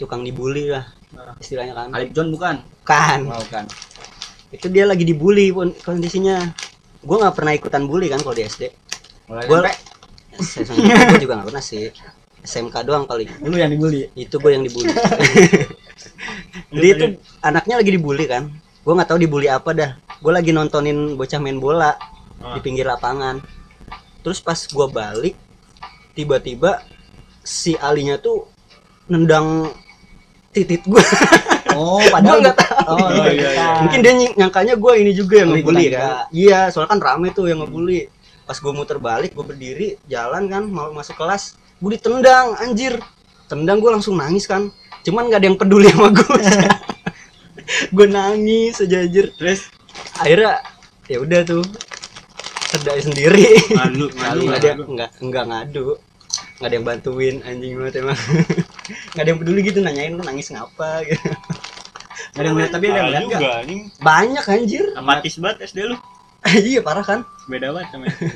tukang 0.00 0.26
dibully 0.26 0.72
lah 0.72 0.88
istilahnya 1.38 1.78
kan. 1.78 1.94
Alip 1.94 2.10
John 2.10 2.34
bukan? 2.34 2.64
Kan 2.82 3.30
mau 3.30 3.44
kan 3.46 3.68
itu 4.54 4.70
dia 4.70 4.86
lagi 4.86 5.02
dibully 5.02 5.50
pun 5.50 5.74
kondisinya. 5.82 6.54
Gue 7.04 7.16
nggak 7.20 7.34
pernah 7.36 7.52
ikutan 7.52 7.84
bully 7.84 8.08
kan 8.08 8.22
kalau 8.22 8.32
di 8.38 8.46
SD 8.46 8.70
SMP 10.38 10.78
gue 10.88 11.20
juga 11.20 11.42
nggak 11.42 11.48
pernah 11.50 11.64
sih. 11.64 11.90
SMK 12.44 12.84
doang 12.84 13.08
kali 13.08 13.24
dulu 13.40 13.56
yang 13.56 13.72
dibully? 13.72 14.08
Itu 14.14 14.38
gue 14.38 14.52
yang 14.54 14.62
dibully 14.62 14.92
jadi 16.74 16.88
itu 16.90 17.06
anaknya 17.40 17.74
lagi 17.78 17.90
dibully 17.94 18.26
kan? 18.26 18.50
Gue 18.82 18.92
nggak 18.92 19.08
tahu 19.08 19.18
dibully 19.22 19.48
apa 19.48 19.70
dah. 19.72 19.90
Gue 20.18 20.32
lagi 20.34 20.50
nontonin 20.50 21.14
bocah 21.14 21.38
main 21.38 21.56
bola 21.62 21.94
di 22.54 22.60
pinggir 22.60 22.84
lapangan. 22.84 23.40
Terus 24.20 24.42
pas 24.42 24.58
gue 24.58 24.86
balik 24.90 25.34
tiba-tiba 26.12 26.82
si 27.44 27.76
alinya 27.76 28.16
tuh 28.16 28.48
nendang 29.10 29.68
titit 30.54 30.86
gue 30.86 31.02
oh 31.76 31.98
padahal 32.08 32.38
nggak 32.40 32.56
tahu. 32.56 32.94
oh, 32.94 33.10
iya, 33.10 33.26
iya, 33.34 33.48
iya. 33.52 33.68
mungkin 33.82 34.00
dia 34.00 34.12
ny- 34.14 34.34
nyangkanya 34.38 34.74
gue 34.78 34.92
ini 35.02 35.10
juga 35.12 35.42
yang 35.42 35.50
Lu 35.50 35.58
ngebully 35.58 35.90
ikutan 35.90 35.98
kan? 35.98 36.26
iya. 36.30 36.60
Soalnya 36.70 36.90
kan 36.94 37.00
rame 37.02 37.28
tuh 37.34 37.50
yang 37.50 37.60
ngebully. 37.62 38.08
Pas 38.44 38.56
gue 38.60 38.72
muter 38.76 39.00
balik 39.00 39.32
gue 39.32 39.44
berdiri 39.44 39.88
jalan 40.06 40.46
kan 40.48 40.64
mau 40.68 40.92
masuk 40.94 41.16
kelas. 41.18 41.56
Gue 41.82 41.96
ditendang 41.98 42.54
anjir. 42.60 43.00
Tendang 43.44 43.82
gue 43.82 43.90
langsung 43.92 44.16
nangis 44.16 44.48
kan 44.48 44.72
cuman 45.04 45.28
gak 45.28 45.40
ada 45.44 45.46
yang 45.52 45.58
peduli 45.60 45.88
sama 45.92 46.08
gue 46.10 46.40
gue 47.96 48.06
nangis 48.08 48.80
aja 48.80 49.04
anjir 49.04 49.32
terus 49.36 49.68
akhirnya 50.20 50.60
ya 51.08 51.20
udah 51.20 51.40
tuh 51.44 51.64
terdai 52.74 53.00
sendiri. 53.06 53.46
Malu 53.70 54.10
malu 54.22 54.40
nggak 54.50 54.60
ada 54.60 54.70
nggak 54.82 55.10
nggak 55.22 55.44
ngadu 55.46 55.94
nggak 56.58 56.68
ada 56.70 56.74
yang 56.74 56.86
bantuin 56.86 57.36
anjing 57.46 57.72
banget 57.78 57.94
emang. 58.02 58.18
Nggak 59.14 59.22
ada 59.22 59.30
yang 59.30 59.40
peduli 59.42 59.60
gitu 59.64 59.78
nanyain 59.80 60.12
lu 60.14 60.22
nangis 60.22 60.50
ngapa 60.54 61.02
gitu. 61.06 61.28
Nggak 62.34 62.40
ada 62.40 62.46
yang 62.46 62.54
ngeliat 62.54 62.70
tapi 62.70 62.84
ada 62.84 62.94
yang 62.94 63.06
ngeliat 63.10 63.24
nggak? 63.26 63.54
banyak 64.02 64.44
anjir. 64.50 64.84
Apatis 64.94 65.34
banget 65.38 65.70
SD 65.70 65.78
lu. 65.90 65.96
Iya 66.44 66.80
parah 66.84 67.02
kan? 67.06 67.20
Beda 67.50 67.74
banget 67.74 67.88
sama 67.90 68.06
SD 68.10 68.34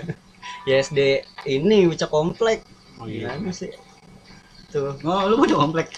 ya 0.66 0.76
SD 0.82 1.00
ini 1.46 1.86
bocah 1.88 2.10
komplek. 2.10 2.58
Oh 2.98 3.06
iya. 3.06 3.34
Gimana 3.38 3.54
sih? 3.54 3.70
Tuh. 4.70 4.98
Oh 5.06 5.22
lu 5.30 5.38
bocah 5.38 5.58
komplek 5.58 5.94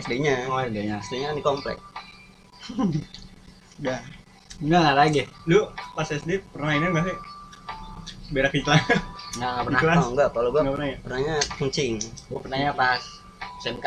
SD-nya 0.00 0.48
oh 0.48 0.62
idenya 0.64 0.96
SD-nya 1.04 1.36
di 1.36 1.42
komplek. 1.44 1.76
Udah. 3.82 4.00
Enggak 4.62 4.80
enggak 4.80 4.94
lagi? 4.96 5.22
Lu 5.50 5.66
pas 5.92 6.06
SD 6.06 6.40
pernah 6.54 6.72
ini 6.78 6.86
nggak 6.88 7.04
sih? 7.04 7.16
Berak 8.32 8.52
di 8.56 8.64
celana 8.64 9.12
enggak 9.32 9.48
enggak 9.50 9.64
pernah. 9.66 9.80
kelas? 9.80 9.96
oh 9.96 10.10
enggak 10.12 10.28
kalau 10.32 10.48
gua 10.52 10.60
nggak 10.62 10.74
pernah 10.76 10.88
ya? 10.88 10.96
pernahnya 11.00 11.36
kuncing 11.56 11.92
gua 12.28 12.40
pernahnya 12.44 12.70
pas 12.76 13.02
SMK 13.64 13.86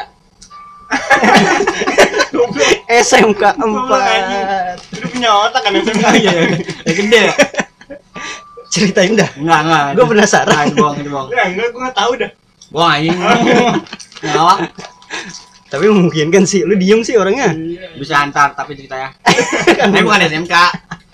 SMK 2.90 3.44
Goblok, 3.58 4.02
anjing. 4.02 4.44
4 4.86 5.02
lu 5.02 5.08
punya 5.10 5.30
otak 5.34 5.62
kan 5.66 5.74
SMP 5.82 6.06
iya 6.22 6.32
ya 6.86 6.94
gede. 6.94 7.24
Ya 7.26 7.34
ceritain 8.70 9.14
dah 9.16 9.30
enggak 9.40 9.60
enggak 9.66 9.86
gua 9.96 10.06
penasaran. 10.12 10.66
Bohong 10.76 10.98
bohong. 11.08 11.28
Enggak 11.32 11.46
enggak 11.54 11.68
gua 11.74 11.82
nggak 11.88 11.98
tahu 11.98 12.12
dah. 12.20 12.32
Bohong 12.74 12.92
anjing. 12.92 13.18
Ngawak 14.26 14.58
tapi 15.76 15.92
memungkinkan 15.92 16.48
sih 16.48 16.64
lu 16.64 16.80
diem 16.80 17.04
sih 17.04 17.20
orangnya. 17.20 17.52
Bisa 18.00 18.24
antar 18.24 18.56
tapi 18.56 18.80
ceritanya 18.80 19.12
ini 19.92 20.00
bukan 20.00 20.24
SMK 20.24 20.54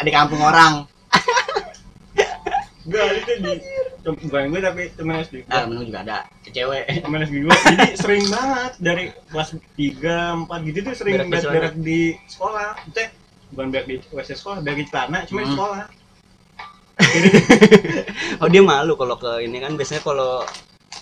di 0.05 0.11
kampung 0.13 0.41
orang. 0.45 0.85
Enggak 2.85 3.05
itu 3.17 3.31
di 3.41 3.53
bukan 4.01 4.49
gue 4.49 4.61
tapi 4.61 4.81
teman 4.93 5.21
SD 5.21 5.45
nah 5.49 5.65
gua. 5.65 5.69
Menung 5.69 5.85
juga 5.89 5.99
ada 6.05 6.17
cewek. 6.45 6.85
Teman 7.01 7.25
SD 7.25 7.35
gue 7.41 7.53
jadi 7.53 7.89
sering 7.97 8.25
banget 8.29 8.71
dari 8.77 9.03
kelas 9.33 9.49
3, 9.77 10.45
4 10.45 10.67
gitu 10.69 10.77
tuh 10.85 10.93
sering 10.93 11.13
Berak 11.25 11.75
di 11.81 12.13
sekolah. 12.29 12.77
Itu 12.85 13.01
bukan 13.51 13.67
berak 13.67 13.85
di 13.85 13.95
WC 14.15 14.29
sekolah 14.39 14.57
berak 14.63 14.77
di 14.79 14.85
celana 14.87 15.19
cuma 15.27 15.39
di 15.43 15.47
Hmm. 15.49 15.55
sekolah. 15.57 15.81
Oh 18.41 18.47
dia 18.49 18.61
malu 18.61 18.93
kalau 18.93 19.17
ke 19.17 19.41
ini 19.41 19.57
kan 19.57 19.73
biasanya 19.73 20.01
kalau 20.05 20.45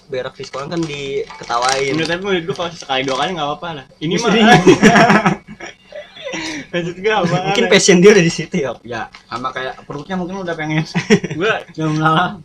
berak 0.10 0.34
di 0.34 0.43
sekolah 0.43 0.65
kan 0.67 0.82
diketawain 0.82 1.93
Menurut 1.93 2.10
tapi 2.10 2.22
menurut 2.26 2.43
gue 2.50 2.56
kalau 2.58 2.72
sekali 2.74 3.02
dua 3.06 3.15
kali 3.22 3.30
nggak 3.38 3.48
apa-apa 3.48 3.67
lah. 3.78 3.86
Ini 4.02 4.13
mah. 4.17 4.32
Maksud 6.69 6.95
gue 7.02 7.10
apa? 7.13 7.36
mungkin 7.50 7.65
passion 7.65 7.98
dia 7.98 8.13
udah 8.13 8.22
di 8.22 8.30
situ 8.30 8.56
ya 8.62 8.78
ya 8.86 9.02
sama 9.26 9.50
kayak 9.50 9.82
perutnya 9.89 10.13
mungkin 10.13 10.45
udah 10.45 10.54
pengen 10.54 10.86
gue 11.39 11.54
belum 11.74 11.98
lama 11.98 12.38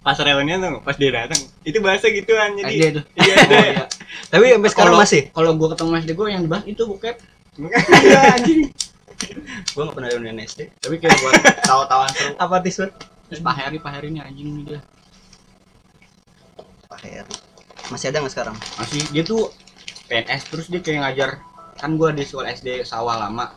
pas 0.00 0.16
reunian 0.16 0.62
tuh 0.62 0.80
pas 0.80 0.96
dia 0.96 1.10
datang 1.12 1.36
itu 1.60 1.76
bahasa 1.82 2.08
gituan 2.08 2.56
SD 2.56 2.70
jadi. 2.72 2.88
itu 2.94 3.02
Iya 3.20 3.34
oh, 3.42 3.44
deh. 3.50 3.60
iya. 3.68 3.84
tapi 4.32 4.44
sampai 4.48 4.70
sekarang 4.72 4.94
masih 4.96 5.22
kalau 5.34 5.50
gua 5.60 5.68
ketemu 5.76 5.90
SD 6.00 6.10
gua 6.16 6.26
yang 6.32 6.42
dibahas 6.46 6.64
itu 6.64 6.82
bokep 6.88 7.16
Iya 7.60 8.20
anjing. 8.38 8.60
gua 9.76 9.82
nggak 9.84 9.94
pernah 10.00 10.08
reunian 10.14 10.38
SD 10.40 10.60
tapi 10.80 10.94
kayak 10.96 11.18
buat 11.20 11.34
tawa-tawaan 11.66 12.10
seru 12.16 12.32
apa 12.38 12.54
tis 12.64 12.78
Bang? 12.80 12.92
terus 13.28 13.40
Pak 13.44 13.54
Heri 13.60 13.76
Pak 13.76 13.90
Heri 13.92 14.08
ini 14.08 14.20
anjing 14.24 14.46
ini 14.48 14.62
dia 14.64 14.80
Heri. 17.02 17.34
masih 17.90 18.06
ada 18.12 18.22
nggak 18.22 18.32
sekarang 18.32 18.56
masih 18.76 19.00
dia 19.10 19.22
tuh 19.22 19.50
PNS 20.06 20.42
terus 20.48 20.66
dia 20.68 20.80
kayak 20.80 21.00
ngajar 21.02 21.30
kan 21.78 21.96
gua 21.96 22.12
di 22.12 22.22
sekolah 22.22 22.50
SD 22.52 22.84
sawah 22.84 23.16
lama 23.16 23.56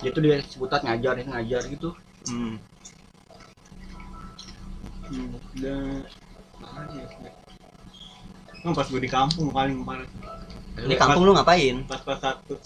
dia 0.00 0.10
tuh 0.10 0.22
dia 0.24 0.40
sebutan 0.44 0.80
ngajar 0.82 1.12
dia 1.16 1.26
ngajar 1.26 1.62
gitu 1.68 1.90
Hmm. 2.26 2.58
Hmm? 5.06 6.02
Oh, 8.66 8.74
pas 8.74 8.82
gue 8.90 8.98
di 8.98 9.06
kampung 9.06 9.54
paling 9.54 9.86
parah. 9.86 10.02
di 10.74 10.96
kampung 10.98 11.22
lu 11.22 11.32
ngapain 11.32 11.86
Pas 11.86 12.02
kelas 12.02 12.18
satu 12.18 12.58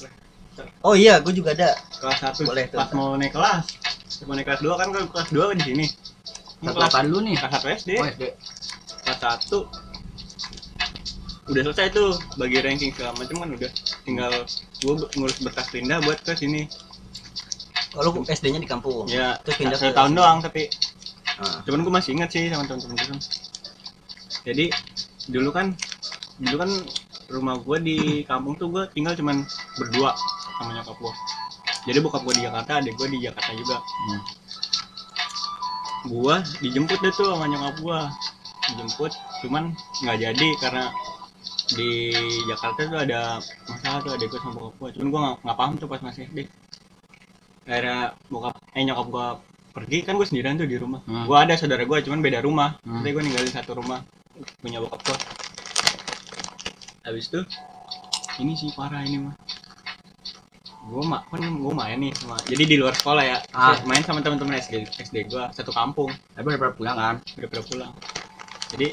oh 0.81 0.97
iya 0.97 1.21
gua 1.21 1.33
juga 1.37 1.53
ada 1.53 1.77
Kelas 2.01 2.19
satu 2.25 2.49
Boleh 2.49 2.73
tuh. 2.73 2.81
pas 2.81 2.89
mau 2.97 3.13
naik 3.21 3.37
kelas. 3.37 3.65
Pas 4.17 4.25
mau 4.25 4.33
naik 4.33 4.49
kelas 4.49 4.61
dua 4.65 4.75
kan 4.81 4.89
gue 4.89 5.05
kelas 5.13 5.29
dua 5.29 5.53
di 5.53 5.63
sini. 5.63 5.87
Kelas 6.65 6.89
apa 6.89 7.05
dulu 7.05 7.19
nih 7.29 7.37
kelas 7.37 7.53
satu 7.61 7.67
SD. 7.69 7.91
oh 8.01 8.07
SD 8.09 8.25
kelas 9.11 9.19
satu. 9.23 9.67
Udah 11.51 11.63
selesai 11.67 11.91
tuh 11.91 12.15
bagi 12.39 12.63
ranking 12.63 12.95
segala 12.95 13.17
macam 13.19 13.43
kan 13.43 13.49
udah. 13.59 13.71
Tinggal 14.07 14.33
gue 14.81 14.95
ngurus 15.19 15.39
berkas 15.43 15.67
pindah 15.75 15.99
buat 16.07 16.23
ke 16.23 16.39
sini. 16.39 16.71
Oh 17.99 18.07
lu 18.07 18.23
SD-nya 18.23 18.63
di 18.63 18.71
kampung? 18.71 19.11
Ya 19.11 19.35
Terus 19.43 19.59
pindah 19.59 19.75
satu 19.75 19.91
tahun 19.91 20.15
doang 20.15 20.39
tapi 20.39 20.71
Ah. 21.41 21.65
cuman 21.65 21.81
gue 21.81 21.93
masih 21.97 22.13
ingat 22.21 22.29
sih 22.37 22.53
sama 22.53 22.69
temen-temen 22.69 23.01
gue 23.01 23.19
jadi 24.45 24.69
dulu 25.33 25.49
kan 25.57 25.73
dulu 26.37 26.57
kan 26.61 26.71
rumah 27.33 27.57
gue 27.57 27.77
di 27.81 27.99
kampung 28.29 28.61
tuh 28.61 28.69
gue 28.69 28.85
tinggal 28.93 29.17
cuman 29.17 29.41
berdua 29.81 30.13
sama 30.61 30.77
nyokap 30.77 31.01
gue 31.01 31.15
jadi 31.89 31.99
bokap 32.05 32.29
gue 32.29 32.35
di 32.37 32.43
Jakarta 32.45 32.85
adik 32.85 32.93
gue 32.93 33.09
di 33.17 33.19
Jakarta 33.25 33.57
juga. 33.57 33.81
Hmm. 33.81 34.21
gue 36.13 36.35
dijemput 36.61 36.99
deh 37.01 37.13
tuh 37.17 37.33
sama 37.33 37.49
nyokap 37.49 37.77
gue 37.81 37.99
dijemput 38.75 39.13
cuman 39.43 39.75
nggak 40.05 40.19
jadi 40.19 40.49
karena 40.61 40.85
di 41.71 42.13
Jakarta 42.51 42.81
tuh 42.91 42.99
ada 42.99 43.39
masalah 43.71 43.99
tuh 44.03 44.13
adik 44.19 44.29
gue 44.35 44.41
sama 44.43 44.53
bokap 44.59 44.75
gue 44.77 44.91
cuman 44.99 45.07
gue 45.09 45.21
nggak 45.47 45.59
paham 45.59 45.73
tuh 45.79 45.89
pas 45.89 46.01
masih 46.03 46.27
SD. 46.27 46.39
Akhirnya 47.71 48.19
bokap 48.27 48.55
eh 48.75 48.83
nyokap 48.83 49.07
gue 49.07 49.27
pergi 49.71 49.99
kan 50.03 50.19
gue 50.19 50.27
sendirian 50.27 50.59
tuh 50.59 50.67
di 50.67 50.77
rumah. 50.77 51.01
Hmm. 51.07 51.25
gue 51.31 51.37
ada 51.39 51.55
saudara 51.55 51.83
gue 51.87 51.99
cuman 52.03 52.21
beda 52.21 52.43
rumah. 52.43 52.77
Hmm. 52.83 53.03
jadi 53.03 53.11
gue 53.15 53.23
ninggalin 53.23 53.53
satu 53.53 53.79
rumah 53.79 54.03
punya 54.61 54.83
bokap 54.83 55.01
gue 55.07 55.19
habis 57.01 57.33
itu 57.33 57.41
ini 58.43 58.53
sih 58.59 58.71
parah 58.75 59.03
ini 59.07 59.31
mah. 59.31 59.35
Gue 60.81 61.05
mak 61.07 61.29
kan 61.29 61.45
gue 61.45 61.73
main 61.77 61.99
nih 62.01 62.13
sama 62.19 62.41
jadi 62.49 62.65
di 62.67 62.77
luar 62.81 62.97
sekolah 62.97 63.23
ya. 63.23 63.39
Ah. 63.55 63.79
main 63.87 64.03
sama 64.03 64.25
teman-teman 64.25 64.59
SD 64.59 64.91
SD 64.91 65.31
gue 65.31 65.45
satu 65.55 65.71
kampung. 65.71 66.11
Tapi 66.35 66.45
udah 66.51 66.59
pernah 66.59 66.75
pulang 66.75 66.97
kan? 66.99 67.15
Udah 67.39 67.49
pada 67.49 67.65
pulang 67.69 67.93
jadi 68.71 68.89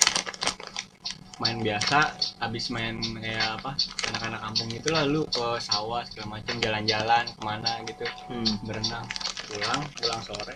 main 1.38 1.62
biasa 1.62 2.18
habis 2.42 2.74
main 2.74 2.98
kayak 3.22 3.62
apa 3.62 3.78
anak-anak 4.10 4.40
kampung 4.42 4.68
gitu 4.74 4.90
lah 4.90 5.06
lu 5.06 5.22
ke 5.30 5.48
sawah 5.62 6.02
segala 6.04 6.34
macam 6.36 6.56
jalan-jalan 6.58 7.24
ke 7.30 7.42
mana 7.42 7.72
gitu 7.86 8.06
Hmm. 8.26 8.54
berenang 8.66 9.06
pulang 9.46 9.82
pulang 9.96 10.22
sore 10.22 10.56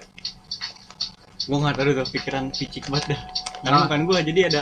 gua 1.45 1.57
nggak 1.59 1.75
tahu 1.75 1.91
tuh 1.95 2.07
pikiran 2.09 2.45
picik 2.49 2.85
banget 2.87 3.13
dah 3.13 3.21
Karena 3.61 3.77
bukan 3.85 4.01
gue, 4.03 4.17
jadi 4.25 4.41
ada 4.49 4.61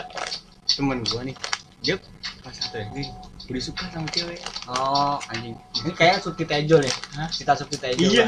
temen 0.68 1.00
gue 1.02 1.32
nih. 1.32 1.36
Dia 1.80 1.96
pas 2.44 2.52
satu 2.52 2.76
SD 2.78 3.08
udah 3.48 3.64
suka 3.64 3.88
sama 3.90 4.08
cewek. 4.12 4.44
oh 4.68 5.16
anjing 5.32 5.56
ini 5.74 5.92
kayak 5.96 6.20
Suki 6.20 6.44
Tejo 6.44 6.78
nih 6.78 6.92
Hah? 7.16 7.32
kita 7.32 7.56
Suki 7.56 7.80
Tejo 7.80 8.06
Iya. 8.06 8.28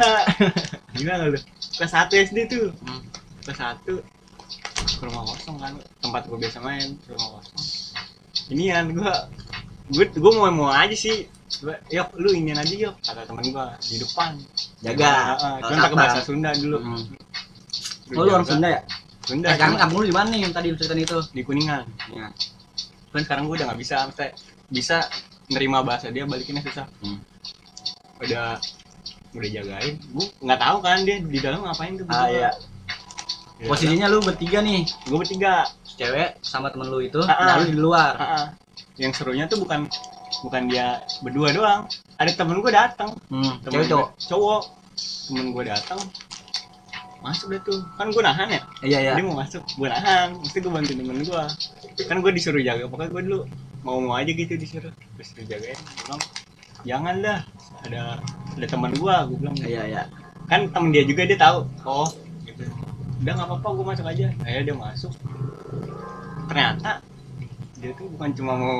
Gila 0.96 1.14
gak 1.14 1.28
lu? 1.28 1.40
Kelas 1.76 1.92
1 1.94 2.26
SD 2.26 2.38
tuh. 2.48 2.72
Hmm. 2.82 3.04
Kelas 3.44 3.60
1 3.84 4.00
ke 4.82 5.04
rumah 5.04 5.24
kosong 5.28 5.60
kan 5.60 5.76
tempat 6.12 6.28
gue 6.28 6.38
biasa 6.44 6.60
main. 6.60 7.00
Ke 7.00 7.16
rumah 7.16 7.40
kosong 7.40 7.82
ini 8.52 8.68
kan 8.68 8.86
gue 8.92 9.14
gue 9.92 10.06
gue 10.12 10.32
mau 10.36 10.52
mau 10.52 10.70
aja 10.72 10.96
sih. 10.96 11.28
Yuk 11.92 12.16
lu 12.20 12.32
ingin 12.32 12.56
aja 12.60 12.74
yuk 12.76 12.96
kata 13.04 13.28
temen 13.28 13.44
gue 13.48 13.66
di 13.88 13.96
depan. 14.04 14.32
Jaga. 14.84 15.12
Pakai 15.64 15.80
kata. 15.88 15.96
bahasa 15.96 16.20
Sunda 16.24 16.52
dulu. 16.56 16.78
Hmm. 16.80 17.04
Lu 18.12 18.18
oh 18.20 18.24
lu 18.28 18.32
orang. 18.36 18.48
Sunda 18.48 18.68
ya? 18.68 18.82
Sunda 19.24 19.48
eh 19.52 19.56
sekarang 19.56 19.76
kampung 19.80 20.00
lu 20.04 20.06
di 20.12 20.16
mana 20.16 20.28
nih 20.32 20.40
yang 20.48 20.54
tadi 20.56 20.68
lu 20.72 20.78
ceritain 20.80 21.04
itu? 21.04 21.20
Di 21.32 21.42
kuningan. 21.48 21.84
Ya. 22.12 22.28
kan 23.12 23.28
sekarang 23.28 23.44
gue 23.52 23.60
udah 23.60 23.68
nggak 23.68 23.82
bisa 23.84 24.08
maksudnya 24.08 24.32
bisa 24.72 24.98
nerima 25.52 25.84
bahasa 25.84 26.08
dia 26.12 26.24
balikinnya 26.24 26.64
susah. 26.64 26.88
Hmm. 27.04 27.20
udah 28.24 28.56
udah 29.36 29.50
jagain. 29.52 29.96
Gue 30.16 30.28
nggak 30.40 30.60
tahu 30.60 30.78
kan 30.80 30.98
dia 31.04 31.20
di 31.20 31.40
dalam 31.44 31.68
ngapain 31.68 32.00
tuh. 32.00 32.08
Ah 32.08 32.32
iya. 32.32 32.52
Posisinya 33.62 34.08
lu 34.10 34.24
bertiga 34.24 34.64
nih? 34.64 34.88
Gue 35.06 35.20
bertiga 35.20 35.68
cewek 36.02 36.30
sama 36.42 36.74
temen 36.74 36.90
lu 36.90 37.00
itu 37.06 37.22
nah 37.22 37.62
lu 37.62 37.70
di 37.70 37.78
luar. 37.78 38.14
Ah, 38.18 38.26
ah. 38.26 38.46
yang 38.98 39.14
serunya 39.14 39.46
tuh 39.46 39.62
bukan 39.62 39.86
bukan 40.42 40.62
dia 40.66 41.06
berdua 41.22 41.54
doang. 41.54 41.82
Ada 42.18 42.34
temen 42.34 42.58
gue 42.62 42.72
datang 42.74 43.14
hmm. 43.30 43.62
temen 43.62 43.86
cewek 43.86 43.90
cowok? 43.94 44.08
gua- 44.10 44.26
cowok. 44.26 44.62
Temen 45.30 45.46
gue 45.54 45.64
datang 45.70 46.00
masuk 47.22 47.54
deh 47.54 47.62
tuh. 47.62 47.80
Kan 48.02 48.10
gue 48.10 48.24
nahan 48.26 48.48
ya? 48.50 48.62
Iya 48.82 48.98
iya. 49.06 49.12
Dia 49.14 49.24
mau 49.26 49.38
masuk 49.38 49.62
gue 49.78 49.88
nahan. 49.88 50.34
Mesti 50.42 50.58
gue 50.58 50.72
bantuin 50.74 50.98
temen 50.98 51.22
gue 51.22 51.44
kan 52.10 52.18
gue 52.18 52.32
disuruh 52.34 52.62
jaga 52.66 52.90
pokoknya 52.90 53.10
gue 53.14 53.22
dulu. 53.30 53.42
Mau 53.86 53.98
mau 54.02 54.18
aja 54.18 54.32
gitu 54.34 54.58
disuruh. 54.58 54.94
Disuruh 55.22 55.46
jagain. 55.46 55.78
Gua 55.78 55.94
bilang 56.02 56.22
jangan 56.82 57.16
dah. 57.22 57.40
Ada 57.86 58.02
ada 58.58 58.66
teman 58.68 58.92
gue 58.98 59.16
gue 59.30 59.38
bilang 59.38 59.56
iya 59.62 59.84
iya. 59.86 60.04
Kan 60.50 60.74
temen 60.74 60.90
dia 60.90 61.06
juga 61.06 61.30
dia 61.30 61.38
tahu. 61.38 61.70
Oh 61.86 62.10
gitu. 62.50 62.66
Udah 63.22 63.34
nggak 63.38 63.48
apa-apa 63.54 63.68
gue 63.78 63.86
masuk 63.86 64.06
aja. 64.10 64.28
Akhirnya 64.42 64.74
dia 64.74 64.78
masuk 64.78 65.14
ternyata 66.52 67.00
dia 67.82 67.92
tuh 67.98 68.08
bukan 68.14 68.30
cuma 68.38 68.54
mau 68.60 68.80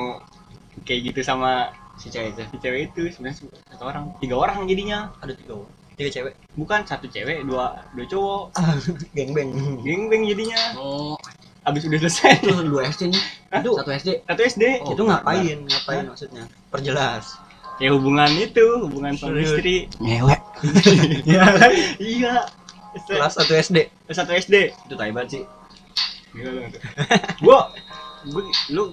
kayak 0.86 1.12
gitu 1.12 1.20
sama 1.26 1.72
si 1.98 2.08
cewek 2.08 2.34
itu. 2.36 2.42
Si 2.54 2.56
cewek 2.62 2.80
itu 2.92 3.02
sebenarnya 3.10 3.36
satu 3.72 3.84
orang. 3.86 4.04
Tiga 4.22 4.36
orang 4.38 4.64
jadinya. 4.70 5.10
Ada 5.18 5.32
tiga 5.34 5.52
orang. 5.62 5.72
Tiga 5.98 6.10
cewek. 6.10 6.34
Bukan 6.54 6.80
satu 6.86 7.06
cewek 7.10 7.44
dua 7.44 7.82
dua 7.92 8.06
cowok. 8.06 8.44
Geng 9.16 9.30
beng 9.34 9.50
geng 9.82 10.02
beng 10.08 10.22
jadinya. 10.26 10.60
Oh. 10.78 11.18
Abis 11.62 11.86
udah 11.86 11.98
selesai. 12.06 12.42
Itu 12.42 12.66
dua 12.66 12.90
SD 12.90 13.14
nih 13.14 13.22
Hah? 13.54 13.60
itu 13.62 13.70
satu 13.78 13.90
SD 13.94 14.08
satu 14.26 14.40
SD 14.42 14.64
Oh, 14.82 14.96
itu 14.96 15.02
ngapain? 15.06 15.58
Ngapain 15.62 16.04
maksudnya? 16.10 16.44
Perjelas. 16.72 17.38
Ya 17.78 17.90
hubungan 17.94 18.30
itu 18.34 18.66
hubungan 18.82 19.14
suami 19.14 19.46
istri 19.46 19.86
ngewek. 20.02 20.40
Iya. 21.26 21.44
Iya 22.02 22.34
kelas 22.92 23.40
satu 23.40 23.52
SD 23.56 23.78
satu 24.12 24.32
SD 24.36 24.54
itu 24.68 24.94
tai 24.94 25.12
banget 25.16 25.40
sih 25.40 25.42
Gila 26.32 26.50
nggak 26.56 26.70
tuh? 26.72 26.80
gua 27.44 27.58
gua 28.32 28.42
lu 28.72 28.84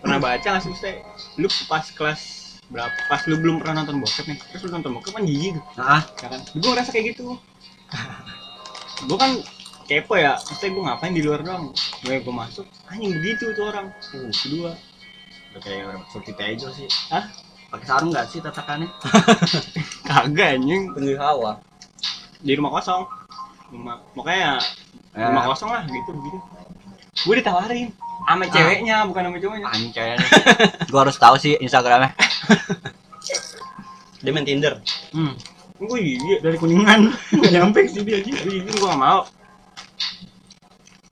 pernah 0.00 0.18
baca 0.18 0.46
nggak 0.46 0.62
sih 0.64 0.72
Ustaz? 0.72 0.96
lu 1.36 1.46
pas 1.68 1.84
kelas 1.92 2.20
berapa? 2.72 2.96
Pas 3.12 3.20
lu 3.28 3.36
belum 3.36 3.60
pernah 3.60 3.84
nonton 3.84 4.00
bokep 4.00 4.24
nih. 4.32 4.38
Terus 4.50 4.62
lu 4.64 4.70
nonton 4.72 4.92
bokep 4.96 5.12
kan 5.12 5.24
jijik 5.28 5.60
tuh. 5.60 5.64
Ah 5.76 6.02
ya 6.24 6.28
kan? 6.32 6.40
Gua 6.56 6.70
ngerasa 6.72 6.90
kayak 6.90 7.06
gitu. 7.12 7.36
Gua 9.08 9.18
kan 9.20 9.32
kepo 9.84 10.14
ya. 10.16 10.40
Maksudnya 10.40 10.70
gua 10.72 10.82
ngapain 10.92 11.12
di 11.12 11.22
luar 11.22 11.40
doang? 11.44 11.76
Gue 12.00 12.16
gua 12.24 12.34
masuk 12.48 12.64
anjing 12.88 13.12
begitu 13.20 13.52
tuh 13.52 13.68
orang. 13.68 13.92
Uh 14.16 14.32
kedua. 14.32 14.72
Udah 15.52 15.60
kayak 15.60 15.82
orang 15.92 16.02
Suki 16.08 16.32
Tejo 16.32 16.68
sih. 16.72 16.88
Hah? 17.12 17.28
pakai 17.72 17.88
sarung 17.88 18.12
nggak 18.12 18.28
sih 18.28 18.40
tatakannya? 18.44 18.88
Kagak 20.08 20.60
anjing. 20.60 20.92
Penggil 20.96 21.16
hawa. 21.20 21.60
Di 22.40 22.56
rumah 22.56 22.80
kosong. 22.80 23.04
Rumah 23.68 23.96
makanya 24.16 24.56
Ya. 25.12 25.28
rumah 25.28 25.44
kosong 25.52 25.68
lah 25.68 25.84
gitu 25.84 26.08
begitu 26.16 26.40
gue 27.12 27.34
ditawarin 27.38 27.92
sama 28.22 28.44
ceweknya 28.48 28.96
bukan 29.04 29.22
sama 29.28 29.38
cowoknya. 29.38 29.66
Ceweknya. 29.92 30.26
Gua 30.88 31.00
harus 31.04 31.18
tahu 31.18 31.34
sih 31.36 31.58
Instagramnya. 31.58 32.14
Dia 34.22 34.30
main 34.30 34.46
Tinder. 34.46 34.78
Hmm. 35.10 35.34
gue 35.82 35.98
iya 35.98 36.38
dari 36.38 36.54
kuningan. 36.54 37.10
Nggak 37.34 37.52
nyampe 37.58 37.80
sih 37.90 38.06
dia 38.06 38.22
aja. 38.22 38.30
Gue 38.46 38.62
gak 38.86 39.00
mau. 39.02 39.26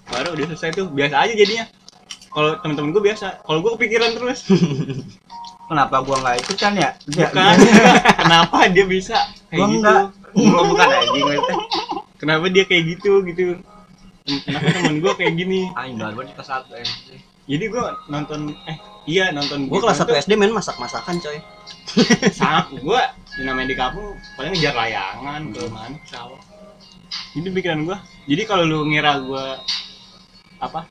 Baru 0.07 0.39
udah 0.39 0.47
selesai 0.55 0.79
tuh 0.79 0.87
biasa 0.95 1.27
aja 1.27 1.35
jadinya. 1.35 1.67
Kalau 2.31 2.55
temen-temen 2.63 2.95
gue 2.95 3.03
biasa 3.03 3.43
kalau 3.43 3.67
gue 3.67 3.71
kepikiran 3.75 4.15
terus. 4.15 4.47
Kenapa 5.71 6.03
gua 6.03 6.19
nggak 6.19 6.37
ikut 6.43 6.57
kan 6.59 6.75
ya 6.75 6.91
bukan. 7.07 7.55
kenapa 8.19 8.67
dia 8.75 8.91
bisa? 8.91 9.15
Kayak 9.47 9.55
Gua 9.55 9.67
gitu. 9.71 9.79
Enggak. 9.79 10.03
Gua 10.35 10.63
bukan 10.67 10.87
anjing 10.91 11.25
maksudnya. 11.31 11.57
kenapa 12.19 12.45
dia 12.51 12.65
kayak 12.67 12.85
gitu 12.91 13.23
gitu 13.23 13.43
kenapa 14.47 14.69
temen 14.71 14.97
gue 15.03 15.13
kayak 15.19 15.35
gini? 15.35 15.61
Anjing 15.75 15.99
di 15.99 16.33
kelas 16.37 16.49
satu 16.49 16.73
SD 16.77 17.31
jadi 17.51 17.65
gue 17.67 17.85
nonton 18.07 18.55
eh 18.71 18.79
iya 19.11 19.35
nonton 19.35 19.67
gua 19.67 19.83
kelas 19.83 19.99
satu 19.99 20.15
SD 20.15 20.39
main 20.39 20.55
masak 20.55 20.79
masakan 20.79 21.19
coy. 21.19 21.39
Sama 22.39 22.71
gue 22.71 23.03
namanya 23.43 23.69
di 23.75 23.77
kampung 23.79 24.15
paling 24.39 24.55
ngejar 24.55 24.75
layangan 24.79 25.43
ke 25.51 25.63
mana 25.67 25.97
ke 25.99 26.09
sawah 26.11 26.39
jadi 27.35 27.49
pikiran 27.51 27.87
gue 27.87 27.99
jadi 28.31 28.43
kalau 28.47 28.65
lu 28.67 28.79
ngira 28.87 29.19
gue 29.23 29.47
apa 30.63 30.87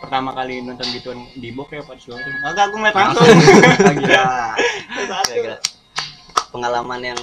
pertama 0.00 0.32
kali 0.32 0.64
nonton 0.64 0.88
gituan 0.94 1.20
di 1.36 1.52
bokep 1.52 1.84
apa 1.84 1.92
di 1.98 2.00
segala 2.06 2.22
macam 2.22 2.44
agak 2.46 2.64
gue 2.70 2.78
ngeliat 2.78 2.96
langsung. 2.96 3.28
Gila. 5.34 5.56
Pengalaman 6.54 7.00
yang 7.02 7.20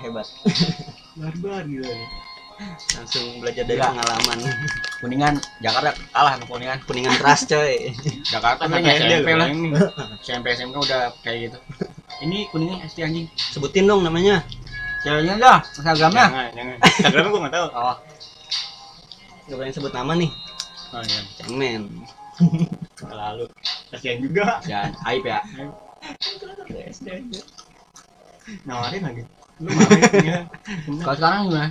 hebat. 0.00 0.26
Barbar 1.20 1.62
gitu 1.68 1.84
langsung 2.96 3.24
belajar 3.40 3.64
dari 3.64 3.80
Gila. 3.80 3.90
pengalaman. 3.92 4.38
Kuningan 5.00 5.34
Jakarta 5.64 5.90
kalah 6.12 6.32
sama 6.36 6.44
kuningan. 6.46 6.78
Kuningan 6.84 7.12
keras 7.16 7.40
coy. 7.48 7.92
Jakarta 8.24 8.62
kan 8.68 8.80
SMP 8.84 9.28
lah. 9.36 9.48
SMP 10.20 10.46
SMK 10.54 10.76
udah 10.76 11.02
kayak 11.24 11.38
gitu. 11.50 11.58
Ini 12.20 12.48
kuningan 12.52 12.84
SD 12.84 12.98
anjing. 13.04 13.26
Sebutin 13.36 13.88
dong 13.88 14.04
namanya. 14.04 14.44
Ceweknya 15.00 15.40
dah 15.40 15.58
Instagramnya. 15.64 16.26
Jangan 16.28 16.50
jangan. 16.52 16.76
Instagramnya 16.84 17.30
gue 17.32 17.40
nggak 17.40 17.54
tahu. 17.56 17.68
Oh. 17.80 17.96
Gak 19.50 19.56
boleh 19.58 19.72
sebut 19.74 19.90
nama 19.90 20.12
nih. 20.14 20.30
Oh 20.94 21.02
iya. 21.02 21.20
Cemen 21.42 21.82
lalu 23.10 23.44
kasihan 23.92 24.18
juga. 24.20 24.60
Jangan. 24.64 24.92
Aib 25.08 25.24
ya. 25.26 25.40
Nawarin 28.68 29.02
lagi. 29.04 29.22
Lu 29.60 29.68
maafin 29.76 30.24
ya 30.24 30.40
kalau 31.04 31.16
sekarang 31.20 31.40
gimana 31.52 31.68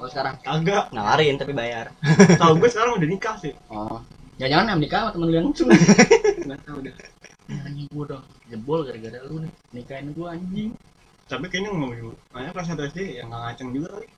kalau 0.00 0.10
sekarang? 0.10 0.34
Kagak. 0.40 0.84
Nawarin 0.96 1.36
tapi 1.36 1.52
bayar. 1.52 1.92
Tau 2.40 2.56
gue 2.56 2.68
sekarang 2.72 2.96
udah 2.96 3.08
nikah 3.08 3.36
sih. 3.36 3.52
Oh. 3.68 4.00
Jangan 4.40 4.64
jangan 4.72 4.80
nikah 4.80 4.98
sama 5.04 5.10
temen 5.12 5.26
lu 5.28 5.34
yang 5.36 5.46
lucu. 5.52 5.64
Nggak 6.48 6.60
tahu 6.64 6.78
udah 6.80 6.94
anjing 7.50 7.86
gua 7.92 8.04
udah 8.08 8.20
jebol 8.48 8.80
gara-gara 8.88 9.18
lu 9.28 9.36
nih. 9.44 9.52
Nikahin 9.76 10.08
gua 10.16 10.32
anjing. 10.32 10.70
Tapi 11.28 11.44
kayaknya 11.52 11.76
nggak 11.76 11.82
mau 11.84 12.12
makanya 12.32 12.50
kelas 12.56 12.66
satu 12.72 12.82
SD 12.88 12.98
ya 13.20 13.22
nggak 13.28 13.40
ngaceng 13.44 13.68
juga 13.76 13.88
kali. 13.92 14.08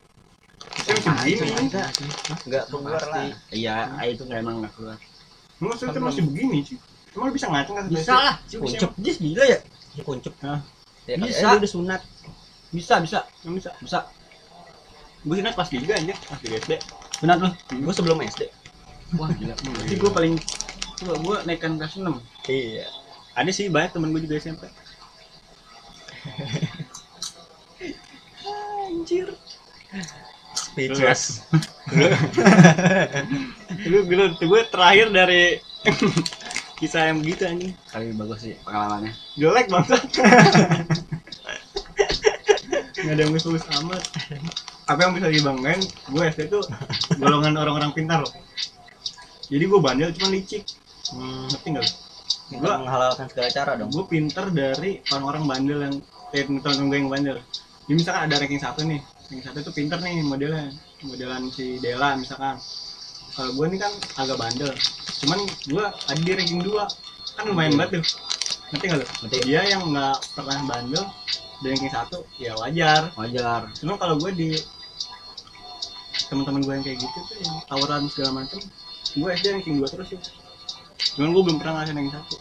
Saya 0.63 0.95
masih 1.03 1.35
begini 1.43 1.67
nggak 2.47 2.65
keluar 2.71 3.03
lah. 3.03 3.25
Iya 3.51 3.77
air 3.99 4.13
itu 4.15 4.23
nggak 4.23 4.41
emang 4.47 4.57
nggak 4.63 4.73
keluar. 4.79 4.97
Lu 5.59 5.67
maksudnya 5.75 5.99
masih 5.99 6.23
begini 6.31 6.59
sih 6.63 6.79
Emang 7.13 7.27
lu 7.29 7.33
bisa 7.35 7.47
ngaceng 7.51 7.75
kan 7.77 7.85
bisa 7.91 8.15
lah. 8.15 8.35
Kuncup 8.47 8.91
jis 9.03 9.17
gila 9.19 9.45
ya. 9.45 9.59
Kuncup 10.07 10.35
Hah? 10.47 10.61
ya 11.11 11.19
Bisa. 11.19 11.27
bisa 11.27 11.47
udah 11.59 11.71
sunat. 11.75 12.01
Bisa 12.71 12.95
bisa. 13.03 13.19
Bisa? 13.43 13.71
Bisa 13.83 13.99
Gue 15.23 15.39
sunat 15.39 15.55
pas 15.55 15.71
3 15.71 15.79
aja 15.79 16.15
Pas 16.27 16.39
3 16.43 16.63
SD 16.67 16.73
sunat 17.23 17.39
lu. 17.39 17.47
Gua 17.87 17.95
sebelum 17.95 18.19
SD 18.27 18.51
wah 19.15 19.31
gila. 19.37 19.55
Berarti 19.55 19.95
gua 20.01 20.11
paling 20.11 20.35
coba 20.99 21.15
gua 21.23 21.37
naikkan 21.47 21.79
kelas 21.79 22.01
6 22.01 22.09
iya. 22.51 22.89
Ada 23.39 23.51
sih 23.55 23.71
banyak 23.71 23.95
temen 23.95 24.11
gue 24.13 24.21
juga 24.27 24.43
SMP 24.43 24.67
anjir. 28.93 29.27
Speechless. 30.53 31.49
Lu 33.91 33.99
gue 34.07 34.27
gue 34.37 34.61
terakhir 34.69 35.09
dari 35.11 35.59
Kisah 36.79 37.11
yang 37.11 37.19
begitu 37.23 37.43
anjing. 37.47 37.73
Tapi 37.91 38.13
bagus 38.15 38.39
sih 38.43 38.55
pengalamannya. 38.63 39.13
Jelek 39.39 39.67
banget. 39.71 40.03
Nggak 43.03 43.15
ada 43.17 43.23
yang 43.23 43.33
bagus 43.35 43.67
amat 43.81 44.03
Apa 44.91 45.01
yang 45.07 45.13
bisa 45.15 45.29
dibanggain? 45.31 45.81
Gue 46.11 46.23
SD 46.31 46.51
tuh 46.51 46.63
golongan 47.21 47.55
orang-orang 47.55 47.95
pintar 47.95 48.23
loh. 48.23 48.33
Jadi 49.47 49.65
gue 49.69 49.81
bandel 49.81 50.11
cuma 50.17 50.29
licik. 50.33 50.65
Hmm, 51.13 51.47
Ngerti 51.51 51.69
gak 51.77 51.85
lu? 51.85 51.93
kita 52.53 52.77
menghalalkan 52.85 53.27
segala 53.33 53.49
cara 53.49 53.73
dong. 53.81 53.89
gue 53.89 54.05
pinter 54.05 54.45
dari 54.53 55.01
orang-orang 55.09 55.45
bandel 55.49 55.79
yang 55.89 55.97
kayak 56.33 56.45
temen 56.53 56.89
gue 56.93 56.99
yang 57.01 57.09
bandel. 57.09 57.37
Jadi 57.89 57.95
misalkan 57.97 58.23
ada 58.29 58.35
ranking 58.39 58.63
satu 58.63 58.81
nih 58.85 59.01
ranking 59.01 59.45
satu 59.45 59.59
tuh 59.65 59.75
pinter 59.75 59.99
nih 60.01 60.21
modelnya. 60.25 60.69
Modelan 61.03 61.49
si 61.51 61.81
Dela 61.81 62.15
misalkan. 62.15 62.61
Kalau 63.33 63.51
gue 63.57 63.67
nih 63.73 63.81
kan 63.81 63.93
agak 64.21 64.37
bandel. 64.37 64.71
Cuman 65.25 65.39
gue 65.65 65.85
ada 65.85 66.21
di 66.21 66.33
ranking 66.37 66.61
2 66.61 67.37
kan 67.41 67.45
lumayan 67.49 67.75
banget 67.81 68.01
tuh. 68.01 68.05
Ngerti 68.73 68.85
nggak 68.89 69.01
lo 69.01 69.27
dia 69.45 69.61
yang 69.69 69.83
nggak 69.89 70.17
pernah 70.37 70.59
bandel 70.69 71.05
ranking 71.71 71.93
satu 71.93 72.19
ya 72.41 72.53
wajar. 72.59 73.13
Wajar. 73.15 73.71
Cuma 73.79 73.95
kalau 73.95 74.19
gue 74.19 74.31
di 74.35 74.49
teman-teman 76.29 76.61
gue 76.65 76.75
yang 76.75 76.85
kayak 76.85 76.99
gitu 76.99 77.19
tuh 77.29 77.37
yang 77.45 77.57
tawuran 77.69 78.03
segala 78.09 78.31
macam 78.43 78.59
gue 79.13 79.29
SD 79.37 79.47
ranking 79.53 79.77
2 79.79 79.93
terus 79.93 80.09
sih. 80.11 80.21
Cuman 81.19 81.31
gue 81.37 81.43
belum 81.45 81.57
pernah 81.61 81.73
ngerasain 81.81 81.97
ranking 81.97 82.15
satu. 82.17 82.37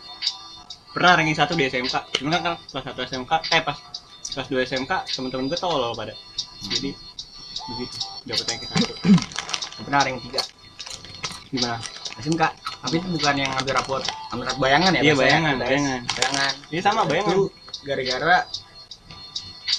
Pernah 0.92 1.12
ranking 1.20 1.38
satu 1.38 1.52
di 1.56 1.64
SMK 1.68 1.96
cuman 2.20 2.32
kan 2.40 2.56
kelas 2.58 2.84
satu 2.88 3.00
SMK 3.06 3.32
eh 3.52 3.62
pas 3.62 3.78
kelas 4.32 4.48
2 4.48 4.68
SMK 4.70 4.92
teman-teman 5.12 5.46
gue 5.52 5.60
tolol 5.60 5.92
pada. 5.94 6.14
Jadi 6.72 6.90
begitu. 7.76 7.98
Dapat 8.26 8.46
ranking 8.48 8.70
satu. 8.72 8.94
Pernah 9.86 10.00
rank 10.08 10.18
tiga. 10.24 10.42
Gimana? 11.52 11.78
SMK 12.22 12.44
tapi 12.82 12.98
itu 12.98 13.08
bukan 13.14 13.34
yang 13.38 13.50
ngambil 13.54 13.74
raport 13.78 14.04
ambil 14.34 14.46
raport 14.50 14.62
bayangan 14.66 14.92
ya 14.98 15.02
Iya, 15.06 15.14
bayangan, 15.14 15.56
bayangan. 15.62 16.02
bayangan. 16.10 16.54
Ini 16.74 16.82
sama 16.82 17.02
bayangan. 17.06 17.38
gara-gara 17.82 18.38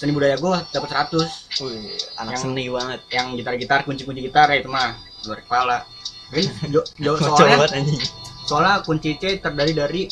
seni 0.03 0.11
budaya 0.11 0.35
gua 0.35 0.67
dapat 0.67 0.91
100 1.15 1.63
Wih, 1.63 1.95
anak 2.19 2.35
Yang- 2.35 2.43
seni 2.43 2.65
banget. 2.67 3.01
yang 3.09 3.27
gitar-gitar 3.39 3.87
kunci-kunci 3.87 4.19
gitar 4.21 4.51
ya 4.51 4.59
itu 4.59 4.67
mah 4.67 4.99
luar 5.23 5.39
kepala. 5.39 5.77
Jo- 6.67 6.83
Kocok 6.99 7.39
soalnya 7.39 7.57
banget 7.63 7.71
soalnya 8.43 8.75
kunci 8.83 9.15
C 9.15 9.39
terdiri 9.39 9.73
dari 9.73 10.03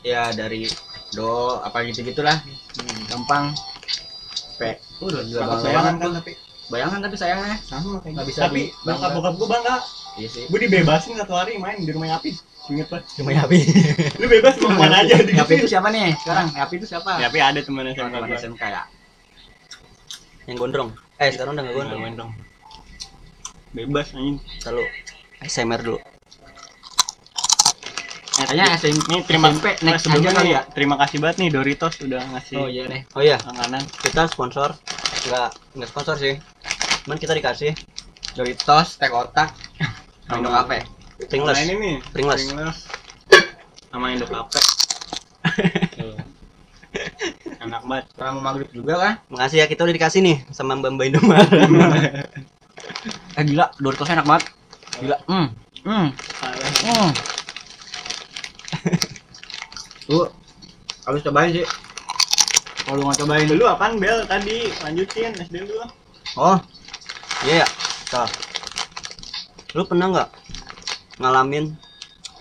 ya 0.00 0.30
dari 0.30 0.70
do 1.10 1.58
apa 1.58 1.82
gitu 1.82 2.06
gitulah 2.06 2.38
gampang. 3.06 3.50
P. 4.54 4.78
Udah 5.00 5.26
gila 5.26 5.40
Takut 5.40 5.50
bangga 5.50 5.64
bayangan 5.64 5.82
banget 5.90 5.98
kan 5.98 6.10
tapi. 6.14 6.32
Bayangan 6.70 6.98
tapi 7.02 7.16
sayangnya. 7.18 7.56
Sama 7.60 7.98
kayak 7.98 8.14
Nggak 8.14 8.22
gitu. 8.22 8.30
bisa 8.30 8.40
tapi 8.46 8.62
bangga. 8.86 9.08
bokap 9.10 9.34
gue 9.34 9.48
bangga. 9.50 9.76
Iya 10.14 10.28
sih. 10.30 10.44
Gue 10.46 10.58
dibebasin 10.62 11.18
satu 11.18 11.34
hari 11.34 11.58
main 11.58 11.82
di 11.82 11.90
rumah 11.90 12.14
Yapis 12.14 12.38
inget 12.70 12.86
banget 12.86 13.10
Cuma 13.18 13.34
Yapi. 13.34 13.58
lu 14.22 14.26
bebas 14.30 14.54
mau 14.62 14.70
ke 14.70 14.78
mana 14.78 15.02
aja 15.02 15.18
di 15.18 15.34
Yapi 15.34 15.52
itu 15.58 15.66
siapa 15.66 15.90
nih? 15.90 16.14
Sekarang 16.22 16.46
Yapi 16.54 16.74
itu 16.78 16.86
siapa? 16.86 17.18
Yapi 17.18 17.38
ada 17.42 17.58
teman 17.58 17.90
SMK 17.90 18.14
teman 18.14 18.30
SMK 18.30 18.62
ya 18.62 18.82
Yang 20.50 20.56
gondrong. 20.58 20.90
Eh, 21.22 21.30
sekarang 21.30 21.54
udah 21.54 21.62
enggak 21.62 21.76
gondrong. 21.78 22.02
main 22.02 22.16
dong 22.18 22.32
bebas 23.72 24.12
anjing 24.12 24.36
Selalu 24.60 24.84
SMR 25.42 25.82
dulu. 25.82 25.98
Kayaknya 28.32 28.64
SMP 28.78 29.02
Nih 29.10 29.20
terima 29.26 29.50
SMP 29.50 29.66
nah, 29.82 29.90
next 29.90 30.02
sebelumnya 30.06 30.32
kali 30.38 30.50
ya. 30.54 30.62
Terima 30.70 30.94
kasih 31.02 31.18
banget 31.18 31.36
nih 31.42 31.50
Doritos 31.50 31.94
udah 31.98 32.22
ngasih 32.30 32.56
Oh 32.62 32.70
iya 32.70 32.86
nih. 32.86 33.02
Oh 33.18 33.22
iya, 33.26 33.36
makanan. 33.42 33.82
kita 34.06 34.30
sponsor. 34.30 34.78
Enggak, 35.26 35.50
enggak 35.74 35.90
sponsor 35.90 36.14
sih. 36.14 36.38
Cuman 37.02 37.18
kita 37.18 37.34
dikasih 37.34 37.74
Doritos, 38.38 39.02
teh 39.02 39.10
kotak, 39.10 39.50
Indo 40.30 40.48
Cafe. 40.48 40.86
Pringles. 41.26 41.58
Sama 41.58 41.66
ini 41.66 41.74
nih. 41.74 41.96
Pringles. 42.14 42.42
Sama 43.90 44.14
Indo 44.14 44.30
Cafe. 44.30 44.62
Enak 47.62 47.82
banget. 47.86 48.04
Pernah 48.18 48.32
mau 48.34 48.42
maghrib 48.50 48.68
juga 48.74 48.94
kan? 48.98 49.14
Makasih 49.30 49.62
ya 49.62 49.66
kita 49.70 49.86
udah 49.86 49.94
dikasih 49.94 50.20
nih 50.26 50.36
sama 50.50 50.74
Mbak 50.74 50.90
Mbak 50.98 51.06
Indomaret. 51.14 51.48
Eh 53.32 53.44
gila, 53.48 53.72
Doritos 53.80 54.10
enak 54.10 54.26
banget. 54.26 54.44
Gila. 54.98 55.16
Hmm. 55.30 55.46
Hmm. 55.86 56.08
Hmm. 56.84 57.10
Tuh, 60.10 60.28
harus 61.06 61.20
cobain 61.22 61.50
sih. 61.54 61.64
Kalau 62.82 62.98
lu 62.98 63.02
nggak 63.06 63.18
cobain 63.22 63.46
Dulu 63.46 63.64
apaan 63.70 63.96
Bel 64.02 64.26
tadi? 64.26 64.68
Lanjutin 64.82 65.32
SD 65.38 65.64
lu. 65.64 65.78
Oh, 66.36 66.58
Iya 67.46 67.64
ya. 67.64 67.66
Tuh. 68.10 68.28
Lu 69.78 69.82
pernah 69.88 70.06
nggak 70.12 70.28
ngalamin 71.22 71.72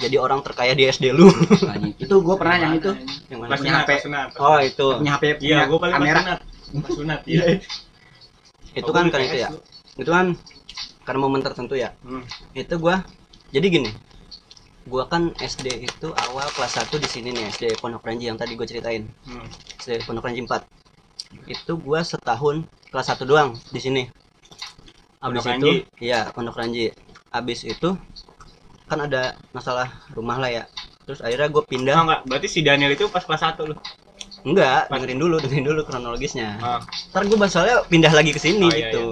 jadi 0.01 0.17
orang 0.17 0.41
terkaya 0.41 0.73
di 0.73 0.89
SD 0.89 1.13
lu? 1.13 1.29
anjing. 1.69 1.93
itu 2.01 2.15
gue 2.17 2.35
pernah 2.35 2.57
yang 2.57 2.73
itu. 2.81 2.91
Yang 3.31 3.39
mana? 3.39 3.49
Punya 3.55 3.71
sunat, 3.71 3.81
HP. 3.81 3.91
sunat. 4.03 4.27
Oh, 4.37 4.59
itu. 4.59 4.87
Punya 4.99 5.13
HP, 5.15 5.23
Iya, 5.23 5.35
punya 5.39 5.57
gua 5.65 5.79
paling 5.79 5.95
kamera. 5.95 6.19
sunat. 6.19 6.39
Sunat. 6.91 7.19
Iya. 7.25 7.43
Itu 8.71 8.87
Oh, 8.87 8.93
kan 8.93 9.05
kan 9.07 9.19
itu 9.21 9.37
ya. 9.37 9.49
lu. 9.49 9.59
Itu 9.97 10.09
kan 10.09 10.25
karena 11.01 11.19
momen 11.19 11.41
tertentu 11.41 11.75
ya. 11.75 11.95
Hmm. 12.03 12.23
Itu 12.53 12.75
gua 12.75 13.03
jadi 13.49 13.67
gini. 13.67 13.91
Gua 14.83 15.05
kan 15.05 15.31
SD 15.33 15.67
itu 15.79 16.07
awal 16.09 16.47
kelas 16.49 16.73
1 16.75 16.97
di 16.97 17.05
sini 17.05 17.29
nih, 17.31 17.47
SD 17.47 17.77
Pondok 17.77 18.01
Ranji 18.01 18.27
yang 18.27 18.35
tadi 18.35 18.53
gue 18.53 18.65
ceritain. 18.65 19.05
Hmm. 19.23 19.45
SD 19.77 20.03
Pondok 20.03 20.25
Ranji 20.25 20.41
4. 20.41 20.65
Itu 21.45 21.77
gua 21.77 22.01
setahun 22.01 22.63
kelas 22.89 23.07
1 23.09 23.23
doang 23.23 23.55
di 23.69 23.77
sini. 23.77 24.03
Habis 25.19 25.39
Pondok 25.39 25.45
itu 25.45 25.47
Ranji. 25.47 25.73
iya 26.01 26.19
Pondok 26.29 26.57
Ranji. 26.57 26.89
Habis 27.29 27.63
itu 27.63 27.95
kan 28.85 28.99
ada 28.99 29.35
masalah 29.51 29.87
rumah 30.11 30.35
lah 30.35 30.49
ya. 30.49 30.63
Terus 31.05 31.19
akhirnya 31.21 31.47
gue 31.49 31.63
pindah. 31.65 31.95
Oh, 31.97 32.03
enggak, 32.05 32.21
berarti 32.29 32.47
si 32.47 32.59
Daniel 32.61 32.93
itu 32.93 33.09
pas 33.09 33.23
kelas 33.25 33.41
1 33.41 33.67
lu. 33.67 33.75
Enggak, 34.41 34.89
Pas- 34.89 34.97
dengerin 34.97 35.19
dulu, 35.21 35.35
dengerin 35.41 35.65
dulu 35.65 35.81
kronologisnya. 35.85 36.57
Ah. 36.61 36.81
Ntar 37.13 37.23
gue 37.29 37.37
soalnya 37.49 37.77
pindah 37.85 38.13
lagi 38.13 38.31
ke 38.33 38.41
sini 38.41 38.65
Oh, 38.65 38.71
iya, 38.73 38.89
gitu. 38.89 39.03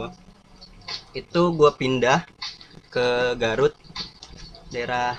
Itu 1.14 1.42
gue 1.54 1.72
pindah 1.78 2.26
ke 2.90 3.38
Garut, 3.38 3.74
daerah 4.74 5.18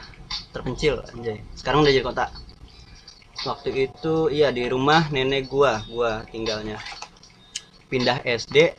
terpencil, 0.51 1.03
anjay. 1.15 1.39
Sekarang 1.55 1.87
udah 1.87 1.93
jadi 1.95 2.07
kota. 2.07 2.27
Waktu 3.41 3.89
itu 3.89 4.29
iya 4.29 4.53
di 4.53 4.69
rumah 4.69 5.09
nenek 5.09 5.49
gua, 5.49 5.81
gua 5.89 6.29
tinggalnya. 6.29 6.77
Pindah 7.89 8.21
SD, 8.21 8.77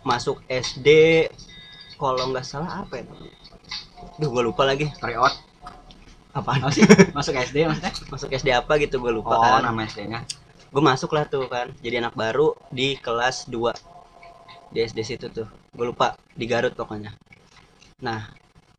masuk 0.00 0.40
SD, 0.48 0.88
kalau 2.00 2.32
nggak 2.32 2.46
salah 2.46 2.82
apa 2.86 3.04
ya? 3.04 3.04
Duh, 4.16 4.32
gue 4.32 4.42
lupa 4.48 4.64
lagi. 4.64 4.88
Tryout. 4.96 5.45
Apaan? 6.36 6.68
Sih. 6.68 6.84
Masuk 7.10 7.32
SD 7.34 7.64
maksudnya? 7.64 7.92
Masuk 8.06 8.28
SD 8.30 8.48
apa 8.50 8.72
gitu 8.76 8.96
gue 8.98 9.08
lupa 9.10 9.32
Oh, 9.32 9.40
kan. 9.40 9.64
nama 9.64 9.80
SD-nya. 9.82 10.20
gue 10.66 10.82
masuk 10.84 11.10
lah 11.10 11.24
tuh 11.24 11.46
kan 11.46 11.72
jadi 11.78 11.98
anak 11.98 12.12
baru 12.12 12.52
di 12.68 12.94
kelas 12.96 13.48
2 13.48 13.72
di 14.68 14.82
SD 14.82 14.98
situ 15.00 15.26
tuh 15.26 15.46
gue 15.48 15.86
lupa 15.86 16.12
di 16.30 16.44
Garut 16.44 16.70
pokoknya 16.70 17.16
nah 17.96 18.28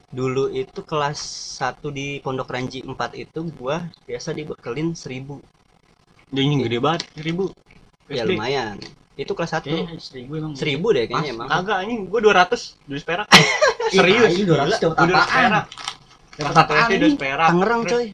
dulu 0.08 0.46
itu 0.48 0.84
kelas 0.84 1.18
1 1.58 1.82
di 1.90 2.20
Pondok 2.20 2.48
Ranji 2.48 2.80
4 2.82 2.94
itu 3.18 3.40
gua 3.52 3.82
biasa 4.04 4.30
dibekelin 4.32 4.94
1000 4.94 5.42
Dia 6.28 6.44
ini 6.44 6.62
gede 6.62 6.78
banget, 6.78 7.02
1000. 7.16 7.50
ya 8.08 8.22
SD. 8.22 8.30
lumayan 8.30 8.76
itu 9.16 9.32
kelas 9.34 9.52
1 9.56 9.66
Kayaknya 9.66 9.98
seribu 9.98 10.32
emang. 10.38 10.54
1000 10.54 10.62
deh 10.94 11.04
kayaknya 11.08 11.30
emang 11.34 11.48
Kagak 11.50 11.78
anjing, 11.82 12.00
gua 12.06 12.20
200 12.22 12.78
dus 12.86 13.02
perak. 13.02 13.26
Ih, 13.32 13.48
Serius, 13.96 14.32
200 14.38 14.78
dapat 14.78 14.94
Gua 14.94 15.08
200 15.08 15.18
apaan? 15.18 15.34
perak. 15.34 15.66
Dapat 16.38 16.54
satu 16.54 16.74
SD 16.78 16.94
dus 16.98 17.14
perak. 17.18 17.48
Tangerang 17.50 17.82
Terus 17.84 17.94
coy 17.94 18.06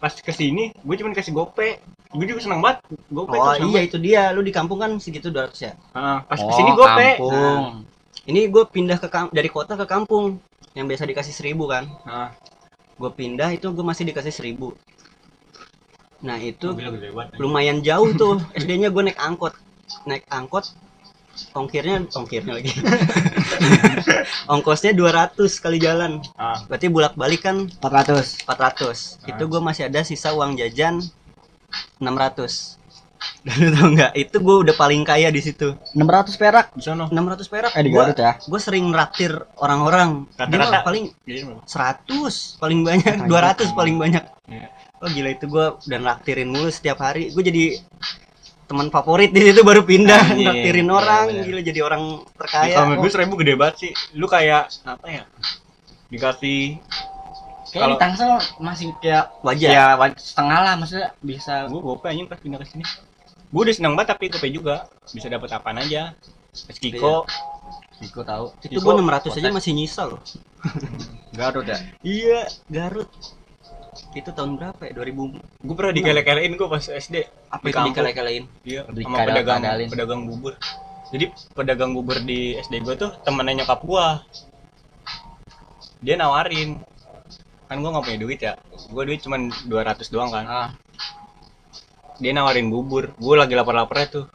Pas 0.00 0.14
ke 0.16 0.32
sini, 0.32 0.72
gue 0.72 0.94
cuma 0.96 1.12
kasih 1.12 1.36
gope. 1.36 1.76
Gue 2.10 2.24
juga 2.24 2.40
senang 2.40 2.64
banget. 2.64 2.80
Gope 3.12 3.36
oh 3.36 3.52
tuh 3.52 3.68
iya 3.68 3.80
itu 3.84 4.00
dia 4.00 4.32
lu 4.32 4.40
di 4.40 4.48
kampung 4.48 4.80
kan 4.80 4.96
segitu 4.96 5.28
200 5.28 5.52
ya. 5.60 5.72
Ah, 5.92 6.24
pas 6.24 6.40
Oh, 6.40 6.48
ke 6.48 6.52
sini 6.56 6.70
gope. 6.72 7.08
kampung. 7.20 7.84
ini 8.24 8.46
gue 8.48 8.64
pindah 8.64 9.00
ke 9.00 9.08
dari 9.32 9.48
kota 9.48 9.74
ke 9.74 9.84
kampung 9.84 10.38
yang 10.76 10.86
biasa 10.86 11.08
dikasih 11.08 11.34
1000 11.34 11.56
kan 11.66 11.84
Ah, 12.04 12.28
gue 12.94 13.10
pindah 13.10 13.50
itu 13.50 13.66
gue 13.72 13.82
masih 13.82 14.06
dikasih 14.06 14.30
1000 14.30 14.70
nah 16.20 16.36
itu 16.36 16.68
lumayan 17.40 17.80
jauh 17.80 18.12
tuh 18.12 18.36
SD-nya 18.60 18.92
gue 18.92 19.02
naik 19.02 19.16
angkot 19.16 19.56
naik 20.04 20.28
angkot 20.28 20.68
ongkirnya 21.52 22.06
ongkirnya 22.12 22.52
lagi. 22.58 22.72
Ongkosnya 24.52 24.92
200 24.92 25.36
kali 25.62 25.78
jalan. 25.78 26.20
Ah, 26.34 26.60
berarti 26.66 26.86
bolak 26.90 27.14
balik 27.14 27.46
kan 27.46 27.66
400. 27.80 28.44
400 28.46 29.28
itu 29.30 29.42
gue 29.46 29.60
masih 29.60 29.86
ada 29.88 30.00
sisa 30.02 30.32
uang 30.32 30.58
jajan 30.58 31.00
600 32.02 32.80
dan 33.44 33.56
lu 33.60 33.68
tau 33.72 33.88
nggak? 33.92 34.12
Itu 34.16 34.36
gue 34.40 34.56
udah 34.68 34.74
paling 34.76 35.04
kaya 35.04 35.28
di 35.28 35.40
situ. 35.44 35.76
600 35.92 36.40
perak. 36.40 36.66
di 36.72 36.80
sono. 36.84 37.08
600 37.08 37.52
perak. 37.52 37.70
Eh 37.76 37.84
di 37.84 37.92
gue 37.92 38.00
Garut 38.00 38.16
ya. 38.16 38.32
gue 38.40 38.60
sering 38.60 38.88
raktir 38.92 39.32
orang-orang. 39.60 40.24
Dia 40.36 40.44
Rata-rata. 40.48 40.72
mah 40.72 40.82
paling 40.84 41.04
Iya, 41.28 41.56
100 41.64 42.60
paling 42.60 42.80
banyak. 42.84 43.12
Anjing. 43.20 43.28
200 43.28 43.76
paling 43.78 43.96
banyak. 44.00 44.24
Iya. 44.48 44.68
oh 45.00 45.08
gila 45.08 45.30
itu 45.32 45.48
gue 45.48 45.66
udah 45.88 46.00
naktirin 46.00 46.48
mulu 46.48 46.68
setiap 46.68 47.00
hari. 47.00 47.32
Gue 47.32 47.40
jadi 47.40 47.80
teman 48.70 48.86
favorit 48.86 49.28
di 49.28 49.42
situ 49.42 49.60
baru 49.60 49.82
pindah 49.82 50.38
naktirin 50.38 50.86
iya, 50.86 50.94
orang 50.94 51.24
bener. 51.26 51.42
gila 51.42 51.60
jadi 51.60 51.80
orang 51.82 52.02
Di 52.22 52.38
terkaya 52.38 52.74
kamar 52.76 52.96
gue 52.96 53.10
seribu 53.10 53.34
gede 53.34 53.54
banget 53.54 53.74
sih. 53.76 53.92
Lu 54.14 54.26
kayak 54.26 54.70
apa 54.86 55.06
ya? 55.10 55.22
Dikasih 56.06 56.78
Kayak 57.66 57.82
Kalau- 57.82 57.90
di 57.92 58.02
Tangsel 58.02 58.32
masih 58.58 58.86
kayak 58.98 59.24
wajar 59.42 59.70
ya 59.70 59.86
waj- 59.94 60.18
setengah 60.18 60.58
lah 60.60 60.74
maksudnya 60.74 61.14
bisa 61.20 61.66
gue 61.66 61.78
gope 61.78 62.02
anjing 62.04 62.26
pas 62.26 62.34
pindah 62.34 62.58
ke 62.58 62.66
sini. 62.68 62.82
Gue 63.46 63.60
udah 63.62 63.74
seneng 63.74 63.94
banget 63.94 64.14
tapi 64.14 64.26
gope 64.26 64.46
juga 64.48 64.86
bisa 65.06 65.26
dapat 65.26 65.50
apaan 65.50 65.78
aja. 65.78 66.14
Es 66.50 66.78
Kiko, 66.78 67.26
Iko 68.00 68.22
tahu. 68.22 68.50
itu 68.60 68.74
gue 68.76 68.92
600 68.92 69.06
aja 69.28 69.38
potes. 69.40 69.54
masih 69.54 69.70
nyisa 69.70 70.02
loh 70.02 70.18
Garut 71.30 71.62
ya. 71.62 71.78
iya 72.02 72.42
Garut 72.66 73.06
itu 74.10 74.30
tahun 74.30 74.58
berapa 74.58 74.80
ya? 74.82 74.92
2000 74.92 75.38
gue 75.38 75.74
pernah 75.78 75.94
dikele-kelein 75.94 76.52
gue 76.54 76.68
pas 76.68 76.82
SD. 76.82 77.16
apa 77.46 77.62
Di 77.62 77.70
itu 77.70 77.78
dikele-kelein 77.94 78.44
Iya, 78.66 78.82
Di 78.90 79.02
sama 79.06 79.22
pedagang 79.22 79.60
kadalin. 79.62 79.88
pedagang 79.88 80.20
bubur. 80.26 80.52
Jadi 81.10 81.24
pedagang 81.54 81.90
bubur 81.92 82.18
di 82.20 82.54
SD 82.56 82.82
gue 82.82 82.94
tuh 82.96 83.10
temennya 83.22 83.62
nyokap 83.62 83.80
gue. 83.80 84.06
dia 86.00 86.14
nawarin. 86.16 86.80
Kan 87.66 87.76
gue 87.78 87.90
nggak 87.92 88.04
punya 88.04 88.18
duit 88.18 88.40
ya. 88.40 88.54
Gue 88.88 89.02
duit 89.04 89.20
cuma 89.20 89.36
200 89.38 89.68
doang 90.08 90.30
kan. 90.30 90.44
Ah. 90.44 90.68
Dia 92.18 92.32
nawarin 92.32 92.66
bubur. 92.66 93.14
Gue 93.14 93.34
lagi 93.36 93.54
lapar 93.54 93.76
lapar 93.76 94.08
tuh. 94.08 94.26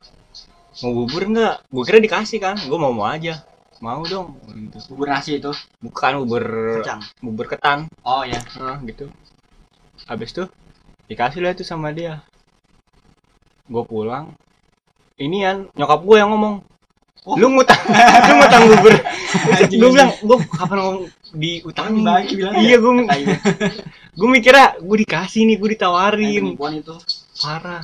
Mau 0.79 0.91
bubur 0.93 1.25
nggak? 1.25 1.67
Gue 1.67 1.83
kira 1.83 1.99
dikasih 1.99 2.39
kan. 2.39 2.55
Gue 2.61 2.77
mau 2.77 2.95
mau 2.95 3.07
aja. 3.07 3.43
Mau 3.83 4.07
dong. 4.07 4.39
Gitu. 4.47 4.77
bubur 4.87 5.07
nasi 5.09 5.35
itu? 5.35 5.51
Bukan 5.83 6.23
bubur 6.23 6.43
Kecang. 6.79 7.03
bubur 7.19 7.45
ketan. 7.45 7.91
Oh 8.07 8.23
ya 8.23 8.39
ah 8.55 8.79
gitu 8.83 9.11
habis 10.05 10.29
tuh 10.33 10.47
dikasih 11.09 11.41
lah 11.41 11.53
itu 11.53 11.65
sama 11.65 11.89
dia. 11.93 12.21
Gue 13.65 13.81
pulang. 13.85 14.37
Ini 15.17 15.37
kan 15.45 15.57
nyokap 15.73 16.01
gue 16.05 16.17
yang 16.17 16.29
ngomong. 16.33 16.61
Lu 17.25 17.49
ngutang 17.57 17.81
lu 18.29 18.33
ngutang 18.37 18.63
bubur. 18.69 18.95
Gue 19.65 19.89
bilang 19.89 20.11
gue 20.13 20.37
kapan 20.53 20.77
ngomong? 20.77 21.05
Diutangin 21.33 22.05
Bagi 22.05 22.33
bilang. 22.37 22.53
Iya 22.61 22.75
gue 22.77 22.91
gue 24.19 24.29
mikirnya 24.29 24.77
gue 24.77 24.97
dikasih 25.01 25.41
nih 25.49 25.55
gue 25.57 25.69
ditawarin. 25.73 26.43
Penipuan 26.53 26.73
itu. 26.77 26.95
Parah. 27.35 27.83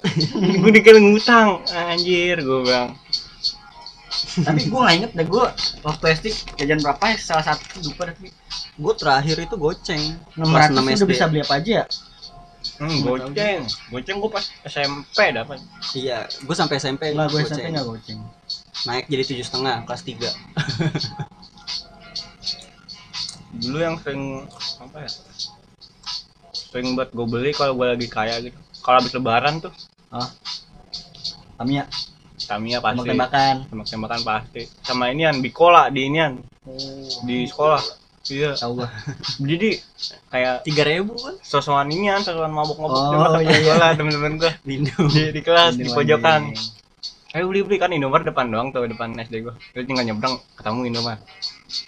Gue 0.60 0.70
dikira 0.76 1.00
ngutang. 1.00 1.64
Anjir 1.72 2.36
gue 2.44 2.58
bilang. 2.68 2.92
Tapi 4.44 4.68
gue 4.68 4.80
nggak 4.80 4.96
inget 4.96 5.10
deh 5.16 5.24
gue 5.24 5.44
waktu 5.80 6.04
SD 6.20 6.26
jajan 6.60 6.84
berapa 6.84 7.04
ya? 7.08 7.16
Salah 7.16 7.44
satu 7.48 7.80
lupa 7.80 8.12
tapi 8.12 8.28
gue 8.80 8.94
terakhir 8.96 9.36
itu 9.44 9.54
goceng. 9.60 10.16
Enam 10.40 10.48
Kelas 10.56 10.72
ratus 10.72 10.80
6 10.80 10.96
udah 11.04 11.08
bisa 11.12 11.24
beli 11.28 11.40
apa 11.44 11.54
aja 11.60 11.70
ya? 11.84 11.84
Hmm, 12.80 12.98
goceng. 13.04 13.60
Goceng 13.92 14.16
gue 14.24 14.30
pas 14.32 14.44
SMP 14.64 15.18
dapat 15.36 15.60
iya 15.92 16.24
gue 16.24 16.56
sampai 16.56 16.80
SMP 16.80 17.12
Enggak, 17.12 17.28
gue. 17.28 17.40
SMP 17.44 17.68
nggak 17.68 17.86
goceng. 17.86 18.20
Naik 18.88 19.04
jadi 19.12 19.22
tujuh 19.28 19.44
setengah 19.44 19.84
kelas 19.84 20.02
3 20.08 20.16
dulu 23.60 23.78
yang 23.82 23.98
sering 24.00 24.46
apa 24.80 25.04
ya? 25.04 25.10
Sering 26.54 26.96
buat 26.96 27.12
gue 27.12 27.26
beli 27.28 27.50
kalau 27.52 27.76
gue 27.76 27.86
lagi 27.92 28.08
kaya 28.08 28.40
gitu. 28.40 28.56
Kalau 28.80 29.04
habis 29.04 29.12
lebaran 29.12 29.60
tuh. 29.60 29.74
Tamiya 31.60 31.84
Tamiya 32.48 32.78
tembak 32.80 32.96
pasti. 32.96 33.08
Tembakan 33.12 33.54
tembak 33.68 33.86
tembakan 33.92 34.20
pasti. 34.24 34.62
Sama 34.80 35.12
inian 35.12 35.44
bikola 35.44 35.92
di 35.92 36.08
inian. 36.08 36.40
Di 37.26 37.44
sekolah 37.44 37.99
iya. 38.28 38.52
Tahu 38.52 38.72
gue 38.78 38.88
jadi 39.46 39.70
kayak 40.28 40.54
tiga 40.68 40.82
ribu 40.84 41.16
kan? 41.16 41.34
Sosokan 41.40 41.88
inian 41.88 42.20
sosokan 42.20 42.52
mabuk-mabuk 42.52 42.92
Oh, 42.92 43.10
tembak 43.16 43.40
iya, 43.40 43.48
iya. 43.48 43.58
sekolah 43.64 43.88
temen-temen 43.96 44.32
gue 44.36 44.52
minum 44.68 45.04
di, 45.08 45.22
di 45.32 45.40
kelas 45.40 45.80
di 45.80 45.88
Ini 45.88 45.94
pojokan. 45.96 46.42
Ayo 47.30 47.46
beli 47.46 47.62
beli 47.62 47.76
kan 47.78 47.94
Indomaret 47.94 48.26
depan 48.26 48.50
doang 48.50 48.74
tuh 48.74 48.84
depan 48.90 49.14
SD 49.14 49.46
gue 49.46 49.54
terus 49.72 49.84
tinggal 49.86 50.04
nyebrang 50.04 50.36
ketemu 50.58 50.80
Indomaret. 50.92 51.22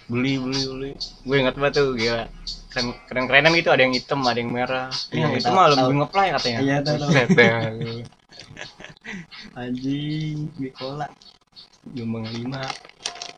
Beli 0.08 0.32
beli 0.40 0.60
beli. 0.64 0.90
Gue 1.26 1.36
ingat 1.42 1.54
banget 1.60 1.82
tuh 1.82 1.92
gila. 1.98 2.24
Keren 2.72 2.86
keren 3.04 3.24
kerenan 3.28 3.52
gitu 3.52 3.68
ada 3.68 3.82
yang 3.84 3.92
hitam 3.92 4.24
ada 4.24 4.38
yang 4.40 4.48
merah. 4.48 4.88
Iya, 5.12 5.28
yang 5.28 5.52
mah 5.52 5.68
tahu. 5.68 5.76
lebih 5.76 5.94
ngeplay 6.00 6.28
katanya. 6.32 6.58
Iya, 6.64 6.76
tahu, 6.80 6.96
dah. 7.04 7.62
anjing 9.58 10.48
bikola 10.56 11.08
Jombang 11.92 12.30
lima. 12.30 12.62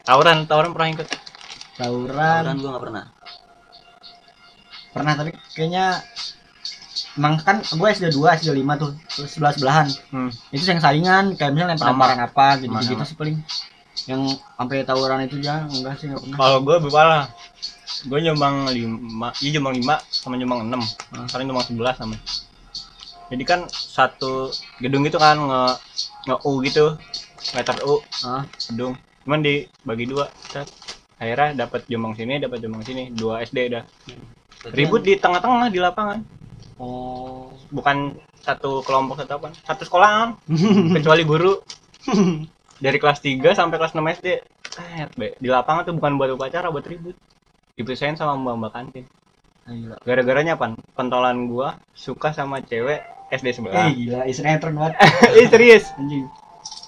Tawuran 0.05 0.45
tawuran 0.45 0.77
pernah 0.77 0.89
ikut 1.01 1.09
tawuran 1.79 2.43
Tawuran 2.45 2.57
gue 2.62 2.70
gak 2.70 2.85
pernah. 2.85 3.05
Pernah 4.95 5.12
tapi 5.18 5.31
kayaknya 5.59 5.87
emang 7.18 7.39
kan 7.43 7.62
gue 7.62 7.89
SD 7.91 8.14
2 8.14 8.39
SD 8.43 8.49
5 8.62 8.83
tuh 8.83 8.91
sebelah 9.27 9.53
sebelahan. 9.55 9.87
Hmm. 10.11 10.31
itu 10.51 10.62
yang 10.66 10.83
saingan 10.83 11.35
kayak 11.39 11.55
misalnya 11.55 11.79
lempar 11.79 11.91
lemparan 11.95 12.20
apa 12.22 12.47
gitu 12.62 12.75
gitu 12.83 13.03
sih 13.07 13.16
paling. 13.18 13.37
Yang 14.11 14.39
sampai 14.59 14.87
tawuran 14.87 15.27
itu 15.27 15.39
ya 15.43 15.66
enggak 15.66 15.99
sih 15.99 16.11
enggak 16.11 16.22
pernah. 16.22 16.37
Kalau 16.39 16.59
gue 16.62 16.77
berpala 16.83 17.18
gue 18.05 18.18
jombang 18.20 18.68
lima 18.68 19.33
iya 19.41 19.51
jombang 19.59 19.75
lima 19.79 19.95
sama 20.11 20.39
jombang 20.39 20.66
enam. 20.66 20.83
Hmm. 21.14 21.27
kalian 21.31 21.51
jombang 21.51 21.66
sebelas 21.66 21.97
sama. 21.99 22.16
Jadi 23.33 23.43
kan 23.47 23.66
satu 23.70 24.53
gedung 24.79 25.03
itu 25.07 25.18
kan 25.18 25.39
nge 25.39 25.62
nge 26.31 26.37
U 26.47 26.62
gitu 26.62 26.95
meter 27.55 27.77
U. 27.87 27.99
Ah 28.22 28.47
gedung. 28.70 28.95
Cuman 29.27 29.41
dibagi 29.41 30.07
dua 30.07 30.31
set. 30.53 30.84
Akhirnya 31.19 31.67
dapat 31.67 31.87
jombang 31.87 32.15
sini 32.19 32.43
dapat 32.43 32.59
jombang 32.62 32.83
sini. 32.83 33.11
Dua 33.15 33.43
SD 33.43 33.59
dah. 33.71 33.85
Ribut 34.73 35.05
di 35.05 35.21
tengah-tengah 35.21 35.69
di 35.69 35.81
lapangan. 35.81 36.19
Oh. 36.81 37.53
Bukan 37.71 38.19
satu 38.45 38.85
kelompok 38.85 39.25
satu 39.25 39.41
apa? 39.41 39.49
Satu 39.65 39.83
sekolahan 39.89 40.37
kecuali 40.97 41.23
guru. 41.25 41.61
Dari 42.75 42.99
kelas 43.01 43.23
3 43.23 43.41
sampai 43.57 43.77
kelas 43.81 43.97
6 43.97 44.03
SD 44.21 44.29
eh, 44.75 45.07
di 45.39 45.49
lapangan 45.49 45.87
tuh 45.89 45.95
bukan 45.97 46.19
buat 46.19 46.31
upacara 46.35 46.69
buat 46.69 46.85
ribut. 46.85 47.17
Dipisahin 47.75 48.19
sama 48.19 48.37
mbak 48.39 48.55
mbak 48.61 48.73
kantin. 48.75 49.05
Ah, 49.65 49.73
gila. 49.73 49.97
Gara-garanya 50.05 50.53
apa? 50.61 50.77
Pentolan 50.93 51.49
gua 51.49 51.81
suka 51.97 52.37
sama 52.37 52.61
cewek 52.61 53.01
SD 53.33 53.47
eh 53.51 53.55
sebelah. 53.55 53.89
Gila 53.91 54.21
sinetron 54.29 54.75
banget. 54.77 54.95
Ih 55.41 55.49
serius? 55.49 55.85
Anjing. 55.97 56.29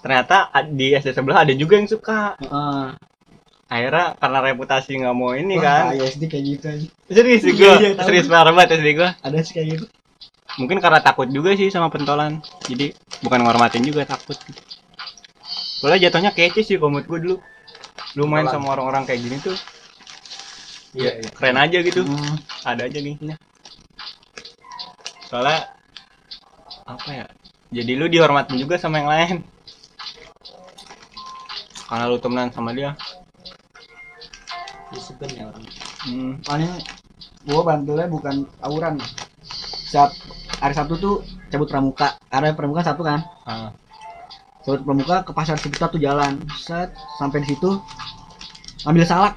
Ternyata 0.05 0.53
di 0.68 0.93
SD 0.93 1.16
sebelah 1.16 1.43
ada 1.43 1.55
juga 1.57 1.81
yang 1.81 1.89
suka. 1.89 2.37
Heeh. 2.39 2.85
Akhirnya 3.67 4.14
karena 4.23 4.39
reputasi 4.47 4.91
nggak 5.03 5.17
mau 5.17 5.35
ini 5.35 5.59
Wah, 5.59 5.91
kan. 5.91 5.99
SD 5.99 6.23
kayak 6.31 6.45
gitu 6.47 6.64
aja. 6.71 6.87
serius 7.11 7.41
sih 7.43 7.53
Iya, 7.59 7.59
gua. 7.59 7.75
Iya, 7.83 7.91
serius 8.07 8.27
parah 8.31 8.53
banget 8.55 8.79
SD 8.79 8.89
gua. 8.95 9.11
Ada 9.27 9.39
sih 9.43 9.53
kayak 9.59 9.69
gitu. 9.75 9.87
Mungkin 10.57 10.79
karena 10.81 11.03
takut 11.03 11.27
juga 11.29 11.53
sih 11.59 11.69
sama 11.69 11.91
pentolan. 11.91 12.39
Jadi 12.71 12.95
bukan 13.21 13.43
ngormatin 13.43 13.83
juga 13.83 14.07
takut. 14.07 14.39
Soalnya 15.83 16.09
jatuhnya 16.09 16.31
kece 16.33 16.62
sih 16.64 16.77
menurut 16.79 17.05
gue 17.05 17.19
dulu. 17.21 17.37
Lu 18.17 18.25
main 18.25 18.49
sama 18.49 18.73
orang-orang 18.73 19.05
kayak 19.05 19.21
gini 19.21 19.37
tuh 19.45 19.57
Iya, 20.97 21.21
ya 21.21 21.29
keren 21.37 21.61
aja 21.61 21.79
gitu. 21.85 22.09
Hmm. 22.09 22.41
ada 22.64 22.89
aja 22.89 22.99
nih. 23.05 23.21
Soalnya 25.29 25.69
apa 26.87 27.09
ya 27.12 27.27
jadi 27.69 27.93
lu 27.99 28.07
dihormatin 28.09 28.57
juga 28.57 28.81
sama 28.81 29.03
yang 29.05 29.11
lain. 29.11 29.37
Karena 31.87 32.09
lu 32.09 32.17
temenan 32.17 32.49
sama 32.51 32.73
dia 32.73 32.97
disiplin 34.97 35.30
ya 35.36 35.44
orang. 35.53 35.64
Hmm. 36.09 36.32
paling 36.42 36.72
gua 37.44 37.61
bantunya 37.62 38.09
bukan 38.09 38.49
tawuran. 38.59 38.97
Saat 39.92 40.16
hari 40.59 40.74
Sabtu 40.74 40.97
tuh 40.99 41.14
cabut 41.53 41.68
pramuka. 41.68 42.16
Karena 42.32 42.57
pramuka 42.57 42.82
satu 42.82 43.05
kan. 43.05 43.20
Ah. 43.44 43.70
cabut 44.64 44.82
pramuka 44.82 45.22
ke 45.22 45.30
pasar 45.36 45.61
sekitar 45.61 45.92
tuh 45.92 46.01
jalan. 46.01 46.40
Set 46.59 46.97
sampai 47.20 47.44
di 47.44 47.55
situ 47.55 47.78
ambil 48.88 49.05
salak. 49.07 49.36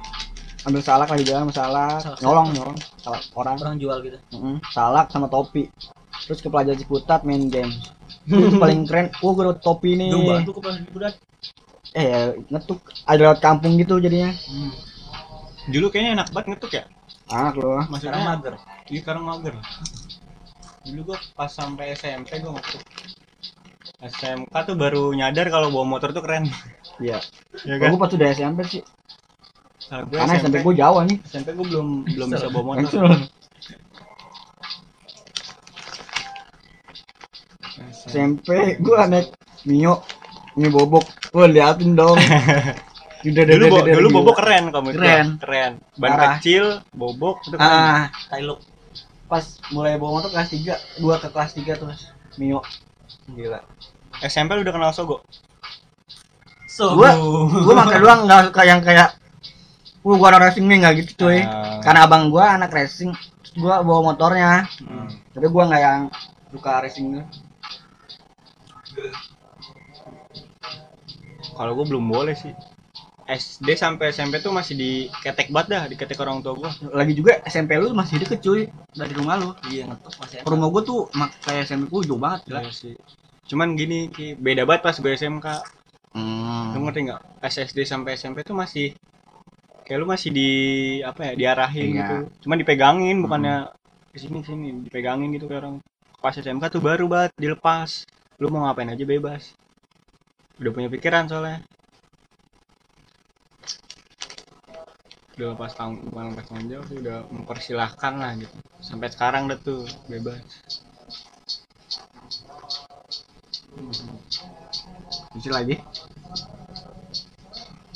Ambil 0.66 0.82
salak 0.84 1.08
lagi 1.08 1.24
jalan 1.28 1.48
sama 1.48 1.54
salak. 1.54 1.98
Salak 2.02 2.18
nyolong 2.24 2.48
nyolong. 2.56 2.78
Salak 2.98 3.22
orang. 3.36 3.56
Orang 3.60 3.76
jual 3.78 3.98
gitu. 4.02 4.18
Mm-mm, 4.34 4.56
salak 4.74 5.06
sama 5.12 5.30
topi. 5.30 5.70
Terus 6.26 6.42
ke 6.42 6.48
pelajaran 6.50 6.80
Ciputat 6.80 7.22
main 7.22 7.46
game. 7.46 7.70
Paling 8.60 8.84
keren 8.84 9.08
oh 9.22 9.32
gue 9.32 9.44
dapet 9.46 9.62
topi 9.62 9.94
nih. 9.96 10.10
Ke 10.44 10.70
Ciputat? 10.84 11.14
Eh 11.94 12.34
ngetuk. 12.50 12.82
Ada 13.06 13.18
lewat 13.30 13.38
kampung 13.38 13.78
gitu 13.78 14.02
jadinya 14.02 14.34
dulu 15.70 15.86
kayaknya 15.88 16.10
enak 16.20 16.28
banget 16.34 16.46
ngetuk 16.54 16.72
ya? 16.74 16.84
Anak 17.30 17.54
loh. 17.58 17.78
Sekarang 17.78 17.90
maksudnya 17.90 18.22
mager. 18.26 18.54
Iya 18.90 18.98
sekarang 19.06 19.24
mager. 19.24 19.54
Dulu 20.84 21.00
gua 21.12 21.18
pas 21.38 21.50
sampai 21.50 21.94
SMP 21.94 22.42
gua 22.42 22.58
ngetuk. 22.58 22.82
SMK 24.00 24.54
tuh 24.64 24.76
baru 24.80 25.12
nyadar 25.12 25.52
kalau 25.52 25.68
bawa 25.68 25.84
motor 25.84 26.10
tuh 26.10 26.24
keren. 26.24 26.48
iya. 26.98 27.20
Ya 27.68 27.76
gue 27.76 27.98
pas 28.00 28.08
udah 28.08 28.28
SMP 28.32 28.60
sih. 28.64 28.82
Nah, 29.92 30.06
gua 30.08 30.24
karena 30.24 30.34
SMP 30.40 30.56
gue 30.64 30.74
jauh 30.80 31.00
nih 31.04 31.18
SMP 31.28 31.48
gua 31.52 31.66
belum 31.68 31.88
belum 32.08 32.28
bisa 32.32 32.48
bawa 32.48 32.64
motor. 32.78 33.04
SMP 38.08 38.48
gue 38.80 38.96
naik 39.06 39.28
Mio 39.68 40.00
Mio 40.56 40.68
bobok. 40.72 41.04
Gue 41.30 41.46
liatin 41.46 41.94
dong 41.94 42.18
Udah, 43.20 43.44
Dulu 43.44 43.64
bo, 43.66 43.76
udah, 43.78 43.94
dulu 43.94 44.08
bobok 44.10 44.36
keren 44.40 44.64
kamu 44.68 44.88
Keren. 44.92 45.26
keren. 45.36 45.72
Ban 45.94 46.10
Parah. 46.10 46.28
kecil, 46.36 46.80
bobok 46.90 47.44
itu 47.44 47.56
ah 47.56 48.08
Tailuk 48.28 48.64
pas 49.26 49.44
mulai 49.70 49.94
bawa 49.94 50.18
motor 50.18 50.32
kelas 50.32 50.50
3 50.50 50.74
dua 50.98 51.20
ke 51.20 51.28
kelas 51.28 51.52
3 51.52 51.76
tuh 51.76 51.86
Mas. 51.86 52.08
Mio 52.34 52.64
gila 53.28 53.60
SMP 54.20 54.56
udah 54.56 54.72
kenal 54.72 54.90
Sogo? 54.90 55.22
so 56.66 56.94
Gua- 56.94 57.14
gue 57.60 57.74
makai 57.76 57.98
doang 58.02 58.24
nggak 58.24 58.50
suka 58.50 58.62
yang 58.64 58.80
kayak 58.80 59.14
Wah, 60.00 60.16
gua 60.16 60.32
ada 60.32 60.40
racing 60.40 60.64
nih 60.64 60.80
nggak 60.80 60.94
gitu 60.98 61.12
cuy. 61.20 61.44
Ah. 61.44 61.76
Karena 61.84 62.08
abang 62.08 62.32
gua 62.32 62.56
anak 62.56 62.72
racing, 62.72 63.12
terus 63.12 63.52
gua 63.54 63.84
bawa 63.84 64.00
motornya. 64.08 64.64
Hmm. 64.80 65.12
Tapi 65.28 65.44
gua 65.46 65.68
nggak 65.68 65.76
yang 65.78 66.00
suka 66.48 66.80
racing 66.80 67.06
gitu. 67.12 67.24
Kalau 71.52 71.76
gua 71.76 71.84
belum 71.84 72.04
boleh 72.06 72.32
sih. 72.32 72.56
SD 73.30 73.78
sampai 73.78 74.10
SMP 74.10 74.42
tuh 74.42 74.50
masih 74.50 74.74
di 74.74 74.90
ketek 75.22 75.54
banget 75.54 75.68
dah, 75.70 75.84
di 75.86 75.94
ketek 75.94 76.18
orang 76.18 76.42
tua 76.42 76.54
gua. 76.58 76.70
Lagi 76.90 77.14
juga 77.14 77.38
SMP 77.46 77.78
lu 77.78 77.94
masih 77.94 78.18
deket 78.18 78.42
cuy 78.42 78.66
dari 78.90 79.12
rumah 79.14 79.38
lu. 79.38 79.50
iya 79.70 79.86
ngetok 79.86 80.14
masih 80.18 80.36
enak. 80.42 80.50
Rumah 80.50 80.68
gua 80.68 80.82
tuh 80.82 81.00
mak 81.14 81.30
kayak 81.46 81.62
SMP 81.70 81.86
gua 81.86 82.02
jauh 82.02 82.18
banget 82.20 82.40
gila. 82.50 82.60
Iya 82.66 82.72
sih. 82.74 82.94
Cuman 83.50 83.74
gini, 83.74 84.10
Ki, 84.14 84.38
beda 84.38 84.62
banget 84.62 84.82
pas 84.86 84.94
gue 84.94 85.10
SMK. 85.10 85.46
Hmm. 86.14 86.70
Lu 86.74 86.86
ngerti 86.86 87.00
nggak? 87.10 87.22
SSD 87.42 87.78
sampai 87.82 88.14
SMP 88.14 88.46
tuh 88.46 88.54
masih 88.54 88.94
kayak 89.82 89.98
lu 89.98 90.06
masih 90.06 90.30
di 90.30 90.50
apa 91.02 91.26
ya 91.26 91.32
diarahin 91.34 91.90
Iya. 91.90 91.98
gitu 91.98 92.16
cuma 92.46 92.54
dipegangin 92.54 93.18
bukannya 93.18 93.74
ke 94.14 94.22
sini 94.22 94.38
sini 94.46 94.86
dipegangin 94.86 95.34
gitu 95.34 95.50
kayak 95.50 95.66
orang 95.66 95.76
pas 96.22 96.30
SMK 96.30 96.62
tuh 96.70 96.78
baru 96.78 97.10
banget 97.10 97.34
dilepas 97.34 98.06
lu 98.38 98.54
mau 98.54 98.70
ngapain 98.70 98.86
aja 98.86 99.02
bebas 99.02 99.50
udah 100.62 100.70
punya 100.70 100.86
pikiran 100.86 101.26
soalnya 101.26 101.66
udah 105.40 105.48
lepas 105.56 105.72
tanggung 105.72 106.04
bukan 106.06 106.24
lepas 106.36 106.44
tanggung 106.46 106.68
jawab 106.68 106.84
sih 106.86 106.98
udah 107.00 107.16
mempersilahkan 107.32 108.12
lah 108.20 108.30
gitu 108.36 108.56
sampai 108.84 109.08
sekarang 109.08 109.42
udah 109.48 109.58
tuh 109.58 109.80
bebas 110.06 110.38
Isi 115.36 115.48
lagi. 115.48 115.74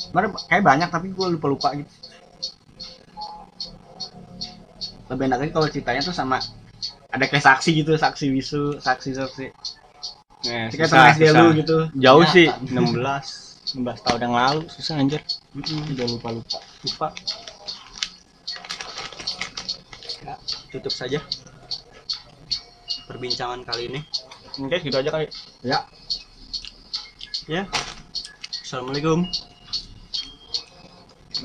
Kemarin 0.09 0.29
kayak 0.47 0.63
banyak 0.63 0.89
tapi 0.89 1.07
gue 1.11 1.27
lupa 1.35 1.47
lupa 1.51 1.69
gitu. 1.75 1.91
Lebih 5.05 5.23
enak 5.29 5.37
lagi 5.37 5.51
kalau 5.53 5.67
ceritanya 5.69 6.01
tuh 6.01 6.15
sama 6.15 6.39
ada 7.11 7.25
kayak 7.27 7.43
saksi 7.43 7.69
gitu, 7.75 7.93
saksi 7.95 8.25
wisu, 8.31 8.79
saksi 8.79 9.09
saksi. 9.13 9.45
Nah, 10.45 10.69
Kayak 10.71 10.87
susah, 10.87 11.03
teman 11.03 11.13
susah. 11.19 11.41
lu 11.41 11.45
gitu. 11.57 11.77
jauh 11.97 12.23
Nyata. 12.23 12.33
sih 12.33 12.47
16 12.69 13.81
16 13.81 14.05
tahun 14.05 14.19
yang 14.21 14.35
lalu 14.35 14.61
susah 14.69 14.93
anjir 15.01 15.21
Udah 15.57 16.05
lupa 16.05 16.29
lupa. 16.31 16.57
lupa 16.85 17.07
tutup 20.75 20.91
saja 20.91 21.23
perbincangan 23.07 23.63
kali 23.63 23.93
ini. 23.93 23.99
Oke 24.59 24.81
gitu 24.81 24.97
aja 24.97 25.09
kali. 25.13 25.29
Ya. 25.61 25.85
ya. 27.45 27.69
Assalamualaikum. 28.65 29.29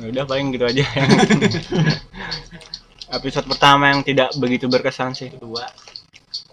Ya 0.01 0.07
udah 0.09 0.25
paling 0.25 0.57
gitu 0.57 0.65
aja. 0.65 0.83
Episode 3.21 3.47
pertama 3.51 3.91
yang 3.91 4.07
tidak 4.07 4.31
begitu 4.39 4.71
berkesan 4.71 5.15
sih. 5.15 5.31
Dua 5.37 5.67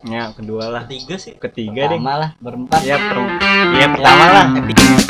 ya 0.05 0.29
kedua 0.37 0.69
lah. 0.69 0.83
Ketiga 0.85 1.15
sih. 1.17 1.33
Ketiga 1.37 1.89
deh. 1.89 1.97
Sama 1.97 2.13
lah 2.17 2.29
berempat. 2.37 2.81
ya 2.85 2.97
per- 2.97 3.37
ya 3.77 3.87
pertama 3.89 4.25
lah. 4.29 4.45
Episode 4.53 5.05